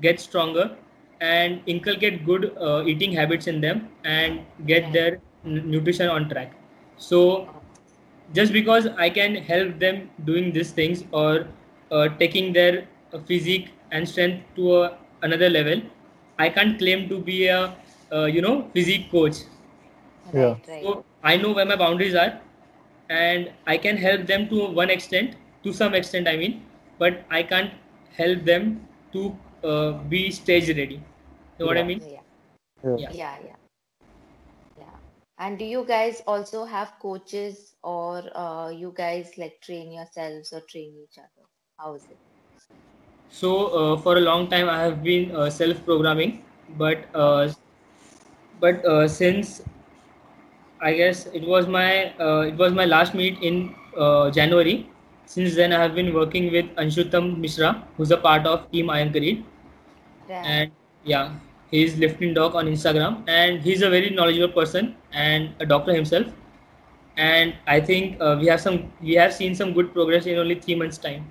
[0.00, 0.76] get stronger,
[1.20, 6.52] and inculcate good uh, eating habits in them and get their n- nutrition on track.
[6.96, 7.48] So
[8.32, 11.46] just because I can help them doing these things or
[11.90, 15.82] uh, taking their uh, physique and strength to a, another level,
[16.38, 17.76] I can't claim to be a
[18.12, 19.36] uh, you know physique coach.
[20.32, 20.54] Yeah.
[20.54, 20.82] Right, right.
[20.82, 22.40] So I know where my boundaries are,
[23.08, 26.62] and I can help them to one extent, to some extent, I mean,
[26.98, 27.72] but I can't
[28.16, 30.94] help them to uh, be stage ready.
[30.96, 31.02] You
[31.60, 32.00] know what I mean?
[32.00, 32.20] Yeah.
[32.84, 32.96] Yeah.
[32.96, 33.12] Yeah.
[33.12, 33.46] Yeah, yeah.
[33.46, 33.56] Yeah.
[35.40, 40.62] And do you guys also have coaches or uh, you guys like train yourselves or
[40.62, 41.48] train each other?
[41.78, 42.20] How is it?
[43.30, 46.42] So uh, for a long time, I have been uh, self-programming,
[46.78, 47.48] but uh,
[48.60, 49.62] but uh, since
[50.80, 54.88] I guess it was my uh, it was my last meet in uh, January.
[55.26, 59.12] Since then, I have been working with Anshutam Mishra, who's a part of Team Iron
[59.12, 59.44] Creed,
[60.28, 60.60] Right.
[60.60, 60.72] and
[61.04, 61.32] yeah,
[61.70, 66.26] he's lifting dog on Instagram, and he's a very knowledgeable person and a doctor himself.
[67.16, 70.56] And I think uh, we have some we have seen some good progress in only
[70.60, 71.26] three months' time.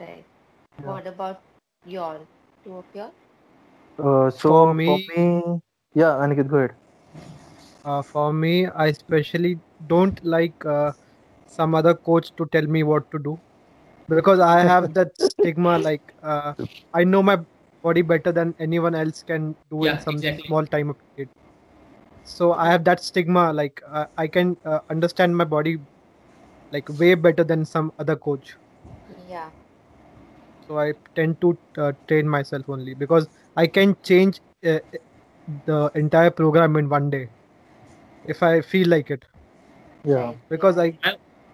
[0.00, 0.24] Right.
[0.82, 0.96] Yeah.
[0.96, 1.40] What about
[1.84, 2.20] your
[2.64, 3.10] two of your?
[3.98, 5.60] Uh, so For for me- me,
[5.94, 6.76] yeah, Aniket, go ahead.
[7.84, 10.92] Uh, for me, I especially don't like uh,
[11.46, 13.40] some other coach to tell me what to do
[14.08, 16.54] because I have that stigma like uh,
[16.92, 17.38] I know my
[17.86, 20.44] body better than anyone else can do Yeah, in some exactly.
[20.46, 21.30] small time period.
[22.24, 25.78] So I have that stigma like uh, I can uh, understand my body
[26.72, 28.56] like way better than some other coach.
[29.28, 29.50] Yeah.
[30.66, 34.80] So I tend to uh, train myself only because I can change uh,
[35.66, 37.30] the entire program in one day
[38.24, 39.24] if I feel like it.
[40.04, 40.34] Yeah.
[40.48, 40.78] Because.
[40.78, 40.98] I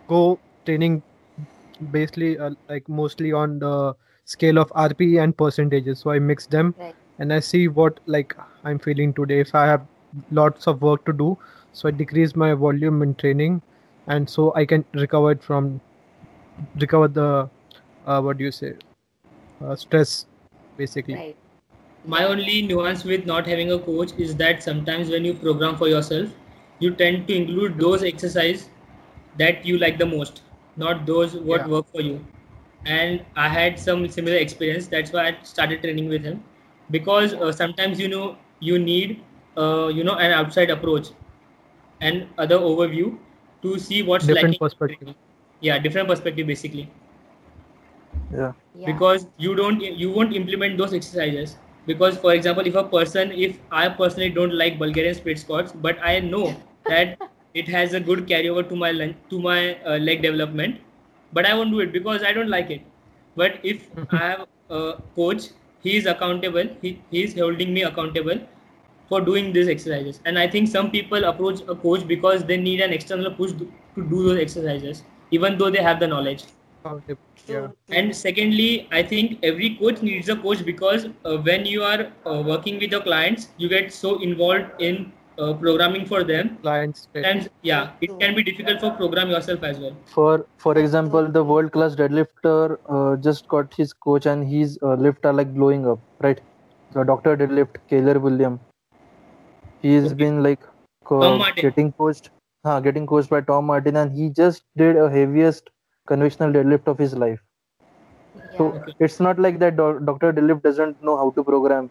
[0.09, 1.03] go training
[1.91, 3.95] basically uh, like mostly on the
[4.25, 6.01] scale of RPE and percentages.
[6.01, 6.95] So I mix them Right.
[7.19, 9.41] and I see what like I'm feeling today.
[9.41, 9.87] If I have
[10.31, 11.37] lots of work to do,
[11.73, 13.63] so I decrease my volume in training,
[14.07, 15.81] and so I can recover it from
[16.81, 17.49] recover the
[18.07, 18.75] uh, what do you say
[19.65, 20.27] uh, stress
[20.77, 21.15] basically.
[21.15, 21.37] Right.
[22.05, 25.89] My only nuance with not having a coach is that sometimes when you program for
[25.89, 26.29] yourself,
[26.81, 28.69] you tend to include those exercise
[29.39, 30.43] that you like the most,
[30.77, 31.69] not those what Yeah.
[31.77, 32.25] work for you.
[32.85, 34.87] And I had some similar experience.
[34.89, 36.43] That's why I started training with him,
[36.91, 39.23] because uh, sometimes you know you need
[39.57, 41.09] uh, you know an outside approach
[42.01, 43.17] and other overview
[43.63, 44.59] to see what's Different lacking.
[44.59, 45.15] perspective.
[45.61, 46.91] Yeah, different perspective basically
[48.33, 48.53] Yeah.
[48.75, 48.87] Yeah.
[48.87, 51.57] because you don't you won't implement those exercises
[51.87, 55.99] because for example if a person if i personally don't like bulgarian split squats but
[56.13, 56.55] i know
[56.89, 57.19] that
[57.55, 60.81] it has a good carryover to my len- to my uh, leg development
[61.33, 62.83] but i won't do it because i don't like it.
[63.37, 65.49] But if i have a coach
[65.83, 66.69] he is accountable.
[66.81, 68.39] He, he is holding me accountable
[69.09, 70.21] for doing these exercises.
[70.25, 73.71] And i think some people approach a coach because they need an external push to
[73.97, 76.45] to do those exercises even though they have the knowledge.
[77.49, 77.69] Yeah.
[77.99, 82.43] and secondly i think every coach needs a coach because uh, when you are uh,
[82.47, 87.09] working with your clients you get so involved in uh, programming for them Clients.
[87.15, 91.43] and yeah it can be difficult for program yourself as well For for example, the
[91.51, 95.87] world class deadlifter uh, just got his coach and his uh, lift are like blowing
[95.93, 96.41] up, right?
[96.97, 98.59] The Doctor Deadlift, Kaylor William.
[99.83, 100.15] He's Okay.
[100.25, 100.61] been like
[101.05, 101.63] co- Tom Martin.
[101.69, 102.31] getting coached,
[102.65, 105.71] huh, getting coached by Tom Martin, and he just did a heaviest
[106.07, 107.41] conventional deadlift of his life.
[108.57, 108.95] So Yeah.
[109.09, 111.91] it's not like that Do- Doctor Deadlift doesn't know how to program,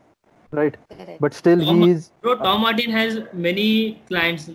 [0.51, 0.77] right?
[1.19, 3.67] But still, Tom- he is bro tom martin has many
[4.07, 4.49] clients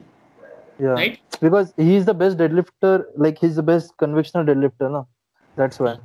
[0.79, 3.05] yeah right because he is the best deadlifter.
[3.17, 5.09] Like he's the best conventional deadlifter, no?
[5.57, 5.97] That's why.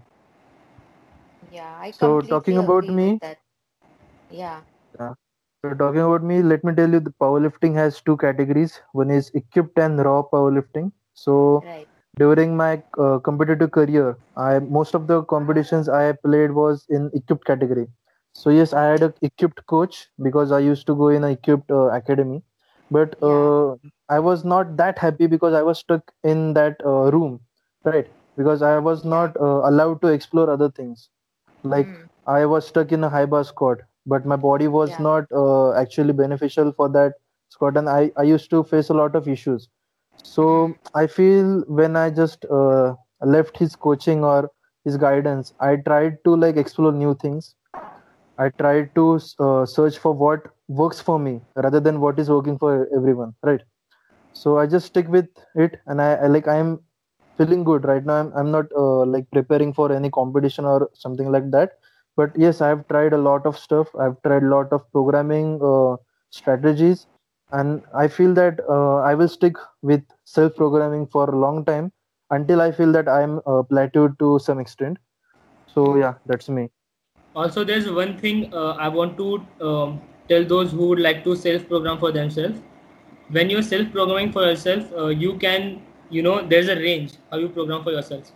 [1.52, 3.38] Yeah, I So, talking about me- with that.
[5.00, 5.14] Yeah.
[5.64, 8.82] So talking about me, let me tell you the powerlifting has two categories.
[8.94, 10.92] One is equipped and raw powerlifting.
[11.14, 11.88] So Right.
[12.18, 17.46] during my uh, competitive career, I most of the competitions I played was in equipped
[17.46, 17.88] category.
[18.42, 21.72] So yes, I had a equipped coach because I used to go in a equipped
[21.72, 22.44] uh, academy,
[22.90, 23.76] but uh,
[24.10, 27.42] I was not that happy because I was stuck in that uh, room,
[27.86, 28.08] right?
[28.38, 31.10] Because I was not uh, allowed to explore other things.
[31.64, 32.10] Like Mm.
[32.28, 35.00] I was stuck in a high bar squat, but my body was Yeah.
[35.00, 37.14] not uh, actually beneficial for that
[37.50, 39.70] squat, and I, I used to face a lot of issues.
[40.24, 40.76] So Mhm.
[40.96, 44.52] I feel when I just uh, left his coaching or
[44.86, 47.56] his guidance, I tried to like explore new things.
[48.42, 52.58] I try to uh, search for what works for me rather than what is working
[52.58, 53.62] for everyone, right?
[54.40, 56.80] so i just stick with it and i, I like i'm
[57.38, 57.86] feeling good.
[57.86, 61.72] Right now i'm, I'm not uh, like preparing for any competition or something like that.
[62.18, 63.88] But yes i've tried a lot of stuff.
[64.00, 65.98] I've tried a lot of programming uh,
[66.30, 67.08] strategies.
[67.52, 71.92] And i feel that uh, i will stick with self programming for a long time
[72.38, 74.98] until i feel that i'm uh, plateaued to some extent.
[75.66, 76.70] So yeah that's me
[77.36, 80.02] also there's one thing uh, i want to um,
[80.32, 82.60] tell those who would like to self program for themselves.
[83.38, 87.38] When you're self programming for yourself uh, you can you know there's a range how
[87.44, 88.32] you program for yourself.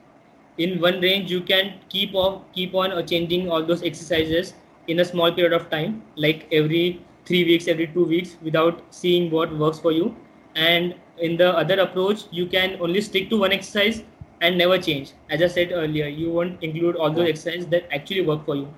[0.58, 4.54] In one range you can keep off keep on uh, changing all those exercises
[4.88, 9.30] in a small period of time like every 3 weeks every 2 weeks without seeing
[9.32, 10.16] what works for you.
[10.56, 14.04] And in the other approach you can only stick to one exercise
[14.42, 15.14] and never change.
[15.30, 18.74] As i said earlier you won't include all those exercises that actually work for you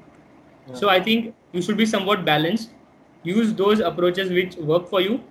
[0.74, 2.72] so I think you should be somewhat balanced.
[3.24, 5.22] Use those approaches which work for you,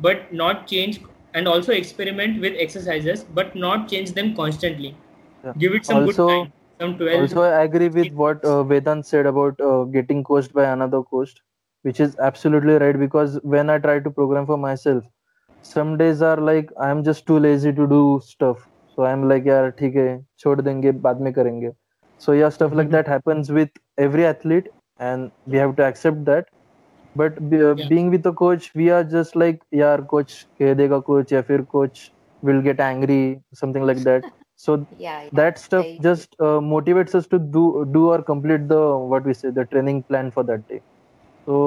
[0.00, 1.00] but not change
[1.34, 4.96] and also experiment with exercises, but not change them constantly.
[5.44, 5.52] Yeah.
[5.58, 6.52] Give it some Also- good time.
[6.80, 10.64] Some 12 also i agree with what uh, vedant said about uh, getting coached by
[10.64, 11.34] another coach
[11.82, 15.04] which is absolutely right because when i try to program for myself
[15.72, 19.68] some days are like i'm just too lazy to do stuff so i'm like yeah
[19.82, 20.08] theek hai
[20.44, 21.68] chhod denge baad mein karenge
[22.20, 23.70] so yeah stuff like that happens with
[24.06, 24.68] every athlete
[24.98, 26.48] and we have to accept that.
[27.16, 27.88] But be, uh, yeah.
[27.88, 31.62] being with a coach we are just like yeah coach keh dega coach ya fir
[31.76, 34.30] coach will get angry something like that.
[34.60, 35.28] So yeah, yeah.
[35.32, 38.80] that stuff I, just uh, motivates us to do do or complete the
[39.12, 40.80] what we say the training plan for that day.
[41.46, 41.60] So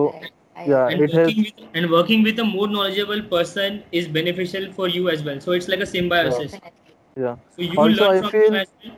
[0.56, 4.08] I, I, yeah and it has with, and working with a more knowledgeable person is
[4.20, 5.42] beneficial for you as well.
[5.48, 6.54] So it's like a symbiosis.
[6.54, 7.36] Yeah, yeah.
[7.56, 8.94] so you also, learn from I feel,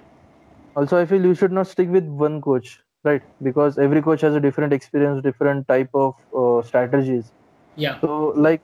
[0.76, 2.70] also i feel you should not stick with one coach
[3.10, 7.34] right because every coach has a different experience different type of uh, strategies
[7.76, 7.98] Yeah.
[8.02, 8.62] so like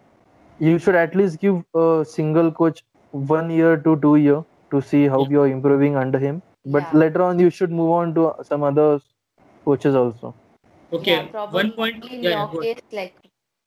[0.60, 4.44] you should at least give a single coach one year to two year
[4.74, 5.30] to see how Yeah.
[5.36, 6.42] you're improving under him
[6.78, 7.00] but Yeah.
[7.04, 8.90] later on you should move on to some other
[9.66, 10.36] coaches also
[10.94, 11.12] Okay.
[11.12, 12.06] Yeah, probably One point.
[12.12, 12.30] in Yeah.
[12.32, 13.16] your yeah, case, like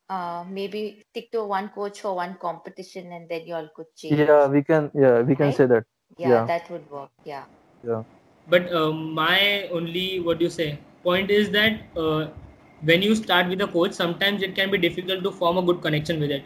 [0.09, 4.19] uh, maybe stick to one coach for one competition and then you all could change.
[4.19, 5.57] yeah we can yeah we can Right?
[5.61, 5.85] say that
[6.19, 6.47] Yeah, yeah.
[6.47, 7.11] that would work.
[7.25, 7.47] Yeah.
[7.83, 8.03] Yeah.
[8.49, 12.27] But um, my only what do you say point is that uh,
[12.83, 15.81] when you start with a coach, sometimes it can be difficult to form a good
[15.83, 16.45] connection with it.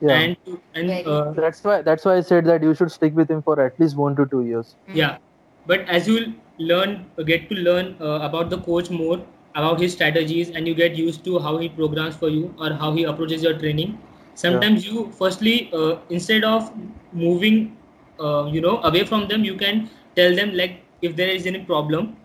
[0.00, 0.18] yeah.
[0.18, 0.36] And
[0.74, 3.60] and uh, that's why that's why i said that you should stick with him for
[3.64, 4.74] at least one to two years.
[4.92, 5.18] Yeah,
[5.66, 9.20] but as you learn, get to learn uh, about the coach more,
[9.54, 12.92] about his strategies, and you get used to how he programs for you or how
[12.92, 13.98] he approaches your training.
[14.34, 16.72] Sometimes you firstly uh, instead of
[17.12, 17.76] moving,
[18.20, 21.60] uh, you know, away from them, you can tell them like if there is any
[21.64, 22.16] problem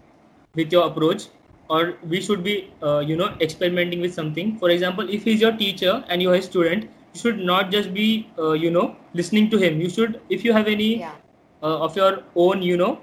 [0.56, 1.28] with your approach
[1.70, 4.58] or we should be uh, you know experimenting with something.
[4.60, 6.84] For example if he's your teacher and you're his student
[7.14, 9.80] you should not just be uh, you know listening to him.
[9.82, 11.16] You should if you have any Yeah.
[11.64, 13.00] uh, of your own you know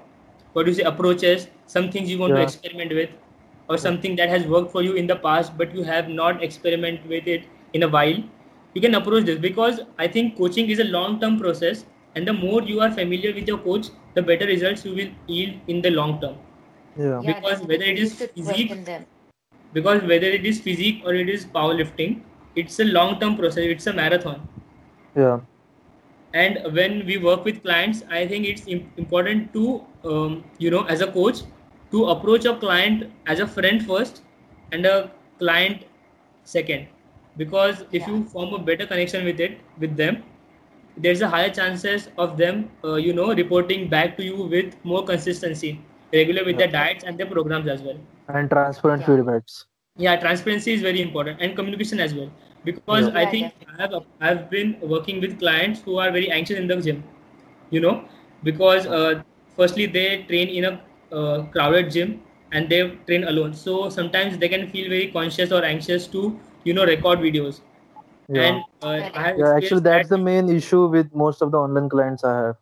[0.53, 3.09] what do you say approaches some things you want to experiment with
[3.69, 7.07] or something that has worked for you in the past but you have not experimented
[7.07, 8.17] with it in a while
[8.73, 9.39] you can approach this.
[9.39, 11.85] Because i think coaching is a long term process
[12.15, 15.55] and the more you are familiar with your coach the better results you will yield
[15.67, 16.35] in the long term.
[16.97, 17.21] Yeah.
[17.21, 17.99] Yeah, Because whether it definitely.
[17.99, 19.07] You is should physique-
[19.73, 22.21] because whether it is physique or it is powerlifting
[22.55, 24.47] it's a long term process it's a marathon.
[25.15, 25.39] Yeah.
[26.33, 28.65] And when we work with clients i think it's
[29.03, 29.63] important to
[30.05, 31.39] um, you know as a coach
[31.91, 34.21] to approach a client as a friend first
[34.71, 35.83] and a client
[36.43, 36.87] second.
[37.37, 38.09] Because if Yeah.
[38.11, 40.23] you form a better connection with it with them
[40.97, 45.03] there's a higher chances of them uh, you know reporting back to you with more
[45.05, 45.79] consistency
[46.13, 47.97] regular with their diets and their programs as well.
[48.27, 49.05] And transparent Yeah.
[49.05, 49.65] feedbacks.
[49.97, 52.29] Yeah transparency is very important and communication as well.
[52.65, 53.19] Because Yeah.
[53.21, 53.93] i Yeah, think i have
[54.29, 57.03] i've been working with clients who are very anxious in the gym
[57.71, 57.93] you know
[58.43, 59.21] because uh,
[59.57, 60.71] firstly they train in a
[61.15, 63.53] uh, crowded gym and they train alone.
[63.53, 67.61] So sometimes they can feel very conscious or anxious to you know record videos
[68.33, 71.89] yeah and uh, yeah actually experienced that's the main issue with most of the online
[71.89, 72.55] clients i have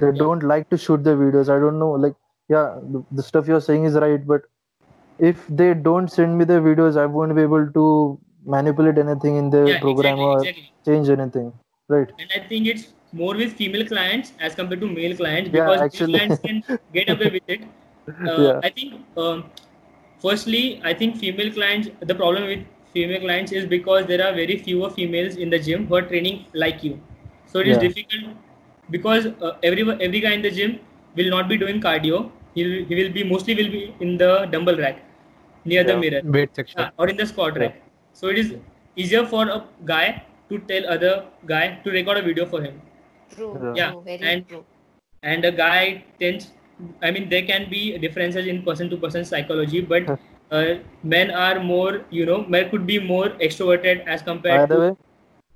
[0.00, 0.18] they Yeah.
[0.24, 2.16] don't like to shoot the videos i don't know like
[2.48, 4.42] yeah the, the stuff you're saying is right but
[5.18, 7.84] if they don't send me the videos i won't be able to
[8.56, 10.72] manipulate anything in the yeah program exactly, or exactly.
[10.88, 11.52] change anything
[11.88, 15.62] right and i think it's more with female clients as compared to male clients Yeah,
[15.68, 16.18] because actually.
[16.18, 16.62] clients can
[16.92, 17.62] get away with it
[18.26, 18.60] uh, Yeah.
[18.62, 19.44] i think um,
[20.24, 22.64] firstly i think female clients the problem with
[22.94, 26.44] female clients is because there are very fewer females in the gym who are training
[26.64, 26.94] like you
[27.46, 27.88] so it is Yeah.
[27.88, 28.24] difficult
[28.96, 30.78] because uh, every every guy in the gym
[31.16, 32.20] will not be doing cardio
[32.54, 35.02] he will, he will be mostly will be in the dumbbell rack
[35.64, 36.80] near the mirror Weight section.
[36.80, 37.62] uh, or in the squat Yeah.
[37.62, 37.82] rack.
[38.12, 38.54] So it is
[38.96, 41.14] easier for a guy to tell other
[41.46, 42.80] guy to record a video for him
[43.34, 43.74] True, Yeah.
[43.80, 44.64] Yeah, true, very and- true.
[45.32, 46.46] and a guy tends
[47.08, 50.08] i mean there can be differences in person to person psychology but
[50.50, 54.78] uh, men are more you know men could be more extroverted as compared by the
[54.78, 54.90] to way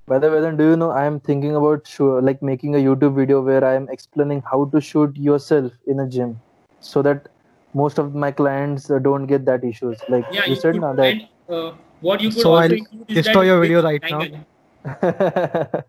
[0.06, 2.78] by the way then do you know i am thinking about sure, like making a
[2.78, 6.40] youtube video where i am explaining how to shoot yourself in a gym
[6.80, 7.28] so that
[7.74, 10.82] most of my clients uh, don't get that issues like yeah you, you said could,
[10.86, 12.76] now that and, uh, what you could So also I'll
[13.08, 14.26] destroy your video right now.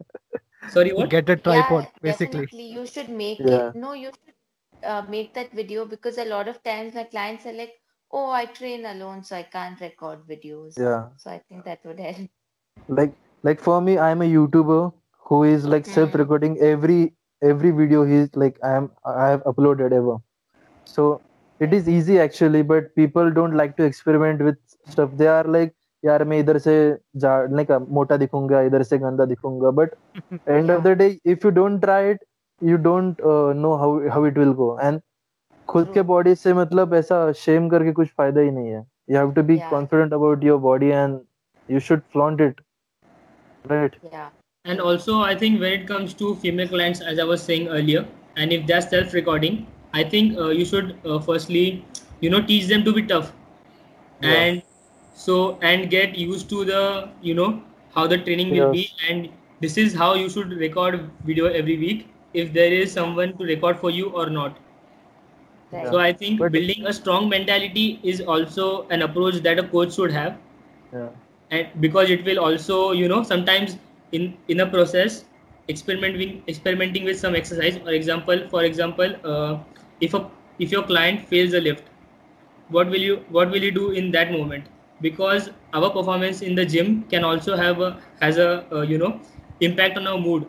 [0.68, 2.48] sorry what Get a tripod, yeah, basically.
[2.50, 2.66] definitely.
[2.74, 3.72] You should make Yeah.
[3.72, 3.76] it.
[3.76, 4.36] No, you should
[4.84, 7.74] uh, make that video because a lot of times my clients are like,
[8.11, 12.01] "Oh, I train alone, so I can't record videos." yeah So I think that would
[12.01, 12.31] help.
[12.89, 14.93] like like for me i'm a youtuber
[15.29, 15.93] who is like Hmm.
[15.93, 20.17] self recording every every video he's like i am i have uploaded ever
[20.85, 21.23] so
[21.61, 24.57] it is easy actually but people don't like to experiment with
[24.95, 25.75] stuff they are like
[26.05, 26.73] यार मैं इधर से
[27.23, 29.95] जा नहीं का मोटा दिखूंगा इधर से गंदा दिखूंगा but
[30.57, 32.19] end of the day if you don't try it
[32.71, 35.01] you don't uh, know how how it will go and
[35.70, 36.02] खुद के.
[36.12, 39.56] बॉडी से मतलब ऐसा शेम करके कुछ फ़ायदा ही नहीं है you have to be
[39.58, 39.70] Yeah.
[39.74, 41.20] confident about your body and
[41.76, 42.62] you should flaunt it
[43.70, 44.30] right Yeah.
[44.66, 48.06] and also i think when it comes to female clients as i was saying earlier
[48.38, 49.58] and if they're self recording
[49.94, 51.86] i think uh, you should uh, firstly
[52.22, 53.32] you know teach them to be tough
[54.22, 54.48] Yeah.
[54.48, 54.62] and
[55.26, 56.82] so and get used to the
[57.30, 57.50] you know
[57.96, 58.96] how the training will be Yes.
[59.10, 59.30] and
[59.62, 61.00] this is how you should record
[61.32, 64.58] video every week if there is someone to record for you or not
[65.72, 65.88] Right.
[65.88, 69.96] so i think But- building a strong mentality is also an approach that a coach
[69.96, 70.38] should have.
[70.94, 71.10] Yeah.
[71.52, 73.78] And because it will also you know sometimes
[74.12, 75.26] in in a process
[75.74, 77.78] experimenting experimenting with some exercise.
[77.78, 79.58] For example for example uh,
[80.02, 80.22] if a
[80.60, 81.90] if your client fails a lift
[82.78, 84.66] what will you what will you do in that moment?
[85.02, 87.92] Because our performance in the gym can also have a
[88.22, 89.14] has a uh, you know
[89.70, 90.46] impact on our mood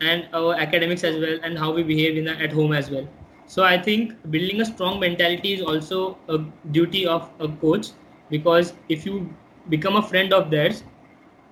[0.00, 3.06] and our academics as well and how we behave in the, at home as well
[3.46, 6.38] so i think building a strong mentality is also a
[6.78, 7.88] duty of a coach
[8.30, 9.16] because if you
[9.68, 10.82] become a friend of theirs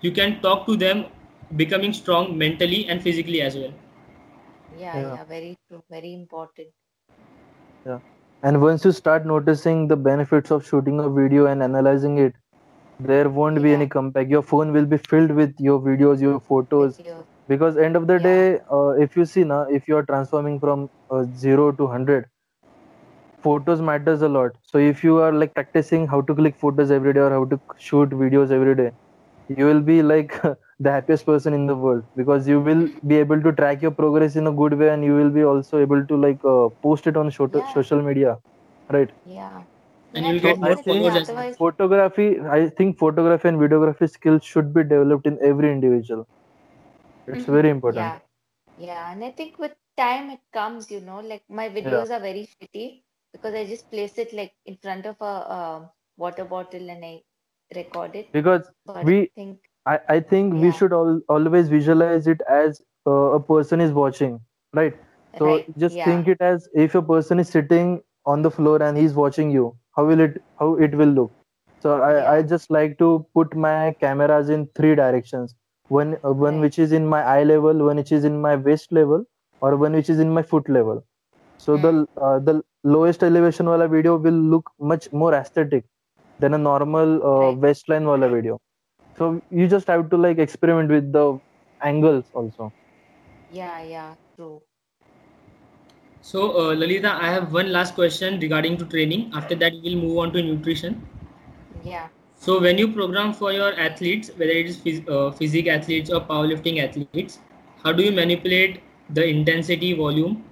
[0.01, 1.05] you can talk to them
[1.56, 3.73] becoming strong mentally and physically as well
[4.70, 5.19] Yeah, Yeah.
[5.19, 6.69] yeah, very true, very important.
[7.86, 8.01] Yeah.
[8.43, 12.35] and once you start noticing the benefits of shooting a video and analyzing it
[12.98, 13.74] there won't be Yeah.
[13.74, 17.27] any comeback your phone will be filled with your videos your photos Video.
[17.54, 18.28] Because end of the Yeah.
[18.28, 22.28] day uh, if you see now if you are transforming from uh, 0 to 100
[23.44, 27.12] photos matters a lot so if you are like practicing how to click photos every
[27.14, 27.58] day or how to
[27.88, 28.90] shoot videos every day
[29.58, 30.34] you will be like
[30.86, 34.36] the happiest person in the world because you will be able to track your progress
[34.36, 37.16] in a good way and you will be also able to like uh, post it
[37.16, 37.72] on sho- Yeah.
[37.74, 38.38] social media
[38.90, 39.64] right Yeah.
[40.14, 41.44] And Yeah, you'll get more definitely, followers as well.
[41.44, 42.26] Otherwise, photography
[42.56, 46.26] i think photography and videography skills should be developed in every individual
[47.27, 47.57] it's Mhm.
[47.57, 48.20] very important yeah,
[48.77, 52.47] yeah, and I think with time it comes, you know, like my videos are very
[52.47, 57.05] shitty because I just place it like in front of a um water bottle and
[57.05, 57.23] I
[57.74, 58.31] record it.
[58.32, 62.81] because But we I think I, I think we should all, always visualize it as
[63.07, 64.40] uh, a person is watching,
[64.74, 64.94] right?
[65.39, 68.82] So right, just yeah, think it as if a person is sitting on the floor
[68.82, 69.77] and he's watching you.
[69.97, 71.32] How will it how it will look?
[71.81, 75.55] So I, I just like to put my cameras in three directions.
[75.88, 76.60] One uh, one Right.
[76.60, 79.24] which is in my eye level, one which is in my waist level,
[79.60, 81.04] or one which is in my foot level.
[81.59, 85.84] So the uh, the lowest elevation wala video will look much more aesthetic
[86.38, 87.59] than a normal uh, Right.
[87.66, 88.60] waistline wala video
[89.18, 91.38] so you just have to like experiment with the
[91.82, 92.72] angles also
[93.50, 94.62] yeah, yeah, true.
[96.28, 100.18] so uh, Lalitha i have one last question regarding to training after that we'll move
[100.24, 101.00] on to nutrition
[101.84, 102.09] Yeah,
[102.43, 106.20] So when you program for your athletes, whether it is phys- uh, physique athletes or
[106.32, 107.31] powerlifting athletes,
[107.74, 108.70] how do you manipulate
[109.10, 110.43] the intensity, volume,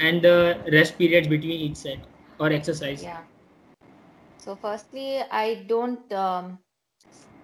[0.00, 1.98] and the rest periods between each set
[2.38, 3.08] or exercise?
[3.08, 3.24] yeah.
[4.38, 6.12] So firstly, I don't.
[6.12, 6.60] Um,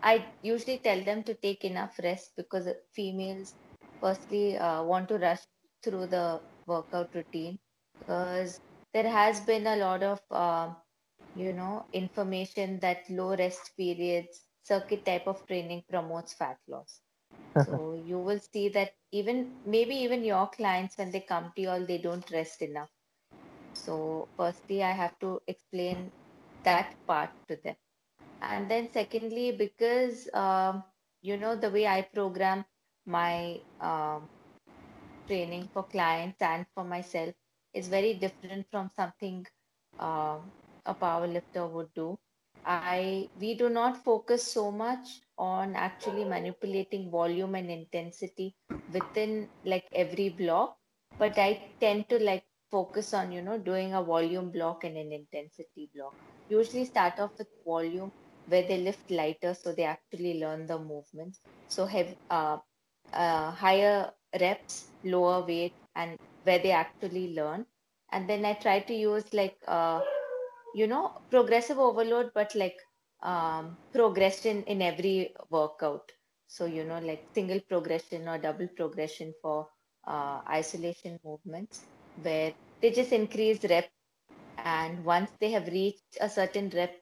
[0.03, 3.55] I usually tell them to take enough rest because females,
[4.01, 5.45] firstly, uh, want to rush
[5.83, 7.59] through the workout routine
[8.01, 8.61] because
[8.95, 10.77] there has been a lot of, um,
[11.35, 17.01] you know, information that low rest periods, circuit type of training promotes fat loss.
[17.57, 21.69] So you will see that even maybe even your clients when they come to you
[21.71, 22.91] all they don't rest enough.
[23.75, 26.13] So firstly I have to explain
[26.65, 27.77] that part to them.
[28.41, 30.85] And then secondly, because um,
[31.23, 32.65] you know the way I program
[33.07, 34.31] my um,
[35.29, 37.35] training for clients and for myself
[37.75, 39.47] is very different from something
[39.99, 40.53] um,
[40.87, 42.19] a power lifter would do.
[42.65, 48.57] I we do not focus so much on actually manipulating volume and intensity
[48.89, 50.79] within like every block,
[51.19, 55.13] but I tend to like focus on you know doing a volume block and an
[55.13, 56.15] intensity block.
[56.49, 58.13] Usually start off with volume
[58.47, 61.41] where they lift lighter so they actually learn the movements.
[61.69, 62.59] So have uh,
[63.13, 67.67] uh, higher reps, lower weight, and where they actually learn.
[68.11, 70.03] And then I try to use like uh,
[70.75, 72.77] you know progressive overload but like
[73.23, 76.11] um, progression in every workout.
[76.47, 79.69] So you know like single progression or double progression for
[80.07, 81.87] uh, isolation movements
[82.17, 83.91] where they just increase rep
[84.57, 86.95] and once they have reached a certain rep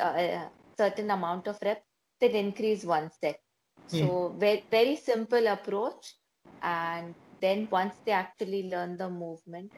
[0.00, 1.82] uh, a certain amount of rep
[2.20, 3.38] then increase one set.
[3.86, 6.16] So very, very simple approach
[6.62, 9.72] and then once they actually learn the movement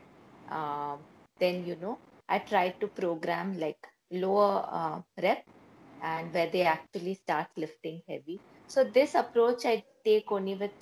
[0.49, 1.07] um,
[1.39, 5.45] then you know I try to program like lower uh, rep
[6.01, 8.43] and where they actually start lifting heavy.
[8.67, 10.73] So this approach I take only with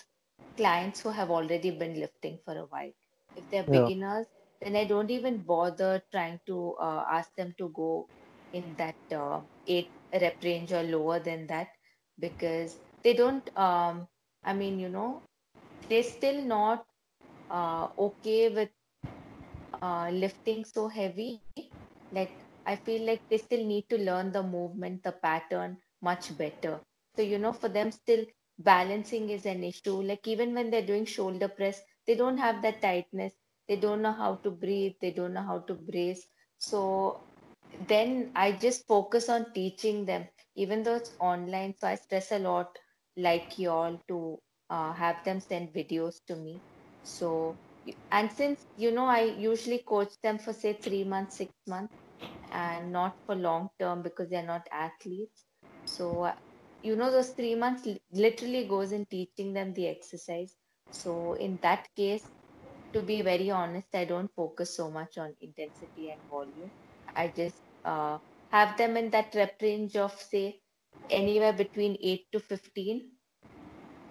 [0.56, 2.93] clients who have already been lifting for a while.
[3.35, 3.78] If they're Yeah.
[3.78, 4.27] beginners,
[4.60, 8.09] then I don't even bother trying to uh, ask them to go
[8.52, 11.69] in that uh, eight rep range or lower than that
[12.19, 13.48] because they don't.
[13.56, 14.09] Um,
[14.44, 15.23] I mean, you know,
[15.89, 16.86] they're still not
[17.51, 18.70] uh, okay with
[19.82, 21.42] uh, lifting so heavy
[22.16, 22.32] like
[22.66, 26.80] i feel like they still need to learn the movement the pattern much better.
[27.16, 28.24] So you know for them still
[28.59, 30.02] balancing is an issue.
[30.02, 33.34] Like even when they're doing shoulder press they don't have that tightness.
[33.68, 34.94] They don't know how to breathe.
[35.00, 36.26] They don't know how to brace.
[36.59, 37.22] So
[37.88, 41.74] then I just focus on teaching them, even though it's online.
[41.78, 42.78] So I stress a lot,
[43.16, 44.38] like you all, to
[44.70, 46.62] uh, have them send videos to me.
[47.04, 47.59] So,
[48.10, 51.94] and since you know, I usually coach them for say three months, six months,
[52.50, 55.46] and not for long term because they're not athletes.
[55.84, 56.34] So, uh,
[56.82, 60.56] you know, those three months literally goes in teaching them the exercise.
[60.90, 62.30] So, in that case,
[62.92, 66.72] to be very honest, I don't focus so much on intensity and volume.
[67.14, 68.18] I just uh,
[68.48, 70.60] have them in that rep range of say
[71.10, 73.12] anywhere between 8 to 15,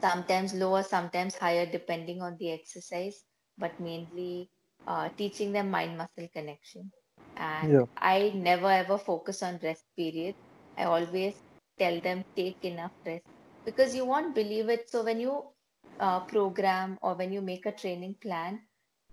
[0.02, 3.24] sometimes lower, sometimes higher, depending on the exercise,
[3.62, 4.52] but mainly
[4.88, 6.94] uh, teaching them mind muscle connection.
[7.38, 7.86] And Yeah.
[7.98, 10.36] I never ever focus on rest period.
[10.78, 11.44] I always
[11.80, 13.26] tell them take enough rest
[13.66, 14.90] because you won't believe it.
[14.90, 15.52] So when you
[16.00, 18.68] uh, program or when you make a training plan,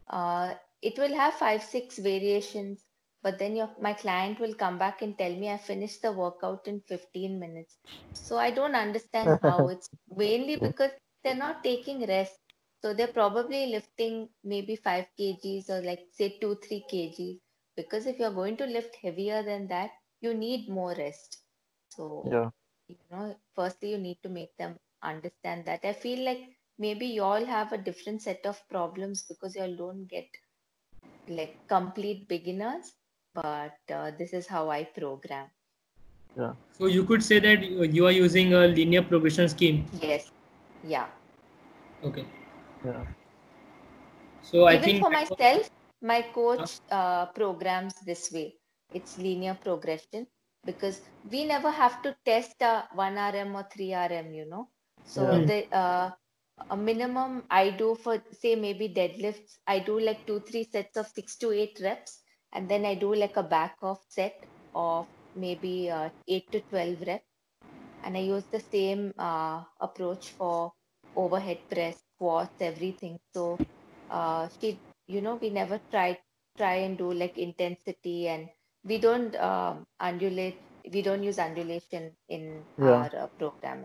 [0.08, 2.86] uh, it will have five, six variations,
[3.22, 6.68] but then your my client will come back and tell me I finished the workout
[6.68, 7.78] in 15 minutes.
[8.20, 9.68] So I don't understand how.
[9.70, 10.92] It's mainly because
[11.24, 12.38] they're not taking rest.
[12.82, 17.40] So they're probably lifting maybe 5 kgs or like say 2, 3 kgs.
[17.76, 19.90] Because if you're going to lift heavier than that,
[20.20, 21.42] you need more rest.
[21.90, 22.50] So Yeah.
[22.88, 25.84] you know, firstly, you need to make them understand that.
[25.84, 26.40] I feel like
[26.78, 30.26] maybe you all have a different set of problems because you all don't get
[31.28, 32.94] like complete beginners,
[33.34, 35.48] but uh, this is how I program.
[36.36, 36.52] Yeah.
[36.72, 39.84] So you could say that you you are using a linear progression scheme.
[39.92, 40.30] Yes,
[40.82, 41.08] yeah.
[42.04, 42.24] Okay.
[42.84, 43.04] Yeah.
[44.42, 45.68] So I Even think for myself,
[46.00, 48.58] my coach uh, programs this way.
[48.92, 50.26] It's linear progression
[50.64, 54.70] because we never have to test a 1 RM or 3 RM, you know.
[55.04, 55.44] So Yeah.
[55.44, 56.10] the uh,
[56.70, 61.08] a minimum I do for say maybe deadlifts, I do like two, three sets of
[61.08, 62.22] six to eight reps,
[62.52, 67.00] and then I do like a back off set of maybe uh, eight to 12
[67.06, 67.26] reps.
[68.02, 70.72] And I use the same uh, approach for
[71.14, 73.20] overhead press, squats, everything.
[73.34, 73.62] So
[74.10, 76.18] uh, she, you know, we never try
[76.58, 78.48] try and do like intensity, and
[78.84, 80.60] we don't um, undulate.
[80.92, 83.04] We don't use undulation in Yeah.
[83.04, 83.84] our uh, program.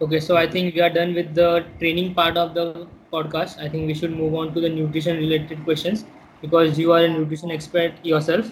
[0.00, 2.78] Okay, so I think we are done with the training part of the
[3.12, 3.58] podcast.
[3.60, 6.04] I think we should move on to the nutrition related questions
[6.40, 8.50] because you are a nutrition expert yourself.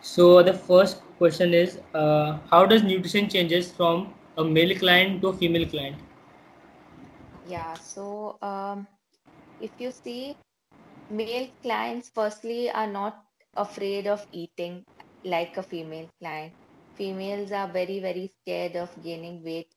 [0.00, 5.28] So the first question is, uh, how does nutrition changes from a male client to
[5.28, 5.96] a female client?
[7.48, 7.74] Yeah.
[7.78, 8.86] So um,
[9.60, 10.36] if you see,
[11.10, 13.24] male clients firstly are not
[13.56, 14.84] afraid of eating
[15.24, 16.54] like a female client.
[16.94, 19.74] Females are very, very scared of gaining weight.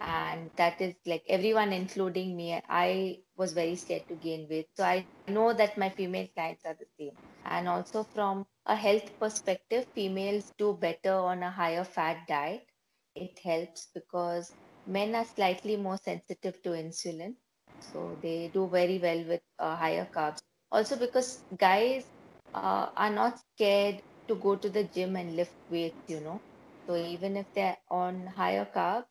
[0.00, 4.68] And that is like everyone, including me, I was very scared to gain weight.
[4.76, 7.16] So I know that my female clients are the same.
[7.44, 12.66] And also from a health perspective, females do better on a higher fat diet.
[13.14, 14.54] It helps because
[14.86, 17.36] men are slightly more sensitive to insulin.
[17.80, 20.42] So they do very well with uh, higher carbs.
[20.70, 22.10] Also because guys
[22.54, 26.42] uh, are not scared to go to the gym and lift weights, you know.
[26.88, 29.04] So even if they're on higher carb,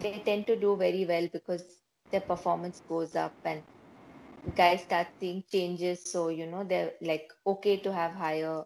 [0.00, 1.64] they tend to do very well because
[2.10, 3.64] their performance goes up and
[4.54, 6.10] guys start seeing changes.
[6.10, 8.64] So, you know, they're like okay to have higher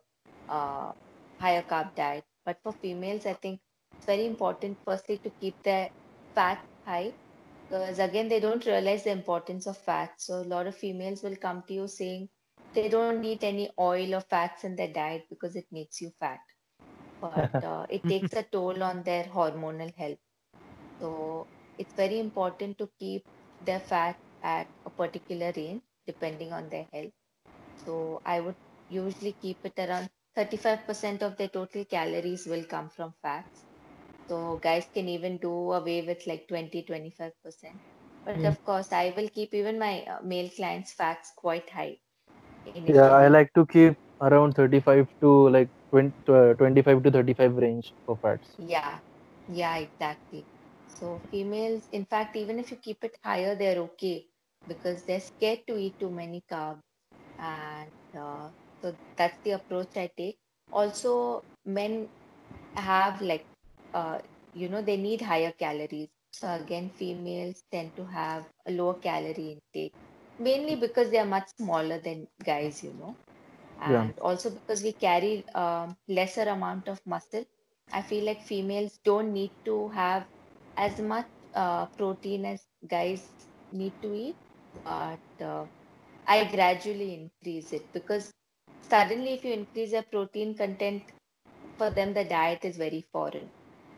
[0.48, 0.92] uh
[1.40, 2.24] higher carb diet.
[2.44, 3.60] But for females, I think
[3.96, 5.90] it's very important firstly to keep their
[6.34, 7.14] fat high
[7.68, 10.20] because again they don't realize the importance of fat.
[10.20, 12.30] So a lot of females will come to you saying
[12.74, 16.40] they don't need any oil or fats in their diet because it makes you fat.
[17.20, 20.18] But uh, it takes a toll on their hormonal health.
[21.00, 21.48] So
[21.78, 23.26] it's very important to keep
[23.60, 27.12] their fat at a particular range depending on their health.
[27.76, 28.56] So I would
[28.88, 33.66] usually keep it around 35% of their total calories will come from fats.
[34.28, 37.82] So guys can even do away with like 20, 25%.
[38.24, 38.44] But Mm.
[38.44, 41.98] of course, I will keep even my uh, male clients' fats quite high.
[42.86, 47.94] Yeah, I like to keep around 35 to like 20, uh, 25 to 35 range
[48.06, 48.58] for fats.
[48.58, 49.00] Yeah,
[49.46, 50.48] yeah, exactly.
[50.86, 54.26] So females, in fact, even if you keep it higher, they're okay
[54.66, 56.82] because they're scared to eat too many carbs.
[57.38, 58.50] And uh,
[58.82, 60.38] so that's the approach I take.
[60.70, 62.10] Also, men
[62.76, 63.46] have like,
[63.94, 64.20] uh,
[64.54, 66.10] you know, they need higher calories.
[66.32, 69.94] So again, females tend to have a lower calorie intake,
[70.38, 73.18] mainly because they are much smaller than guys, you know
[73.84, 74.08] Yeah.
[74.08, 77.44] and also because we carry um, lesser amount of muscle
[77.92, 80.26] i feel like females don't need to have
[80.76, 83.24] as much uh, protein as guys
[83.72, 84.36] need to eat
[84.84, 85.66] but uh,
[86.26, 88.32] i gradually increase it because
[88.82, 91.02] suddenly if you increase their protein content
[91.78, 93.50] for them the diet is very foreign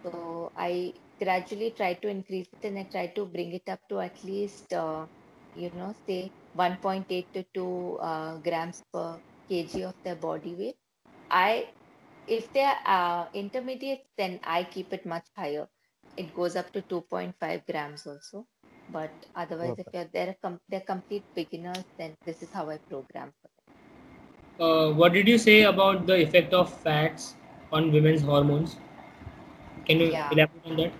[0.07, 0.93] so i
[1.23, 4.73] gradually try to increase it and i try to bring it up to at least
[4.73, 5.07] uh,
[5.55, 9.21] you know say 1.8 to 2 uh, grams per
[9.51, 10.77] kg of their body weight.
[11.31, 11.69] I
[12.27, 15.69] if they're uh, intermediate then i keep it much higher.
[16.17, 18.47] It goes up to 2.5 grams also.
[18.89, 23.33] But otherwise if you're they're, com- they're complete beginners then this is how i program
[23.43, 23.67] for them.
[24.59, 27.35] Uh, what did you say about the effect of fats
[27.73, 28.77] on women's hormones?
[29.87, 30.93] Can you yeah elaborate on that?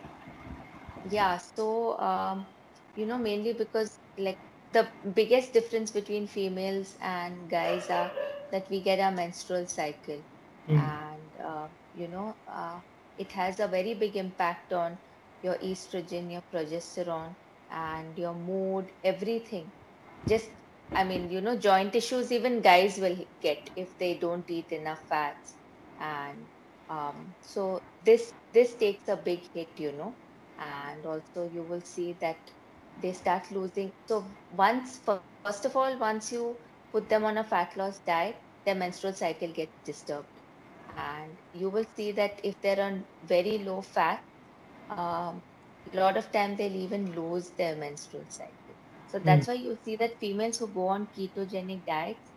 [1.05, 2.47] Yeah, so um,
[2.95, 4.41] you know, mainly because like
[4.73, 8.13] the biggest difference between females and guys are
[8.51, 10.23] that we get our menstrual cycle,
[10.69, 10.91] Mm.
[10.91, 12.81] and uh, you know, uh,
[13.17, 14.99] it has a very big impact on
[15.43, 17.37] your estrogen, your progesterone,
[17.71, 19.73] and your mood, everything.
[20.29, 20.51] Just,
[20.95, 25.01] I mean, you know, joint issues even guys will get if they don't eat enough
[25.09, 25.57] fats,
[25.99, 26.49] and
[26.89, 30.17] um, so this this takes a big hit, you know
[30.59, 32.39] and also you will see that
[32.97, 33.93] they start losing.
[34.09, 37.05] So once first of all once you put them on
[37.39, 38.15] a fat loss diet
[38.45, 40.27] their menstrual cycle gets disturbed.
[40.97, 44.23] And you will see that if they're on very low fat
[44.89, 45.43] um,
[45.93, 48.77] a lot of time they'll even lose their menstrual cycle.
[49.07, 49.25] So Mm.
[49.25, 52.31] that's why you see that females who go on ketogenic diets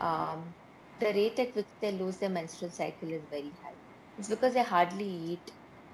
[0.00, 0.54] um,
[0.98, 3.75] the rate at which they lose their menstrual cycle is very high
[4.16, 5.50] it's because they hardly eat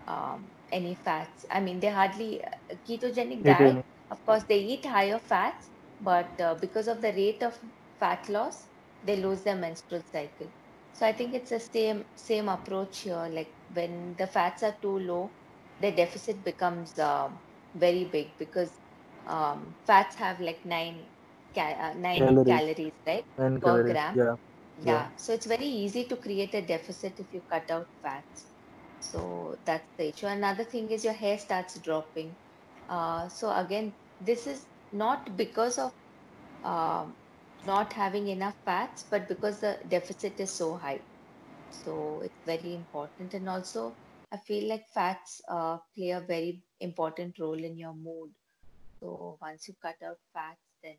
[0.07, 3.77] um, any fats i mean they hardly uh, ketogenic diet
[4.11, 5.71] of course they eat higher fats
[6.01, 7.59] but uh, because of the rate of
[7.99, 8.69] fat loss
[9.03, 10.51] they lose their menstrual cycle
[10.93, 14.99] so i think it's the same same approach here like when the fats are too
[14.99, 15.35] low
[15.79, 17.41] the deficit becomes um,
[17.75, 18.81] very big because
[19.27, 21.11] um, fats have like nine
[21.55, 22.47] ca- uh, nine Calories.
[22.47, 23.91] calories right 9 per calories.
[23.91, 24.37] gram Yeah.
[24.83, 25.07] Yeah.
[25.07, 28.47] yeah so it's very easy to create a deficit if you cut out fats.
[28.99, 30.27] So that's the issue.
[30.27, 32.37] Another thing is your hair starts dropping.
[32.89, 35.93] Uh, so again this is not because of
[36.63, 37.17] um,
[37.65, 41.03] not having enough fats but because the deficit is so high.
[41.71, 43.35] So it's very important.
[43.35, 43.99] And also
[44.33, 48.33] i feel like fats uh, play a very important role in your mood.
[49.01, 50.97] So once you cut out fats then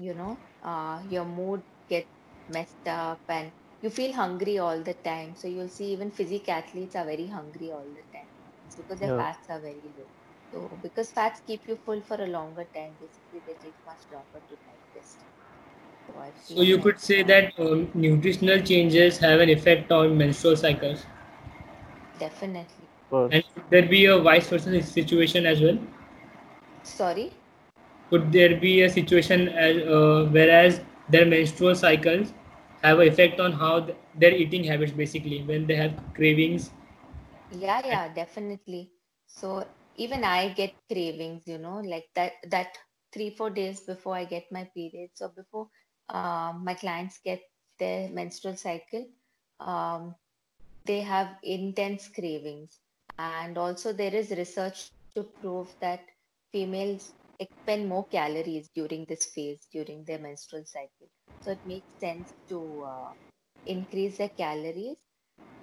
[0.00, 2.08] you know uh, your mood gets
[2.48, 6.94] messed up and you feel hungry all the time so you'll see even physique athletes
[6.96, 8.30] are very hungry all the time
[8.64, 9.22] it's because their Yeah.
[9.22, 10.10] fats are very low
[10.50, 14.42] so because fats keep you full for a longer time basically they take much longer
[14.48, 15.24] to digest
[16.34, 21.04] so So you could say that um, nutritional changes have an effect on menstrual cycles.
[22.18, 22.90] definitely
[23.30, 25.76] And could there be a vice versa situation as well?
[26.82, 27.42] sorry
[28.10, 30.80] Could there be a situation as uh, whereas
[31.12, 32.32] their menstrual cycles
[32.82, 36.70] have an effect on how th- their eating habits basically when they have cravings?
[37.50, 38.92] Yeah, yeah, definitely.
[39.26, 39.64] So
[39.96, 42.78] even I get cravings, you know, like that that
[43.12, 45.10] three, four days before I get my period.
[45.14, 45.68] So before
[46.08, 47.40] um, my clients get
[47.78, 49.06] their menstrual cycle,
[49.60, 50.14] um,
[50.84, 52.80] they have intense cravings.
[53.18, 56.00] And also, there is research to prove that
[56.52, 57.12] females
[57.42, 61.08] expend more calories during this phase, during their menstrual cycle.
[61.40, 63.14] So, it makes sense to uh,
[63.66, 64.96] increase their calories.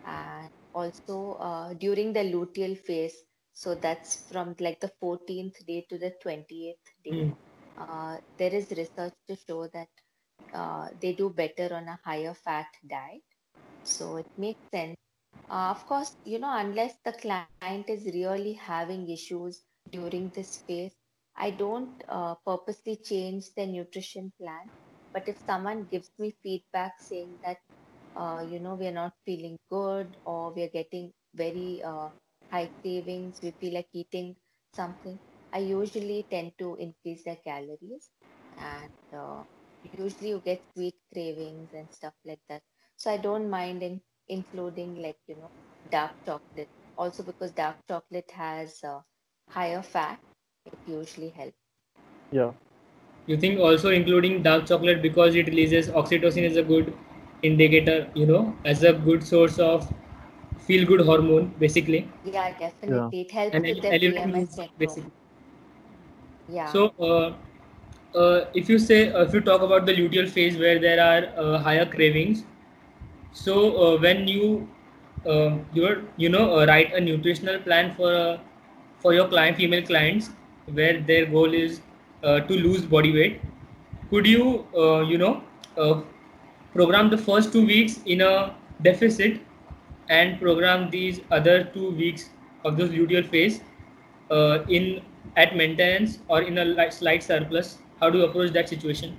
[0.06, 3.16] And also, uh, during the luteal phase,
[3.54, 7.36] so that's from like the 14th day to the 28th day, Mm.
[7.78, 9.90] uh, there is research to show that
[10.54, 13.24] uh, they do better on a higher fat diet.
[13.84, 14.98] So it makes sense.
[15.50, 20.96] Uh, of course, you know, unless the client is really having issues during this phase,
[21.40, 24.72] I don't uh, purposely change the nutrition plan.
[25.14, 27.58] But if someone gives me feedback saying that,
[28.16, 32.10] uh, you know, we are not feeling good or we are getting very uh,
[32.52, 34.36] high cravings, we feel like eating
[34.74, 35.20] something,
[35.54, 38.10] I usually tend to increase their calories.
[38.58, 39.44] And uh,
[39.82, 42.62] usually you get sweet cravings and stuff like that.
[42.98, 45.52] So I don't mind in including like, you know,
[45.90, 46.70] dark chocolate.
[46.98, 49.00] Also because dark chocolate has uh,
[49.48, 50.20] higher fat,
[50.72, 51.58] it usually helps.
[52.32, 52.52] Yeah.
[53.28, 56.94] You think also including dark chocolate because it releases oxytocin is a good
[57.44, 59.92] indicator, you know, as a good source of
[60.60, 62.08] feel good hormone, basically.
[62.24, 63.22] Yeah, definitely.
[63.22, 65.12] It helps And with el- the eliminate PMS basically.
[66.48, 66.66] Yeah.
[66.66, 67.34] So, uh,
[68.18, 71.24] uh, if you say, uh, if you talk about the luteal phase where there are
[71.44, 72.44] uh, higher cravings,
[73.34, 73.56] so
[73.86, 74.68] uh, when you
[75.28, 78.38] uh, you're you know uh, write a nutritional plan for uh,
[79.00, 80.30] for your client, female clients,
[80.74, 81.82] where their goal is
[82.24, 83.42] uh, to lose body weight,
[84.10, 85.44] could you uh, you know
[85.78, 86.02] uh,
[86.74, 89.42] program the first two weeks in a deficit
[90.10, 92.30] and program these other two weeks
[92.66, 93.62] of this luteal phase
[94.32, 95.02] uh, in
[95.36, 97.78] at maintenance or in a slight surplus?
[98.00, 99.18] How do you approach that situation?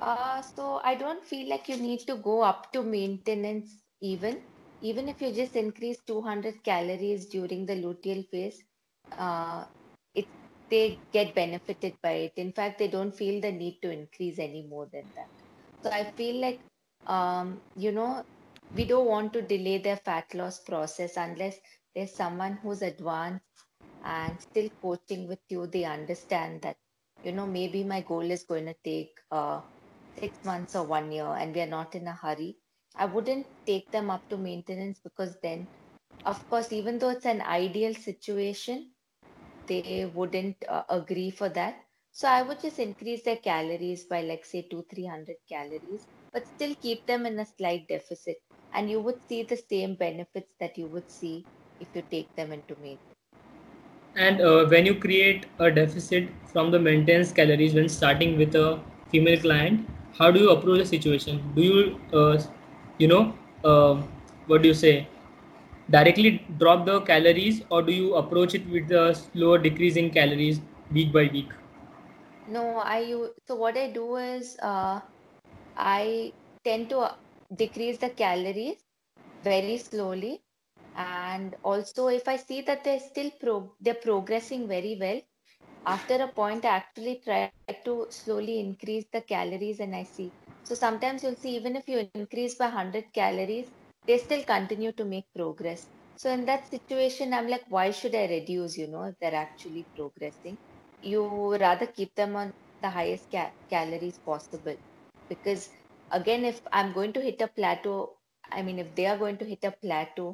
[0.00, 4.42] Uh, so I don't feel like you need to go up to maintenance even.
[4.80, 8.62] Even if you just increase 200 calories during the luteal phase,
[9.16, 9.64] uh,
[10.74, 12.34] they get benefited by it.
[12.36, 15.30] In fact, they don't feel the need to increase any more than that.
[15.82, 16.62] So I feel like,
[17.06, 18.24] um, you know,
[18.74, 21.60] we don't want to delay their fat loss process unless
[21.94, 23.66] there's someone who's advanced
[24.02, 25.66] and still coaching with you.
[25.66, 26.78] They understand that,
[27.22, 29.62] you know, maybe my goal is going to take uh,
[30.18, 32.58] six months or one year and we are not in a hurry.
[32.96, 35.68] I wouldn't take them up to maintenance because then,
[36.24, 38.93] of course, even though it's an ideal situation,
[39.66, 41.84] they wouldn't uh, agree for that.
[42.12, 46.46] So I would just increase their calories by like say two, three hundred calories, but
[46.46, 48.36] still keep them in a slight deficit.
[48.72, 51.48] And you would see the same benefits that you would see
[51.80, 53.18] if you take them into maintenance.
[54.16, 58.80] and uh, when you create a deficit from the maintenance calories when starting with a
[59.10, 59.86] female client
[60.18, 62.38] how do you approach the situation do you uh,
[62.98, 63.22] you know
[63.64, 63.94] uh,
[64.46, 65.08] what do you say
[65.90, 70.60] directly drop the calories or do you approach it with the slower decrease in calories
[70.92, 71.52] week by week
[72.46, 75.00] No, I so what I do is uh,
[75.76, 76.32] I
[76.64, 77.14] tend to uh,
[77.56, 78.76] decrease the calories
[79.42, 80.42] very slowly,
[80.94, 85.20] and also if I see that they're still pro they're progressing very well,
[85.86, 87.50] after a point I actually try
[87.84, 90.30] to slowly increase the calories, and I see.
[90.64, 93.70] So sometimes you'll see even if you increase by 100 calories,
[94.06, 95.88] they still continue to make progress.
[96.16, 99.88] So in that situation, I'm like, why should I reduce, you know, if they're actually
[99.94, 100.58] progressing?
[101.00, 104.74] you rather keep them on the highest ca- calories possible
[105.28, 105.68] because
[106.10, 107.96] again if i'm going to hit a plateau
[108.50, 110.28] i mean if they are going to hit a plateau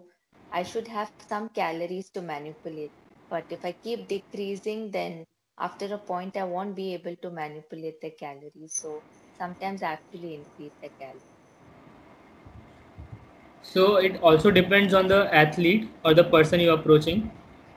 [0.50, 2.92] i should have some calories to manipulate
[3.28, 5.26] but if i keep decreasing then
[5.58, 10.34] after a point i won't be able to manipulate the calories so sometimes I actually
[10.34, 11.29] increase the calories
[13.62, 17.30] So it also depends on the athlete or the person you're approaching,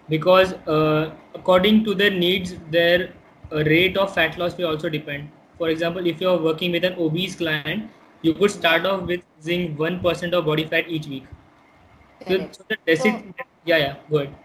[0.10, 3.14] because uh, according to their needs, their
[3.52, 5.30] uh, rate of fat loss will also depend.
[5.58, 7.92] For example, if you're working with an obese client,
[8.22, 9.22] you could start off with
[9.78, 11.26] one percent of body fat each week.
[12.28, 13.34] So, so the
[13.66, 14.36] yeah, yeah, go ahead.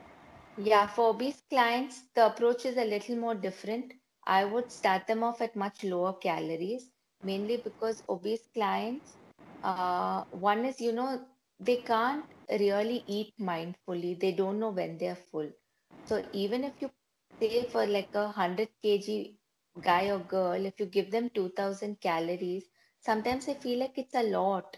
[0.57, 3.93] Yeah, for obese clients, the approach is a little more different.
[4.27, 6.91] I would start them off at much lower calories,
[7.23, 9.18] mainly because obese clients,
[9.63, 11.25] uh, one is, you know,
[11.59, 14.19] they can't really eat mindfully.
[14.19, 15.51] They don't know when they're full.
[16.05, 16.91] So even if you
[17.41, 19.37] say for like a 100 kg
[19.81, 22.65] guy or girl, if you give them 2000 calories,
[23.01, 24.77] sometimes I feel like it's a lot.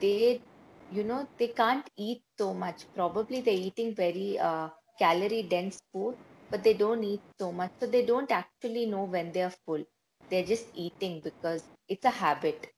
[0.00, 0.44] They
[0.90, 2.86] you know they can't eat so much.
[2.94, 6.16] Probably they're eating very uh, calorie dense food
[6.50, 7.72] but they don't eat so much.
[7.80, 9.84] So they don't actually know when they're full.
[10.30, 12.68] They're just eating because it's a habit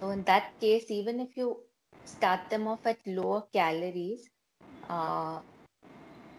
[0.00, 1.62] so in that case even if you
[2.04, 4.30] start them off at lower calories,
[4.88, 5.40] uh,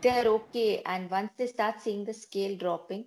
[0.02, 0.82] they're okay.
[0.86, 3.06] And once they start seeing the scale dropping,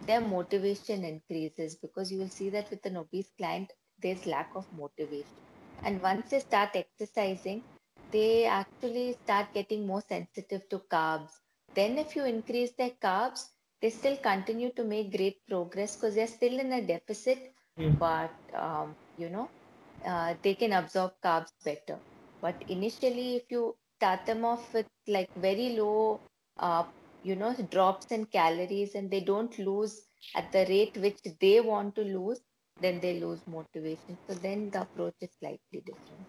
[0.00, 4.66] their motivation increases because you will see that with an obese client, there's lack of
[4.72, 5.44] motivation.
[5.82, 7.64] And once they start exercising,
[8.10, 11.30] they actually start getting more sensitive to carbs.
[11.74, 13.48] Then, if you increase their carbs,
[13.80, 17.96] they still continue to make great progress because they're still in a deficit, Mm.
[17.98, 19.50] but um, you know,
[20.04, 21.98] uh, they can absorb carbs better.
[22.40, 26.20] But initially, if you start them off with like very low,
[26.58, 26.84] uh,
[27.22, 30.02] you know, drops in calories and they don't lose
[30.34, 32.40] at the rate which they want to lose,
[32.80, 34.18] then they lose motivation.
[34.28, 36.26] So then the approach is slightly different.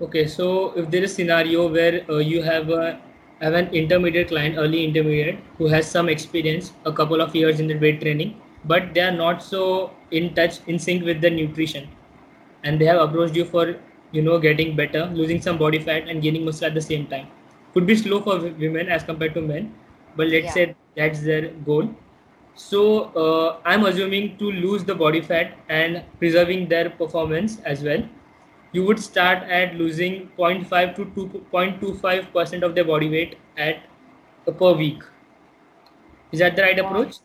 [0.00, 3.00] Okay, so if there is scenario where uh, you have a
[3.40, 7.68] have an intermediate client, early intermediate, who has some experience, a couple of years in
[7.68, 11.88] the weight training, but they are not so in touch, in sync with the nutrition,
[12.64, 13.76] and they have approached you for
[14.12, 17.28] you know getting better, losing some body fat and gaining muscle at the same time.
[17.74, 19.72] Could be slow for women as compared to men,
[20.16, 20.52] but let's Yeah.
[20.52, 21.88] say that's their goal.
[22.54, 28.02] So uh, I'm assuming to lose the body fat and preserving their performance as well
[28.72, 33.82] you would start at losing 0.5 to 2.25 percent of their body weight at
[34.46, 35.02] uh, per week.
[36.32, 37.16] Is that the right Uh, approach?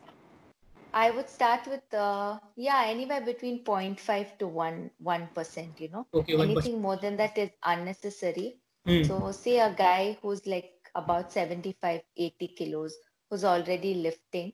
[0.94, 6.06] I would start with uh, yeah, anywhere between 0.5 to 1 1%, you know.
[6.14, 6.66] Okay, one percent.
[6.66, 8.58] Anything more than that is unnecessary.
[8.86, 9.02] Hmm.
[9.02, 12.94] So say a guy who's like about 75, 80 kilos,
[13.28, 14.52] who's already lifting,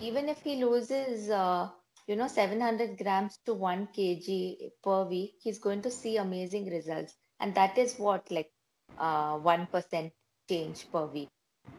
[0.00, 1.68] even if he loses, uh,
[2.06, 7.14] you know, 700 grams to 1 kg per week, he's going to see amazing results.
[7.40, 8.50] And that is what, like,
[8.98, 10.12] uh, 1%
[10.48, 11.28] change per week.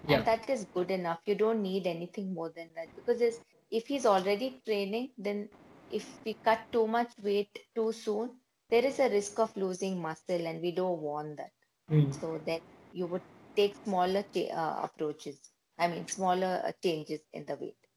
[0.08, 0.18] Yeah.
[0.18, 1.20] And that is good enough.
[1.26, 3.40] You don't need anything more than that because it's,
[3.72, 5.50] if he's already training, then
[5.90, 8.40] if we cut too much weight too soon,
[8.70, 11.52] there is a risk of losing muscle, and we don't want that.
[11.90, 12.12] Hmm.
[12.12, 13.24] So then you would
[13.56, 15.52] take smaller uh, approaches.
[15.78, 17.88] I mean, smaller uh, changes in the weight.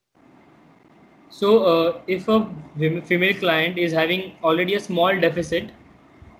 [1.30, 2.48] So uh, if a
[3.06, 5.70] female client is having already a small deficit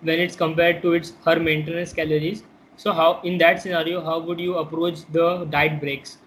[0.02, 2.44] when it's compared to its her maintenance calories,
[2.76, 6.18] so how in that scenario how would you approach the diet breaks?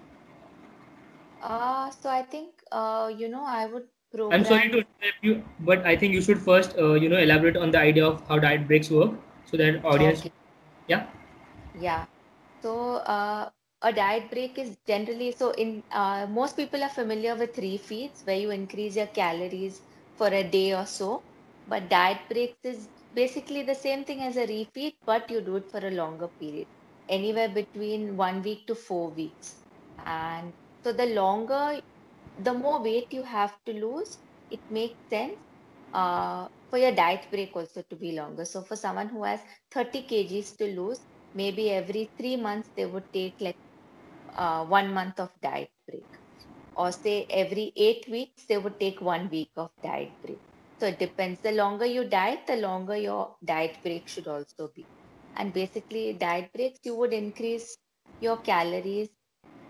[1.39, 5.43] Uh, so I think, uh, you know, I would probably I'm sorry to interrupt you,
[5.59, 8.39] but I think you should first uh, you know elaborate on the idea of how
[8.39, 9.13] diet breaks work
[9.45, 10.33] so that audience Okay.
[10.87, 11.05] yeah
[11.73, 12.05] Yeah.
[12.61, 13.49] So uh,
[13.81, 18.37] a diet break is generally so in uh, most people are familiar with refeeds where
[18.37, 19.81] you increase your calories
[20.15, 21.25] for a day or so.
[21.67, 25.69] But diet breaks is basically the same thing as a refeed, but you do it
[25.69, 26.67] for a longer period,
[27.09, 29.63] anywhere between one week to four weeks.
[30.05, 31.81] And so the longer,
[32.37, 34.17] the more weight you have to lose,
[34.49, 35.37] it makes sense
[35.93, 38.45] uh, for your diet break also to be longer.
[38.45, 39.41] So for someone who has
[39.71, 43.59] 30 kgs to lose, maybe every three months they would take like
[44.35, 46.07] uh, one month of diet break.
[46.75, 50.41] Or say every eight weeks they would take one week of diet break.
[50.79, 51.41] So it depends.
[51.41, 54.87] The longer you diet, the longer your diet break should also be.
[55.35, 57.77] And basically, diet breaks, you would increase
[58.19, 59.09] your calories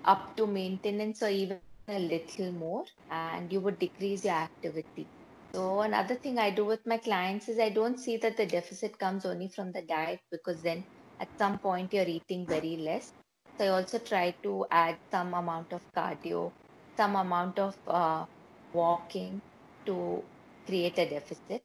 [0.05, 5.07] up to maintenance or even a little more, and you would decrease your activity.
[5.53, 8.97] So another thing I do with my clients is I don't see that the deficit
[8.99, 10.83] comes only from the diet because then
[11.19, 13.13] at some point you're eating very less.
[13.57, 16.51] So I also try to add some amount of cardio,
[16.97, 18.25] some amount of uh,
[18.73, 19.41] walking
[19.85, 20.23] to
[20.65, 21.63] create a deficit.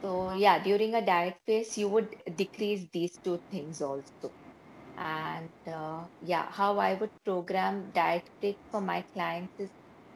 [0.00, 4.32] So yeah, during a diet phase, you would decrease these two things also.
[4.96, 9.70] And uh, yeah, how I would program diet break for my clients is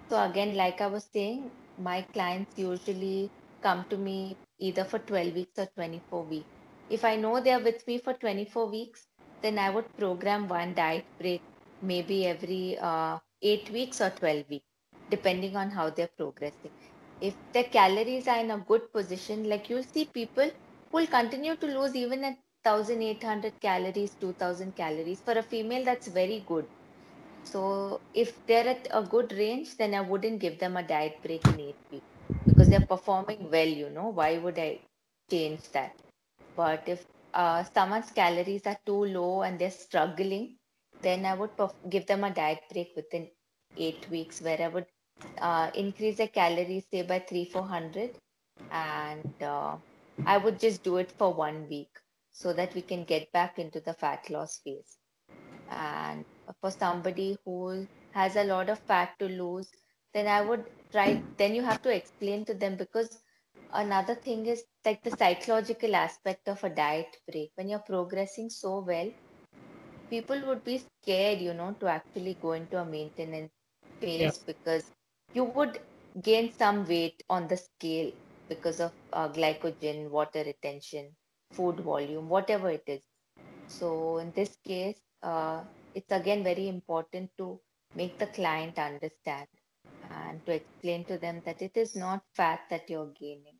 [0.09, 3.33] so again, like I was saying, my clients usually
[3.63, 6.51] come to me either for 12 weeks or 24 weeks.
[6.89, 9.07] If I know they're with me for 24 weeks,
[9.43, 11.43] then I would program one diet break
[11.83, 14.67] maybe every uh, 8 weeks or 12 weeks,
[15.11, 16.73] depending on how they're progressing.
[17.21, 20.51] If their calories are in a good position, like you'll see people
[20.91, 25.21] who will continue to lose even at 1800 calories, 2000 calories.
[25.21, 26.69] For a female, that's very good.
[27.45, 31.49] So if they're at a good range, then I wouldn't give them a diet break
[31.49, 32.07] in eight weeks
[32.47, 34.09] because they're performing well, you know.
[34.09, 34.81] Why would I
[35.31, 35.95] change that?
[36.57, 40.59] But if uh, someone's calories are too low and they're struggling,
[41.03, 43.31] then I would perf- give them a diet break within
[43.77, 44.87] eight weeks where I would
[45.39, 48.19] uh, increase their calories, say by three, 400,
[48.71, 49.77] and uh,
[50.25, 51.99] I would just do it for one week
[52.37, 54.99] so that we can get back into the fat loss phase.
[55.69, 56.27] And
[56.61, 59.71] for somebody who has a lot of fat to lose,
[60.15, 63.23] then I would try, then you have to explain to them because
[63.73, 67.53] another thing is like the psychological aspect of a diet break.
[67.57, 69.13] When you're progressing so well,
[70.11, 73.53] people would be scared, you know, to actually go into a maintenance
[74.01, 74.91] phase because
[75.33, 75.81] you would
[76.23, 78.13] gain some weight on the scale
[78.49, 81.17] because of uh, glycogen, water retention,
[81.53, 83.03] food volume, whatever it is.
[83.67, 85.65] So in this case, uh,
[85.95, 87.61] it's again very important to
[87.95, 89.49] make the client understand
[90.11, 93.59] and to explain to them that it is not fat that you're gaining.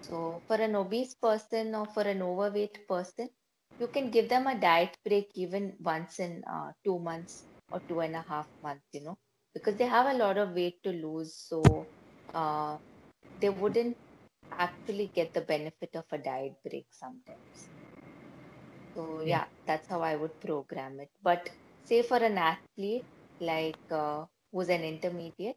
[0.00, 3.30] So for an obese person or for an overweight person,
[3.78, 8.00] you can give them a diet break even once in uh, two months or two
[8.00, 9.18] and a half months, you know,
[9.54, 11.34] because they have a lot of weight to lose.
[11.34, 11.88] So
[12.34, 12.78] uh,
[13.40, 13.96] they wouldn't
[14.52, 17.70] actually get the benefit of a diet break sometimes.
[18.96, 21.10] So yeah, that's how I would program it.
[21.22, 21.50] But
[21.84, 23.06] say for an athlete
[23.40, 25.56] like uh, who's an intermediate,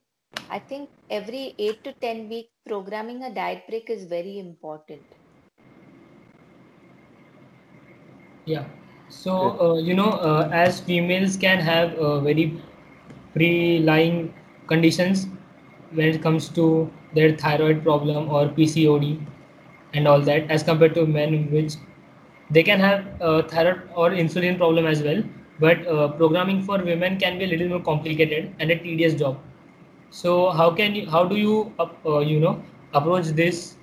[0.49, 5.05] I think every eight to ten week programming a diet break is very important.
[8.45, 8.65] Yeah.
[9.09, 12.61] So, uh, you know, uh, as females can have uh, very
[13.34, 14.34] pre-lying
[14.68, 15.27] conditions
[15.91, 19.19] when it comes to their thyroid problem or PCOD
[19.94, 21.76] and all that, as compared to men, which
[22.52, 25.23] they can have uh, thyroid or insulin problem as well.
[25.60, 29.39] But uh, programming for women can be a little more complicated and a tedious job.
[30.11, 32.61] So, how can you, how do you, uh, you know,
[32.94, 33.77] approach this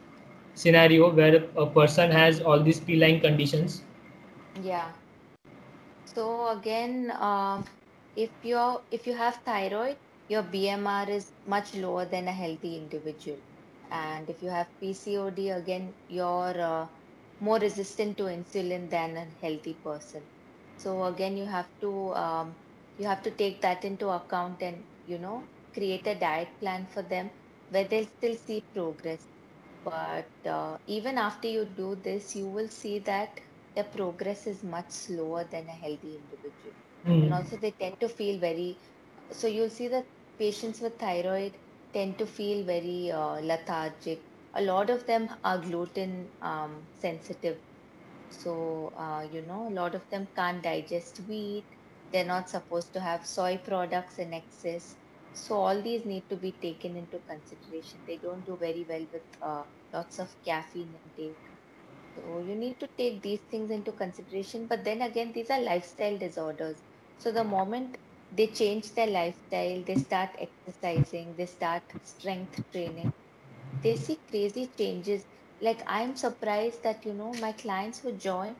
[0.54, 3.82] scenario where a person has all these pre-lying conditions?
[4.62, 4.92] Yeah.
[6.04, 7.64] So again, um,
[8.16, 9.96] if you're if you have thyroid,
[10.28, 13.40] your BMR is much lower than a healthy individual.
[13.90, 16.86] And if you have PCOD, again, you're uh,
[17.40, 20.28] more resistant to insulin than a healthy person.
[20.76, 22.56] So again, you have to um,
[22.96, 27.02] you have to take that into account and you know create a diet plan for
[27.02, 27.30] them
[27.68, 29.28] where they'll still see progress.
[29.84, 33.40] But uh, even after you do this, you will see that
[33.74, 36.74] their progress is much slower than a healthy individual.
[37.20, 37.34] And Hmm.
[37.34, 38.78] also, they tend to feel very,
[39.32, 40.06] so you'll see that
[40.38, 41.58] patients with thyroid
[41.92, 44.24] tend to feel very uh, lethargic.
[44.54, 47.60] A lot of them are gluten um, sensitive.
[48.28, 51.68] So, uh, you know, a lot of them can't digest wheat.
[52.12, 54.96] They're not supposed to have soy products in excess.
[55.32, 58.02] So, all these need to be taken into consideration.
[58.06, 61.40] They don't do very well with uh, lots of caffeine intake.
[62.14, 64.66] So, you need to take these things into consideration.
[64.66, 66.82] But then again, these are lifestyle disorders.
[67.18, 67.98] So, the moment
[68.34, 73.14] they change their lifestyle, they start exercising, they start strength training
[73.82, 75.24] they see crazy changes.
[75.60, 78.56] Like I'm surprised that you know my clients who join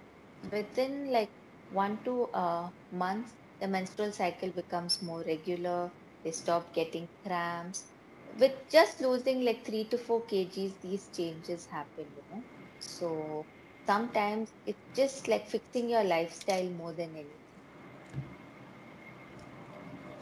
[0.53, 1.31] within like
[1.69, 5.91] one to uh, months, the menstrual cycle becomes more regular.
[6.23, 7.93] They stop getting cramps.
[8.33, 12.13] With just losing like three to four kgs, these changes happen.
[12.17, 12.45] You know,
[12.79, 13.47] so
[13.87, 17.44] sometimes it's just like fixing your lifestyle more than anything.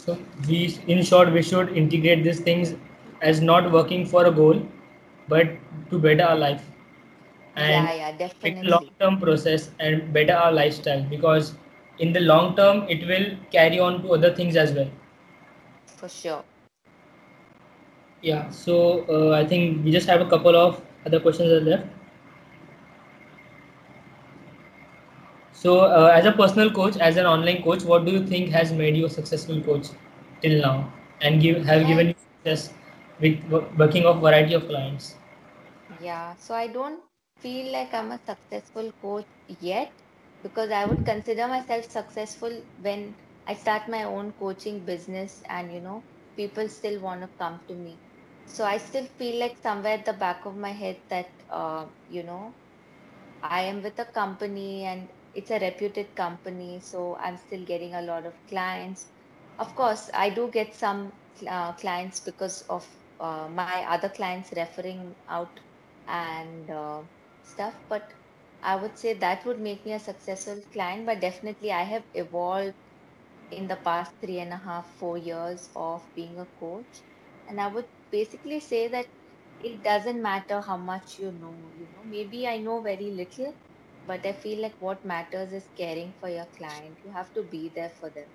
[0.05, 0.19] So
[0.49, 2.75] we, in short, we should integrate these things
[3.21, 4.67] as not working for a goal,
[5.29, 5.49] but
[5.91, 6.63] to better our life
[7.57, 11.55] and Yeah, yeah, it's a long-term process and better our lifestyle because
[11.99, 14.91] in the long term it will carry on to other things as well.
[15.87, 16.45] For sure.
[18.23, 18.49] Yeah.
[18.51, 21.87] So uh, I think we just have a couple of other questions left.
[25.63, 28.73] So uh, as a personal coach, as an online coach, what do you think has
[28.73, 29.87] made you a successful coach
[30.43, 32.15] till now and give have given you
[32.45, 32.75] success
[33.21, 35.17] with wo- working of variety of clients?
[35.89, 37.03] Yeah, so I don't
[37.39, 39.93] feel like I'm a successful coach yet
[40.43, 43.17] because I would consider myself successful when
[43.47, 46.05] I start my own coaching business and you know,
[46.37, 48.01] people still want to come to me.
[48.45, 52.23] So I still feel like somewhere at the back of my head that uh, you
[52.25, 52.57] know,
[53.43, 58.03] I am with a company and it's a reputed company, so I'm still getting a
[58.03, 59.13] lot of clients.
[59.59, 61.13] Of course, I do get some
[61.49, 62.87] uh, clients because of
[63.21, 65.61] uh, my other clients referring out
[66.07, 67.03] and uh,
[67.43, 68.13] stuff, but
[68.63, 71.07] I would say that would make me a successful client.
[71.07, 72.75] But definitely, I have evolved
[73.51, 77.03] in the past three and a half, four years of being a coach.
[77.47, 79.07] And I would basically say that
[79.61, 83.55] it doesn't matter how much you know, you know, maybe I know very little,
[84.07, 86.99] but I feel like what matters is caring for your client.
[87.05, 88.29] You have to be there for them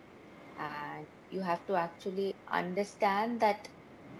[0.57, 3.67] and you have to actually understand that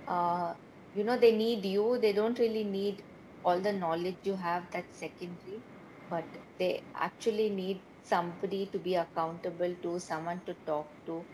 [0.07, 0.53] uh,
[0.93, 3.03] you know they need you they don't really need
[3.43, 5.63] all the knowledge you have that's secondary
[6.09, 6.27] but
[6.59, 11.27] they actually need somebody to be accountable to someone to talk to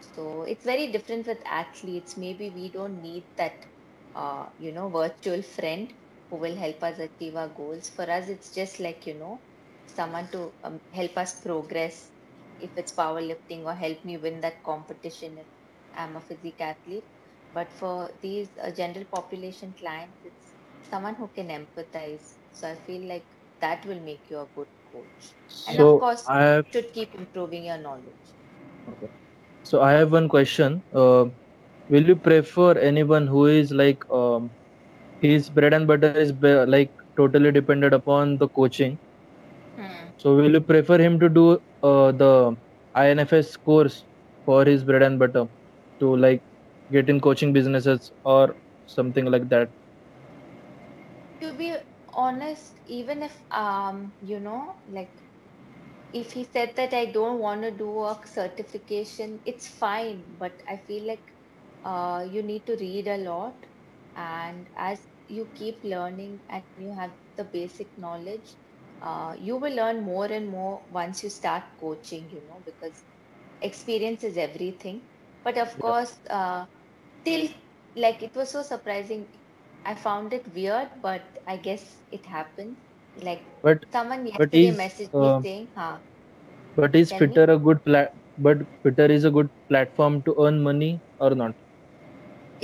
[0.00, 3.54] so it's very different with athletes maybe we don't need that
[4.14, 5.92] uh, you know virtual friend
[6.30, 7.88] who will help us achieve our goals.
[7.88, 9.42] For us, it's just like, you know,
[9.98, 12.12] someone to um, help us progress
[12.68, 15.48] if it's powerlifting or help me win that competition if
[15.94, 17.08] I'm a physique athlete.
[17.52, 22.36] But for these uh, general population clients, it's someone who can empathize.
[22.52, 23.26] So I feel like
[23.60, 25.36] that will make you a good coach.
[25.66, 28.36] And So of course, I have should keep improving your knowledge.
[28.88, 29.08] okay.
[29.62, 30.84] So I have one question.
[30.92, 31.26] Uh,
[31.88, 34.52] will you prefer anyone who is like um,
[35.20, 38.98] his bread and butter is be- like totally dependent upon the coaching?
[39.78, 40.10] Hmm.
[40.16, 42.56] So will you prefer him to do uh, the
[42.94, 44.06] INFS course
[44.44, 45.46] for his bread and butter
[46.00, 46.44] to like
[46.90, 48.56] get in coaching businesses or
[48.86, 49.72] something like that?
[51.40, 51.76] To be
[52.14, 55.24] honest, even if um you know like
[56.12, 60.36] if he said that I don't want to do a certification, it's fine.
[60.38, 61.34] But I feel like
[61.84, 63.66] uh, you need to read a lot,
[64.14, 68.56] and as you keep learning and you have the basic knowledge,
[69.00, 72.30] uh, you will learn more and more once you start coaching.
[72.30, 73.04] You know, because
[73.60, 75.08] experience is everything.
[75.44, 75.92] But of Yeah.
[75.92, 76.66] course, uh,
[77.24, 77.48] till
[77.96, 79.28] like it was so surprising.
[79.84, 82.76] I found it weird, but I guess it happened.
[83.16, 86.00] Like But someone but yesterday is messaged me uh, saying, "Huh,
[86.76, 87.12] but is.
[87.12, 88.10] FITTR a good plat?
[88.38, 91.54] But FITTR is a good platform to earn money or not?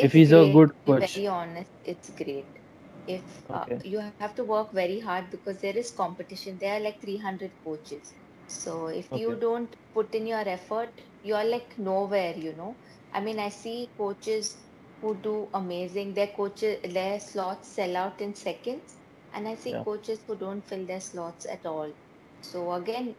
[0.01, 0.59] If It's he's a great.
[0.59, 1.23] good To be coach.
[1.23, 2.59] very honest, it's great.
[3.07, 6.47] If uh, you have to work very hard because there is competition.
[6.49, 8.15] There are like 300 coaches.
[8.47, 12.79] So if you don't put in your effort, you are like nowhere, you know.
[13.13, 14.67] I mean, I see coaches
[15.01, 16.15] who do amazing.
[16.15, 18.97] Their coaches, their slots sell out in seconds,
[19.33, 19.85] and I see Yeah.
[19.85, 21.93] coaches who don't fill their slots at all.
[22.41, 23.17] So again,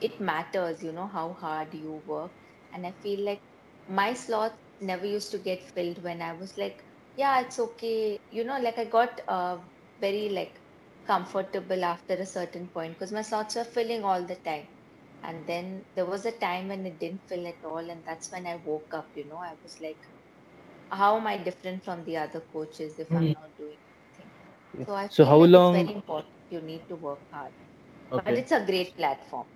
[0.00, 2.32] it matters, you know, how hard you work.
[2.72, 3.42] And I feel like
[3.86, 6.84] my slots never used to get filled when I was like,
[7.16, 8.18] yeah, it's okay.
[8.30, 9.58] You know, like I got uh,
[9.98, 10.60] very like
[11.06, 14.68] comfortable after a certain point because my slots were filling all the time.
[15.22, 17.90] And then there was a time when it didn't fill at all.
[17.90, 19.98] And that's when I woke up, you know, I was like,
[20.90, 23.32] how am I different from the other coaches if I'm Hmm.
[23.32, 24.32] not doing anything?
[24.86, 25.88] So I So how like it's long?
[25.88, 26.44] very important.
[26.50, 27.52] You need to work hard.
[28.24, 29.46] But it's a great platform.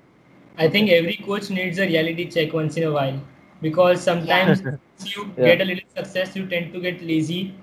[0.58, 3.18] I think every coach needs a reality check once in a while
[3.60, 5.42] because sometimes once you Yeah.
[5.42, 7.54] get a little success, you tend to get lazy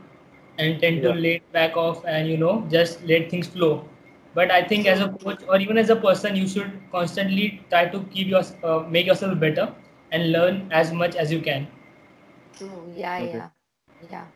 [0.57, 3.85] and tend to lay back off and you know just let things flow.
[4.33, 7.85] But I think as a coach or even as a person, you should constantly try
[7.87, 9.73] to keep your uh, make yourself better
[10.11, 11.67] and learn as much as you can.
[12.53, 12.91] True.
[12.95, 13.43] Yeah, Okay.
[13.43, 13.49] yeah.
[13.99, 14.27] Yeah.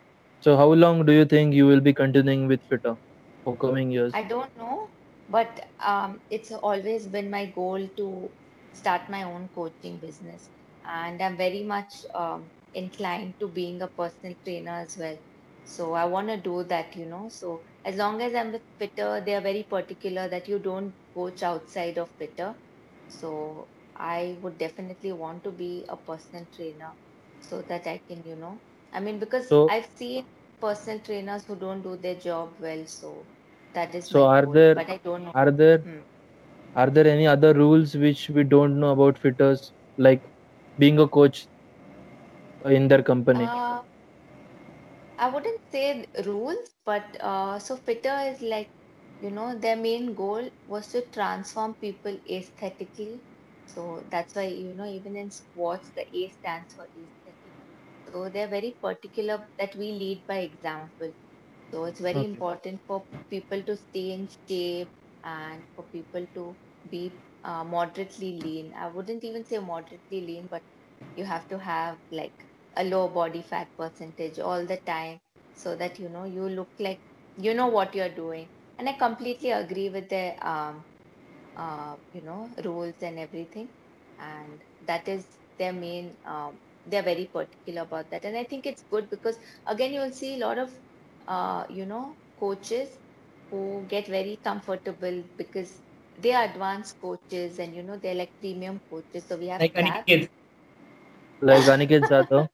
[0.41, 2.99] So how long do you think you will be continuing with FITTR
[3.43, 4.13] for coming years?
[4.13, 4.89] I don't know,
[5.27, 8.31] but um, it's always been my goal to
[8.73, 10.49] start my own coaching business.
[10.89, 15.17] And I'm very much um, inclined to being a personal trainer as well.
[15.63, 17.29] So I want to do that, you know.
[17.29, 21.43] So as long as I'm with FITTR, they are very particular that you don't coach
[21.43, 22.55] outside of FITTR.
[23.07, 26.93] So I would definitely want to be a personal trainer
[27.39, 28.61] so that I can, you know,
[28.91, 30.27] I mean, because So I've seen
[30.61, 32.85] personal trainers who don't do their job well.
[32.87, 33.27] So
[33.73, 35.35] that is so are goal, there but I don't know.
[35.41, 36.01] are there Hmm.
[36.75, 40.23] are there any other rules which we don't know about FITTR's like
[40.79, 41.47] being a coach
[42.65, 43.51] in their company?
[43.51, 43.81] Uh,
[45.19, 48.71] I wouldn't say rules, but uh, so FITTR is like,
[49.19, 53.23] you know, their main goal was to transform people aesthetically.
[53.65, 57.53] So that's why, you know, even in sports, the A stands for aesthetic.
[58.07, 61.13] So they're very particular that we lead by example.
[61.71, 62.25] So it's very Okay.
[62.25, 64.91] important for people to stay in shape
[65.23, 66.57] and for people to
[66.89, 68.73] be uh, moderately lean.
[68.73, 70.63] I wouldn't even say moderately lean, but
[71.15, 72.35] you have to have like
[72.75, 75.19] a low body fat percentage all the time
[75.53, 77.01] so that you know you look like
[77.37, 78.49] you know what you're doing.
[78.77, 80.85] And I completely agree with the um,
[81.55, 83.69] uh, you know rules and everything,
[84.17, 86.17] and that is their main.
[86.25, 89.37] Um, they're very particular about that, and I think it's good because
[89.67, 90.71] again you'll see a lot of
[91.27, 92.89] uh, you know coaches
[93.49, 95.81] who get very comfortable because
[96.21, 99.27] they are advanced coaches and you know they're like premium coaches.
[99.27, 100.07] So we have Like tabs.
[100.07, 100.29] Aniket,
[101.41, 102.49] Like Aniket Jadhav.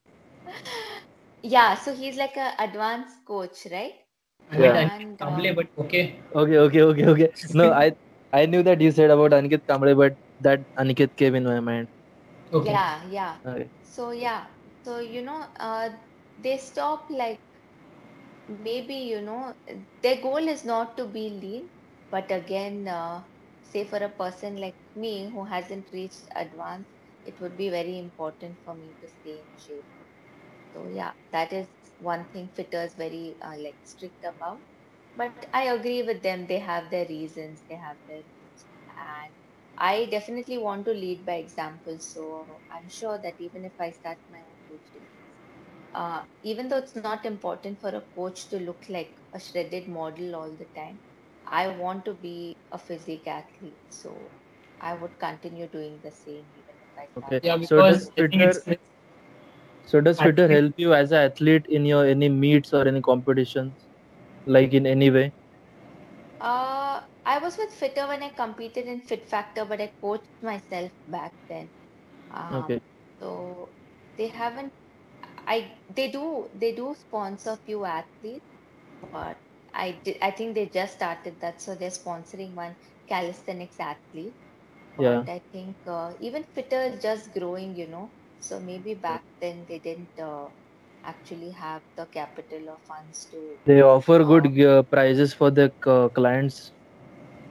[1.44, 3.94] Yeah, so he's like a advanced coach, right?
[4.52, 4.78] I mean Yeah.
[4.78, 6.22] And Kamble, um, but okay.
[6.36, 7.30] Okay, okay, okay, okay.
[7.54, 7.92] No, I
[8.34, 11.88] I knew that you said about Aniket Kamble, but that Aniket came in my mind.
[12.54, 12.80] Okay.
[12.80, 13.38] yeah, yeah.
[13.46, 13.70] Okay.
[13.82, 14.46] So yeah,
[14.84, 15.90] so you know, uh,
[16.38, 17.42] they stop like
[18.48, 19.54] maybe you know
[20.02, 21.70] their goal is not to be lean,
[22.10, 23.24] but again, uh,
[23.76, 26.92] say for a person like me who hasn't reached advanced,
[27.26, 29.88] it would be very important for me to stay in shape.
[30.74, 34.62] So yeah, that is one thing FITTR's very uh, like strict about.
[35.16, 36.48] but I agree with them.
[36.48, 37.64] They have their reasons.
[37.70, 38.68] They have their reasons.
[38.98, 39.34] and
[39.78, 41.98] I definitely want to lead by example.
[42.00, 45.08] So I'm sure that even if I start my own coaching,
[45.94, 50.36] uh, even though it's not important for a coach to look like a shredded model
[50.36, 51.02] all the time,
[51.48, 53.80] I want to be a physique athlete.
[53.90, 54.34] So
[54.80, 57.36] I would continue doing the same even if I start.
[57.36, 57.42] Okay.
[57.44, 58.92] Yeah, So does because FITTR it's, it's
[59.84, 63.88] so does FITTR help you as an athlete in your any meets or any competitions,
[64.46, 65.34] like in any way?
[66.40, 70.92] Uh, I was with FITTR when I competed in Fit Factor, but I coached myself
[71.08, 71.72] back then.
[72.32, 72.82] Um, Okay.
[73.20, 73.74] So
[74.18, 74.74] they haven't.
[75.48, 78.46] I they do they do sponsor few athletes,
[79.12, 79.38] but
[79.76, 82.76] I di- I think they just started that, so they're sponsoring one
[83.08, 84.38] calisthenics athlete.
[84.98, 85.24] Yeah.
[85.24, 88.14] But I think uh, even FITTR is just growing, you know.
[88.40, 90.50] So maybe back then they didn't uh,
[91.04, 95.74] actually have the capital or funds to They offer good uh, uh, prizes for the
[95.86, 96.74] uh, clients.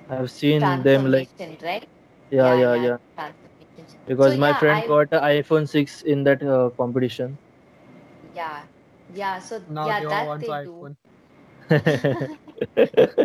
[0.08, 1.30] I've seen them like
[1.62, 1.86] right?
[2.30, 2.98] yeah, yeah, yeah.
[3.16, 3.88] transformation.
[4.06, 7.38] Because So my yeah, friend I got an iPhone 6 in that uh, competition.
[8.32, 8.66] yeah
[9.08, 9.38] yeah.
[9.38, 10.90] So Now yeah, they all that want they to do.
[11.82, 12.38] iPhone.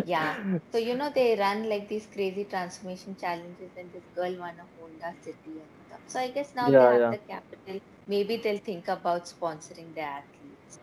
[0.02, 0.38] Yeah.
[0.72, 4.68] So you know they run like these crazy transformation challenges, and this girl won a
[4.76, 6.00] Honda City and stuff.
[6.06, 7.80] So I guess now they Yeah, have yeah, the capital.
[8.06, 10.80] Maybe they'll think about sponsoring the athletes.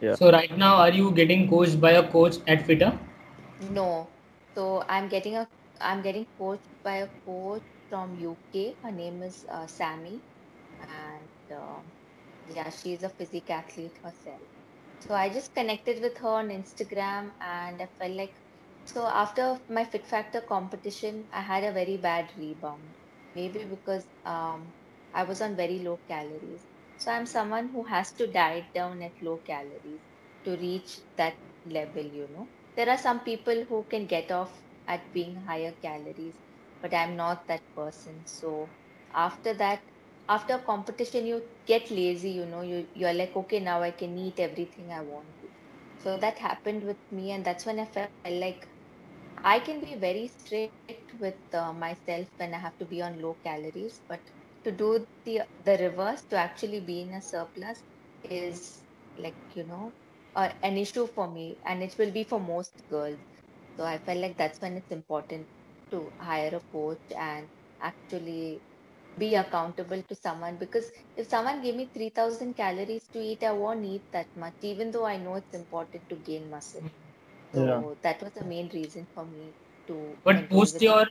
[0.00, 0.16] yeah.
[0.16, 2.98] so right now, are you getting coached by a coach at FITTR?
[3.58, 4.12] No.
[4.54, 5.48] So I'm getting a
[5.80, 8.76] I'm getting coached by a coach from UK.
[8.82, 10.22] Her name is uh, Sammy,
[10.80, 11.92] and um
[12.46, 14.48] yeah, she's a physique athlete herself.
[15.02, 18.34] So I just connected with her on Instagram, and I felt like
[18.86, 22.94] so after my Fit Factor competition, I had a very bad rebound.
[23.34, 24.72] Maybe because um
[25.12, 26.64] I was on very low calories.
[26.96, 30.00] So I'm someone who has to diet down at low calories
[30.44, 32.48] to reach that level, you know.
[32.76, 34.52] There are some people who can get off
[34.86, 36.38] at being higher calories,
[36.80, 38.24] but I'm not that person.
[38.26, 38.72] So
[39.12, 39.82] after that,
[40.32, 44.40] after competition, you get lazy, you know, you you're like, okay, now I can eat
[44.40, 45.36] everything I want.
[45.96, 48.12] So that happened with me, and that's when I felt
[48.44, 48.68] like
[49.44, 53.38] I can be very strict with uh, myself when I have to be on low
[53.44, 54.22] calories, but
[54.64, 57.82] to do the the reverse, to actually be in a surplus,
[58.24, 58.84] is
[59.16, 59.94] like you know,
[60.34, 63.20] uh, an issue for me, and it will be for most girls.
[63.76, 65.48] So I felt like that's when it's important
[65.90, 67.50] to hire a coach and
[67.80, 68.62] actually
[69.18, 73.84] be accountable to someone because if someone gave me 3000 calories to eat, I won't
[73.84, 76.84] eat that much, even though I know it's important to gain muscle.
[77.54, 77.82] Yeah.
[77.82, 79.54] So that was the main reason for me
[79.86, 81.04] to But post your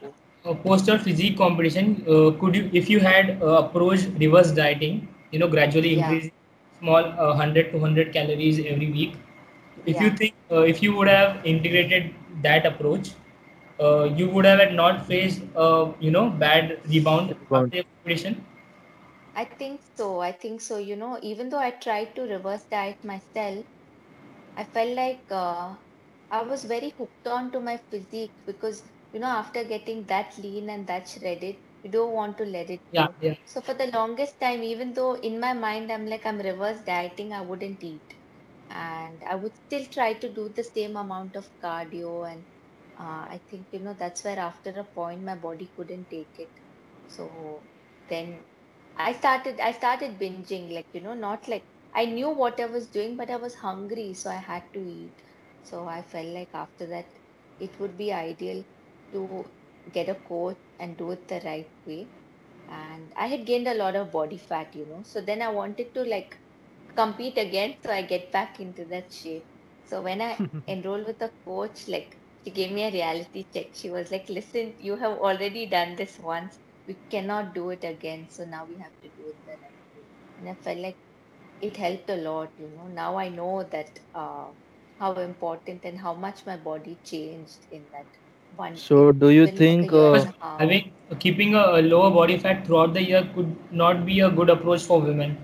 [0.46, 5.08] uh, post your physique competition, uh, could you, if you had uh, approached reverse dieting,
[5.32, 6.30] you know, gradually Yeah, increase
[6.80, 9.16] small uh, 100 to 100 calories every week,
[9.86, 12.14] if you think uh, if you would have integrated
[12.44, 13.10] that approach,
[13.82, 17.72] uh, you would have not faced uh, you know bad rebound Rebound.
[17.72, 18.46] after your competition.
[19.36, 20.22] I think so.
[20.22, 20.78] I think so.
[20.78, 23.66] You know, even though I tried to reverse diet myself,
[24.56, 25.78] I felt like uh,
[26.30, 28.84] I was very hooked on to my physique because,
[29.14, 32.84] you know, after getting that lean and that shredded, you don't want to let it
[32.92, 33.16] Yeah, go.
[33.22, 33.36] yeah.
[33.46, 37.34] So for the longest time, even though in my mind I'm like I'm reverse dieting,
[37.34, 38.14] I wouldn't eat.
[38.70, 42.32] And I would still try to do the same amount of cardio.
[42.32, 42.46] And
[43.02, 46.54] uh, I think, you know, that's where after a point my body couldn't take it.
[47.08, 47.66] So
[48.10, 48.46] then
[48.98, 51.64] I started I started binging, like, you know, not like
[51.94, 55.22] I knew what I was doing, but I was hungry, so I had to eat.
[55.64, 57.08] So I felt like after that,
[57.60, 58.66] it would be ideal
[59.14, 59.46] to
[59.92, 62.12] get a coach and do it the right way.
[62.68, 65.04] And I had gained a lot of body fat, you know.
[65.04, 66.38] So then I wanted to like
[66.96, 69.48] compete again, so I get back into that shape.
[69.86, 73.68] So when I enrolled with a coach, like she gave me a reality check.
[73.74, 76.60] She was like, "Listen, you have already done this once.
[76.88, 78.28] We cannot do it again.
[78.30, 80.06] So now we have to do it the right way."
[80.38, 81.00] And I felt like
[81.62, 84.52] it helped a lot you know now i know that uh,
[85.00, 88.08] how important and how much my body changed in that
[88.56, 91.64] one So do you even think year uh, Because and a half having keeping a,
[91.80, 95.38] a lower body fat throughout the year could not be a good approach for women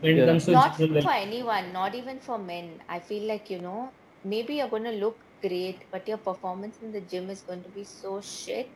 [0.00, 1.10] when it yeah, comes to not for well.
[1.12, 3.94] anyone not even for men i feel like you know
[4.24, 7.70] maybe you're going to look great but your performance in the gym is going to
[7.70, 8.70] be so shit.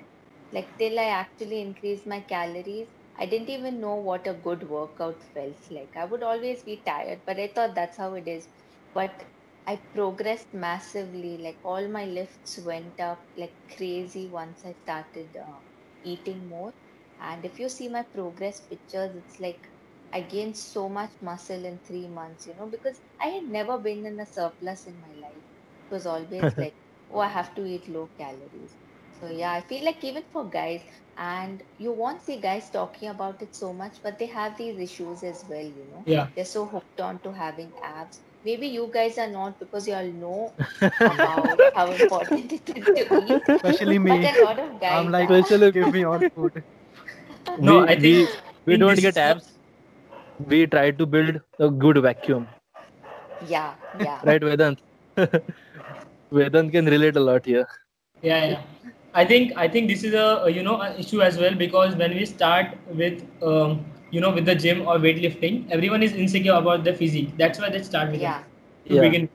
[0.53, 5.23] Like till i actually increased my calories i didn't even know what a good workout
[5.35, 5.97] felt like.
[5.97, 8.49] I would always be tired but i thought that's how it is.
[8.93, 9.25] But
[9.67, 15.61] i progressed massively like all my lifts went up like crazy once i started uh,
[16.03, 16.75] eating more.
[17.19, 19.61] And if you see my progress pictures it's like
[20.13, 24.05] I gained so much muscle in three months, you know, because I had never been
[24.05, 25.48] in a surplus in my life.
[25.91, 26.77] It was always like
[27.11, 28.77] oh, I have to eat low calories.
[29.13, 30.83] So yeah, I feel like even for guys,
[31.17, 35.23] and you won't see guys talking about it so much, but they have these issues
[35.23, 36.07] as well, you know.
[36.07, 36.29] Yeah.
[36.35, 38.21] They're so hooked on to having abs.
[38.45, 40.57] Maybe you guys are not because you all know
[41.05, 43.49] about how important it is to eat.
[43.49, 44.21] Especially me.
[44.23, 45.39] But a lot of guys I'm like, are.
[45.39, 46.65] Especially- give me all food.
[47.59, 48.29] No, we, I think we,
[48.67, 49.59] we don't get abs.
[50.39, 52.49] We try to build a good vacuum,
[53.41, 54.21] Yeah, yeah.
[54.25, 54.79] right, Vedant?
[56.31, 57.67] Vedant can relate a lot here.
[58.23, 58.63] yeah yeah
[59.15, 61.95] i think i think this is a a, you know an issue as well because
[61.97, 66.55] when we start with um, you know with the gym or weightlifting everyone is insecure
[66.63, 68.31] about their physique that's why they start with Yeah.
[68.31, 68.43] it
[68.89, 69.07] to Yeah.
[69.07, 69.29] begin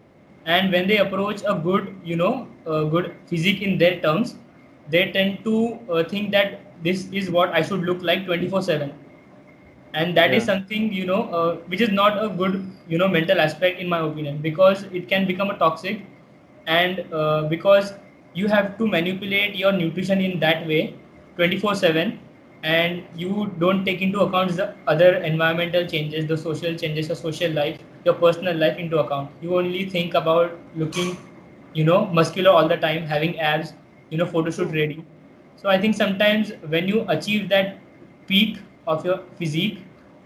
[0.45, 4.35] and when they approach a good you know a good physique in their terms
[4.89, 5.55] they tend to
[5.91, 8.91] uh, think that this is what i should look like 24 7
[9.93, 10.47] and that is Yeah.
[10.49, 12.55] something you know uh, which is not a good
[12.87, 16.01] you know mental aspect in my opinion because it can become a toxic
[16.65, 17.93] and uh, because
[18.33, 20.95] you have to manipulate your nutrition in that way
[21.35, 22.19] 24 7
[22.63, 27.51] and you don't take into account the other environmental changes the social changes your social
[27.51, 29.29] life your personal life into account.
[29.41, 31.17] You only think about looking
[31.73, 33.73] you know muscular all the time having abs
[34.09, 35.05] you know photo shoot ready.
[35.55, 37.77] So i think sometimes when you achieve that
[38.27, 38.57] peak
[38.87, 39.79] of your physique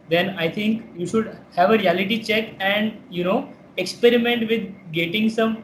[0.09, 3.38] then i think you should have a reality check and you know
[3.77, 5.57] experiment with getting some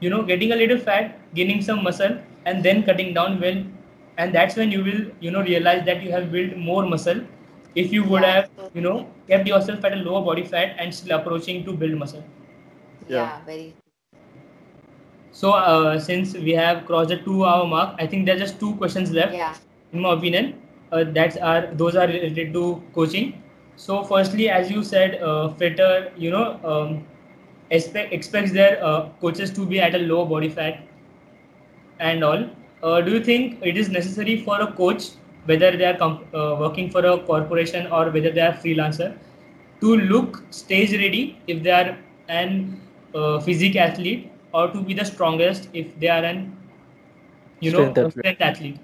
[0.00, 3.62] you know getting a little fat gaining some muscle and then cutting down well.
[4.18, 7.22] And that's when you will you know realize that you have built more muscle.
[7.74, 10.94] If you would Yeah, have you know kept yourself at a lower body fat and
[10.94, 12.24] still approaching to build muscle.
[13.08, 13.30] Yeah.
[13.30, 13.74] Yeah, very
[15.32, 18.58] so uh, since we have crossed the two hour mark i think there are just
[18.60, 19.54] two questions left yeah.
[19.92, 20.54] in my opinion.
[20.92, 23.42] Uh, that's are those are related to coaching.
[23.76, 27.04] So firstly as you said uh, FITTR you know um,
[27.74, 30.82] expect, expects their uh, coaches to be at a low body fat
[31.98, 32.44] and all
[32.82, 35.10] uh, do you think it is necessary for a coach
[35.46, 39.10] whether they are comp- uh, working for a corporation or whether they are freelancer
[39.80, 41.96] to look stage ready if they are
[42.28, 42.80] an
[43.14, 46.52] uh, physique athlete or to be the strongest if they are an
[47.60, 48.10] you know Strength athlete.
[48.10, 48.78] strength athlete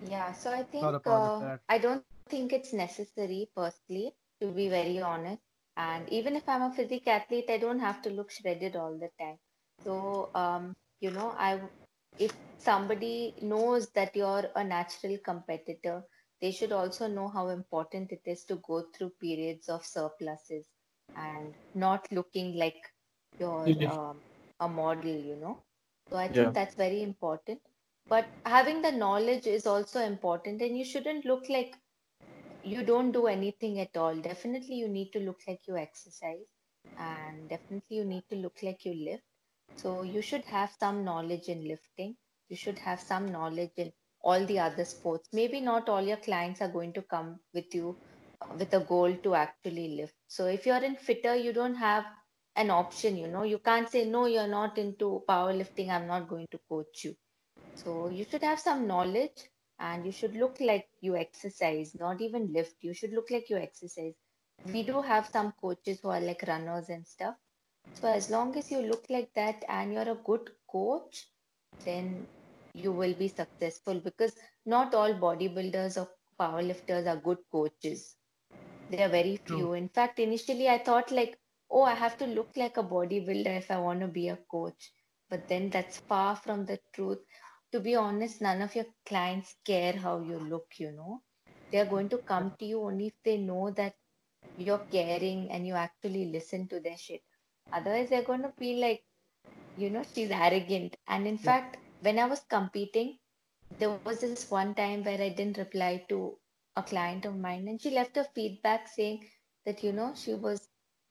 [0.00, 1.58] Yeah, so I think Not a part of uh.
[1.68, 5.43] I don't think it's necessary, firstly, to be very honest.
[5.76, 9.10] And even if I'm a physique athlete, I don't have to look shredded all the
[9.18, 9.38] time.
[9.78, 11.60] So, um, you know, I
[12.18, 16.04] if somebody knows that you're a natural competitor,
[16.40, 20.68] they should also know how important it is to go through periods of surpluses
[21.14, 22.80] and not looking like
[23.38, 24.22] you're um,
[24.60, 25.62] a model, you know.
[26.10, 26.52] So I Yeah.
[26.52, 27.60] think that's very important
[28.08, 31.74] but having the knowledge is also important and you shouldn't look like
[32.64, 34.16] you don't do anything at all.
[34.16, 36.46] Definitely you need to look like you exercise
[36.96, 39.24] and definitely you need to look like you lift.
[39.76, 42.16] So you should have some knowledge in lifting.
[42.48, 43.92] You should have some knowledge in
[44.22, 45.28] all the other sports.
[45.32, 47.98] Maybe not all your clients are going to come with you
[48.40, 50.14] uh, with a goal to actually lift.
[50.28, 52.04] So if you're in FITTR you don't have
[52.56, 53.42] an option you know.
[53.44, 55.90] You can't say no you're not into powerlifting.
[55.90, 57.14] I'm not going to coach you.
[57.74, 59.50] So you should have some knowledge
[59.84, 62.84] and you should look like you exercise, not even lift.
[62.84, 64.14] You should look like you exercise.
[64.66, 67.36] We do have some coaches who are like runners and stuff.
[67.94, 71.30] So as long as you look like that and you're a good coach,
[71.84, 72.28] then
[72.74, 74.36] you will be successful because
[74.66, 76.08] not all bodybuilders or
[76.40, 78.16] powerlifters are good coaches.
[78.88, 79.48] There are very True.
[79.48, 79.74] few.
[79.74, 81.38] In fact, initially I thought like,
[81.70, 84.92] oh, I have to look like a bodybuilder if I want to be a coach.
[85.28, 87.20] But then that's far from the truth
[87.74, 91.20] to be honest, none of your clients care how you look, you know.
[91.72, 93.94] They're going to come to you only if they know that
[94.56, 97.22] you're caring and you actually listen to their shit.
[97.72, 99.02] Otherwise, they're going to feel like,
[99.76, 100.94] you know, she's arrogant.
[101.08, 103.18] And in fact, when I was competing,
[103.80, 106.38] there was this one time where I didn't reply to
[106.76, 109.26] a client of mine, and she left a feedback saying
[109.66, 110.68] that, you know, she was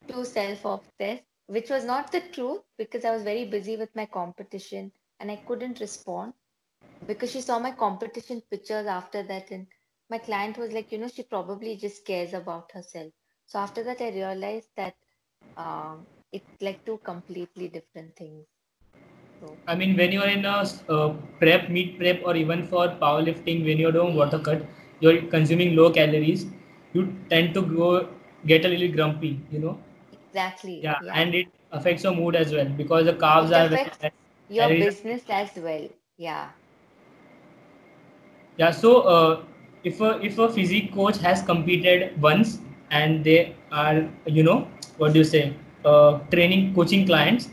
[0.08, 4.06] too self obsessed, which was not the truth because I was very busy with my
[4.06, 6.34] competition and I couldn't respond
[7.08, 9.68] because she saw my competition pictures after that and
[10.10, 13.12] my client was like you know she probably just cares about herself.
[13.46, 14.96] So after that i realized that
[15.58, 18.46] um, it's like two completely different things.
[19.40, 23.64] So I mean, when you're in a uh, prep, meet prep, or even for powerlifting,
[23.66, 24.66] when you're doing water cut,
[25.00, 26.46] you're consuming low calories,
[26.94, 28.08] you tend to go
[28.46, 29.78] get a little grumpy, you know.
[30.12, 34.00] exactly Yeah, and it affects your mood as well because the carbs It are affects
[34.48, 36.54] your business as well yeah
[38.58, 39.44] Yeah, so uh,
[39.84, 42.60] if a if a physique coach has competed once
[42.92, 44.68] and they are, you know,
[44.98, 45.54] what do you say,
[45.86, 47.50] uh, training coaching clients,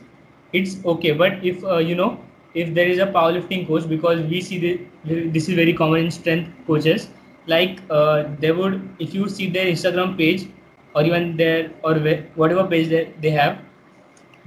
[0.53, 1.13] it's okay.
[1.13, 2.19] But if uh, you know
[2.55, 6.11] if there is a powerlifting coach because we see the, this is very common in
[6.11, 7.09] strength coaches
[7.47, 10.49] like uh, they would if you see their instagram page
[10.95, 11.95] or even their or
[12.35, 13.59] whatever page they, they have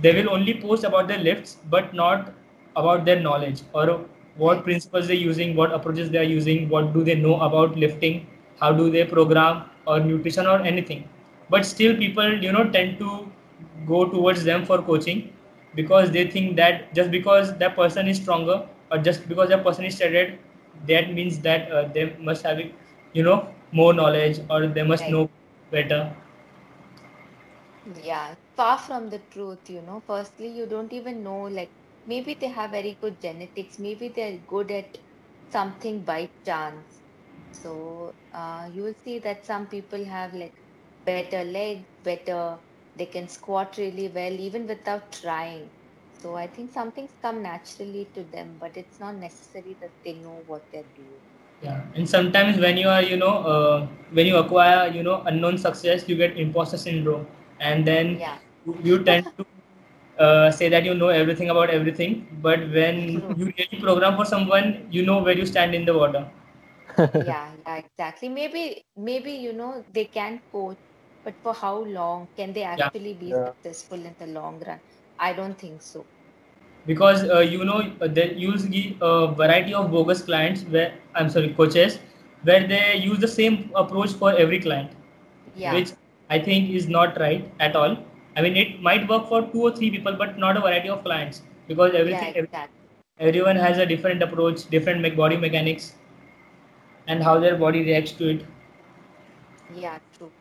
[0.01, 2.33] they will only post about their lifts but not
[2.75, 4.05] about their knowledge or
[4.35, 8.25] what principles they're using what approaches they are using what do they know about lifting
[8.59, 11.03] how do they program or nutrition or anything
[11.49, 13.31] but still people you know tend to
[13.87, 15.29] go towards them for coaching
[15.75, 18.61] because they think that just because that person is stronger
[18.91, 20.37] or just because that person is studied
[20.87, 22.59] that means that uh, they must have
[23.13, 25.19] you know more knowledge or they must Right.
[25.19, 25.29] know
[25.71, 26.13] better
[27.85, 30.01] Yeah, far from the truth, you know.
[30.05, 34.71] Firstly, you don't even know, like, maybe they have very good genetics, maybe they're good
[34.71, 34.97] at
[35.51, 37.01] something by chance.
[37.51, 40.55] So, uh, you will see that some people have like
[41.05, 42.59] better legs, better,
[42.95, 45.71] they can squat really well, even without trying.
[46.13, 50.13] So, I think some things come naturally to them, but it's not necessary that they
[50.19, 51.23] know what they're doing.
[51.61, 55.57] yeah and sometimes when you are you know uh, when you acquire you know unknown
[55.57, 57.25] success you get imposter syndrome
[57.59, 59.45] and then Yeah, you, you tend to
[60.25, 62.15] uh, say that you know everything about everything
[62.47, 62.99] but when
[63.37, 66.25] you really program for someone you know where you stand in the water
[67.19, 68.29] yeah, yeah, exactly.
[68.29, 70.77] Maybe, maybe, you know, they can coach,
[71.23, 72.89] but for how long can they Yeah.
[72.89, 73.45] actually be Yeah.
[73.45, 74.81] successful in the long run?
[75.19, 76.07] I don't think so.
[76.85, 81.29] because uh, you know uh, they use the uh, variety of bogus clients where i'm
[81.29, 81.99] sorry coaches
[82.43, 84.91] where they use the same approach for every client
[85.53, 85.91] Yeah, which
[86.29, 87.97] i think is not right at all
[88.35, 91.03] i mean it might work for two or three people but not a variety of
[91.03, 92.89] clients because everything ev- exactly.
[93.29, 95.93] everyone has a different approach different me- body mechanics
[97.07, 98.45] and how their body reacts to it
[99.73, 100.31] Yeah, true.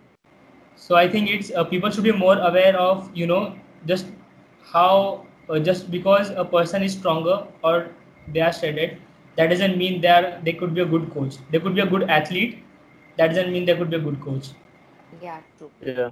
[0.85, 3.41] so i think it's uh, people should be more aware of you know
[3.87, 4.07] just
[4.73, 7.75] how uh, just because a person is stronger or
[8.35, 8.97] they are shredded
[9.37, 11.91] that doesn't mean they are they could be a good coach they could be a
[11.95, 12.59] good athlete
[13.19, 14.51] that doesn't mean they could be a good coach
[15.11, 15.73] Yeah, true.
[15.81, 16.11] Yeah.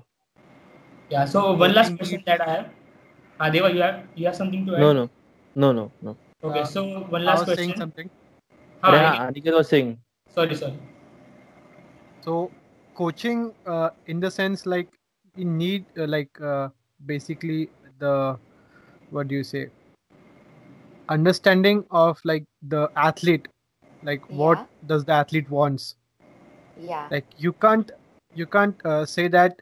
[1.11, 2.69] Yeah so one last question that i have.
[3.41, 4.81] Uh, Deva, you have you have something to add?
[4.83, 5.09] No, no,
[5.57, 6.17] no, no, no.
[6.45, 7.79] okay Uh, so one I last was saying question.
[7.79, 8.11] something.
[8.83, 9.99] Ah, Arey, Aniket, हाँ, Aniket was saying.
[10.35, 10.75] sorry sorry.
[12.27, 12.51] So
[12.95, 14.89] coaching, uh, in the sense like
[15.37, 16.69] you need uh, like uh,
[17.07, 18.39] basically the
[19.11, 19.71] what do you say?
[21.09, 23.49] Understanding of like the athlete,
[24.03, 25.97] like what does the athlete wants.
[26.79, 27.91] yeah, Like you can't
[28.35, 29.61] you can't uh, say that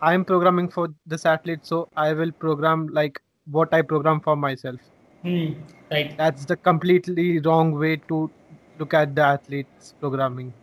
[0.00, 4.80] I'm programming for this athlete, so I will program like what I program for myself.
[5.22, 5.52] hmm,
[5.90, 8.32] right That's the completely wrong way to
[8.78, 10.54] look at the athlete's programming.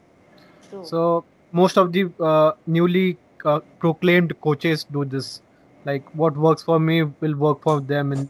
[0.69, 0.84] true.
[0.85, 5.42] So most of the uh, newly uh, proclaimed coaches do this.
[5.85, 8.30] Like what works for me will work for them, and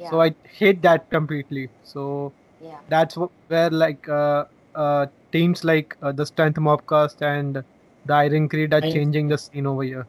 [0.00, 1.70] Yeah, so I hate that completely.
[1.82, 3.16] So yeah, that's
[3.48, 7.64] where like uh, uh, teams like uh, the Strength Mobcast and
[8.08, 10.06] the Iron Creed are I- changing the scene over here.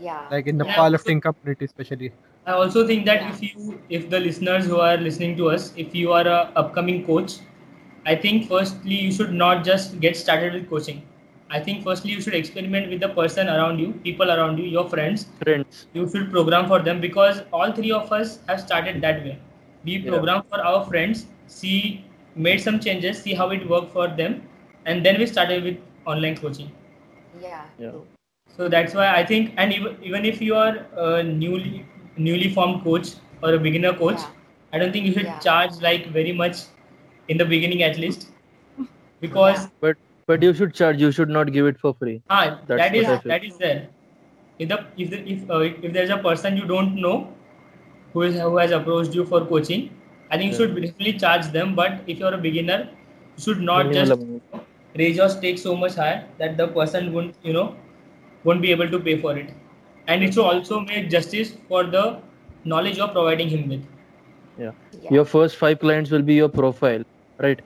[0.00, 0.74] yeah, Like in the Yeah.
[0.76, 2.12] powerlifting community, especially.
[2.46, 3.32] I also think that Yeah.
[3.32, 7.04] if you, if the listeners who are listening to us, if you are a upcoming
[7.08, 7.34] coach,
[8.04, 11.02] I think firstly you should not just get started with coaching.
[11.50, 14.88] I think firstly you should experiment with the person around you, people around you, your
[14.88, 15.26] friends.
[15.44, 15.86] Friends.
[15.92, 19.38] You should program for them because all three of us have started that way.
[19.84, 20.10] We Yeah.
[20.16, 21.26] program for our friends,
[21.58, 22.04] see,
[22.48, 24.40] made some changes, see how it worked for them,
[24.86, 25.76] and then we started with
[26.06, 26.70] online coaching
[27.40, 27.92] yeah, Yeah.
[28.56, 31.84] so that's why i think and even, even if you are a newly
[32.16, 33.08] newly formed coach
[33.42, 34.30] or a beginner coach Yeah.
[34.72, 35.38] i don't think you should Yeah.
[35.48, 36.62] charge like very much
[37.28, 38.28] in the beginning at least
[39.20, 39.70] because Yeah.
[39.80, 41.00] But but you should charge.
[41.00, 42.22] You should not give it for free.
[42.30, 43.88] ah, that's that is that is there
[44.58, 45.58] if the if the, if uh,
[45.88, 47.16] if there's a person you don't know
[48.12, 49.84] who is who has approached you for coaching
[50.30, 50.58] i think you Yeah.
[50.60, 52.78] should definitely charge them but if you're a beginner
[53.36, 54.42] you should not Minimal just amount.
[54.96, 57.74] Raise your stakes so much high that the person won't you know
[58.44, 59.52] won't be able to pay for it
[60.06, 62.20] and it should also make justice for the
[62.64, 63.88] knowledge you're providing him with
[64.58, 64.72] Yeah.
[65.02, 67.04] Yeah, Your first five clients will be your profile,
[67.44, 67.62] right?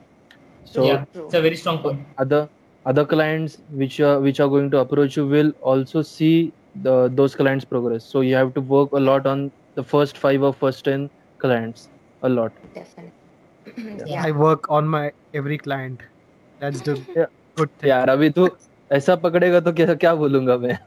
[0.65, 2.49] So yeah it's a very strong point other
[2.85, 7.35] other clients which are which are going to approach you will also see the those
[7.35, 8.03] clients progress.
[8.03, 11.89] So you have to work a lot on the first five or first ten clients.
[12.23, 12.51] A lot.
[12.73, 13.13] definitely.
[14.05, 16.01] Yeah, I work on my every client.
[16.59, 17.31] That's the Yeah.
[17.57, 17.89] good thing.
[17.89, 18.47] यार अभी तू
[18.97, 20.77] ऐसा पकड़ेगा तो क्या क्या बोलूँगा मैं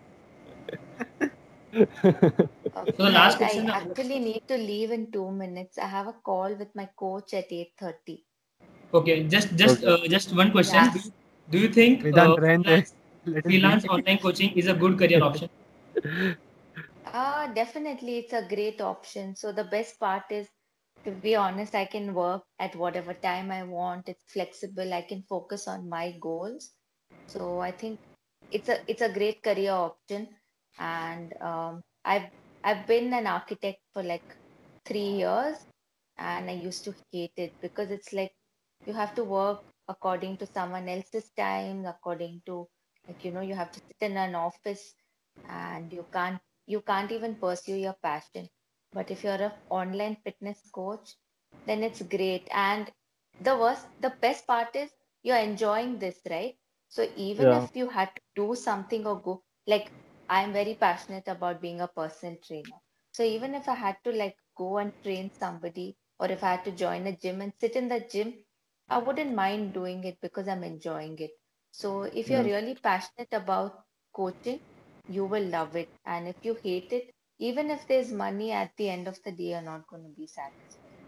[1.72, 5.78] Okay, So the last guys, question I now- actually need to leave in two minutes.
[5.78, 8.16] I have a call with my coach at 8:30.
[8.98, 9.92] okay just just Okay.
[9.92, 10.94] uh, just one question Yeah.
[10.94, 11.12] do, you-
[11.54, 12.78] do you think Vedant, uh, रहने दे.
[12.80, 12.94] freelance,
[13.26, 13.50] Let it be.
[13.50, 15.52] freelance online coaching is a good career option
[17.20, 19.30] Uh, definitely, it's a great option.
[19.38, 20.44] So the best part is
[21.04, 24.08] to be honest, I can work at whatever time I want.
[24.08, 24.92] It's flexible.
[24.92, 26.72] I can focus on my goals.
[27.26, 28.00] So I think
[28.50, 30.28] it's a it's a great career option.
[30.78, 32.30] And um, I've
[32.64, 34.36] I've been an architect for like
[34.84, 35.56] three years,
[36.18, 38.32] and I used to hate it because it's like
[38.86, 42.68] you have to work according to someone else's time, according to
[43.06, 44.94] like you know you have to sit in an office,
[45.48, 48.48] and you can't you can't even pursue your passion.
[48.92, 51.16] But if you're an online fitness coach,
[51.66, 52.48] then it's great.
[52.52, 52.90] And
[53.40, 56.56] the worst, the best part is you're enjoying this, right?
[56.88, 57.62] So even Yeah.
[57.62, 59.92] if you had to do something or go, like
[60.28, 62.80] I'm very passionate about being a personal trainer.
[63.12, 66.64] So even if I had to like go and train somebody, or if I had
[66.64, 68.34] to join a gym and sit in the gym,
[68.88, 71.30] I wouldn't mind doing it because I'm enjoying it.
[71.70, 72.44] So if you're Yeah.
[72.44, 74.60] really passionate about coaching,
[75.08, 75.90] you will love it.
[76.04, 79.50] And if you hate it, even if there's money at the end of the day,
[79.54, 81.04] you're not going to be satisfied.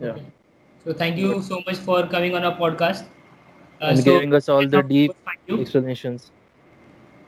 [0.00, 0.16] Yeah.
[0.84, 3.06] So thank you so much for coming on our podcast.
[3.80, 5.60] Uh, and so giving us all the deep people find you?
[5.60, 6.32] explanations.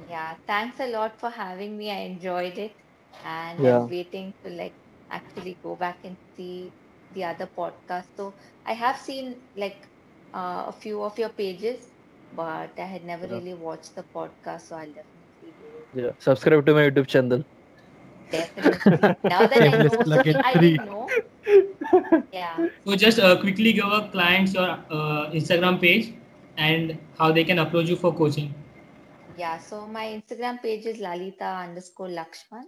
[0.07, 1.91] Yeah, thanks a lot for having me.
[1.91, 2.77] I enjoyed it,
[3.23, 3.77] and Yeah.
[3.77, 4.77] I'm waiting to like
[5.11, 6.75] actually go back and see
[7.11, 8.07] the other podcast.
[8.17, 9.89] So I have seen like
[10.35, 11.93] uh, a few of your pages,
[12.33, 13.37] but I had never Yeah.
[13.37, 15.89] really watched the podcast, so I'll definitely do it.
[15.95, 16.11] Yeah.
[16.19, 17.45] Subscribe to my YouTube channel.
[18.31, 19.17] Definitely.
[19.25, 20.79] Now that I know, plug I three.
[20.79, 21.09] didn't know.
[22.33, 22.69] Yeah.
[22.87, 26.15] So just uh, quickly give our clients your uh, Instagram page
[26.57, 28.55] and how they can approach you for coaching.
[29.37, 32.65] Yeah, so my Instagram page is Lalitha underscore Lakshman,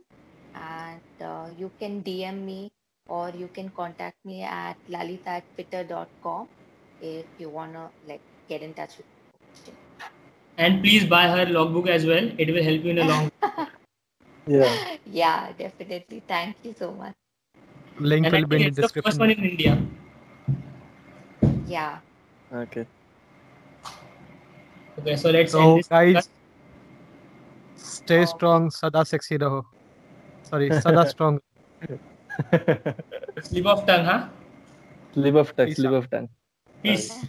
[0.54, 2.72] and uh, you can DM me
[3.08, 6.48] or you can contact me at lalitha at fittr.com
[7.00, 9.06] if you want to like get in touch with
[9.66, 9.72] me.
[10.58, 12.30] And please buy her logbook as well.
[12.38, 13.30] It will help you in a long.
[14.46, 14.96] Yeah.
[15.10, 16.22] Yeah, definitely.
[16.26, 17.14] Thank you so much.
[17.98, 19.78] Link and will be in think the it's the first one in India.
[21.66, 21.98] Yeah.
[22.52, 22.86] Okay.
[24.98, 25.88] Okay, so let's So end this.
[25.88, 26.28] guys,
[27.76, 28.24] stay Oh.
[28.24, 29.62] strong, sada sexy raho.
[30.42, 31.40] Sorry, sada strong.
[33.42, 34.28] Slip of tongue, huh?
[35.12, 35.66] slip of tongue.
[35.66, 35.94] Peace Slip out.
[35.94, 36.28] of tongue.
[36.82, 37.26] Peace.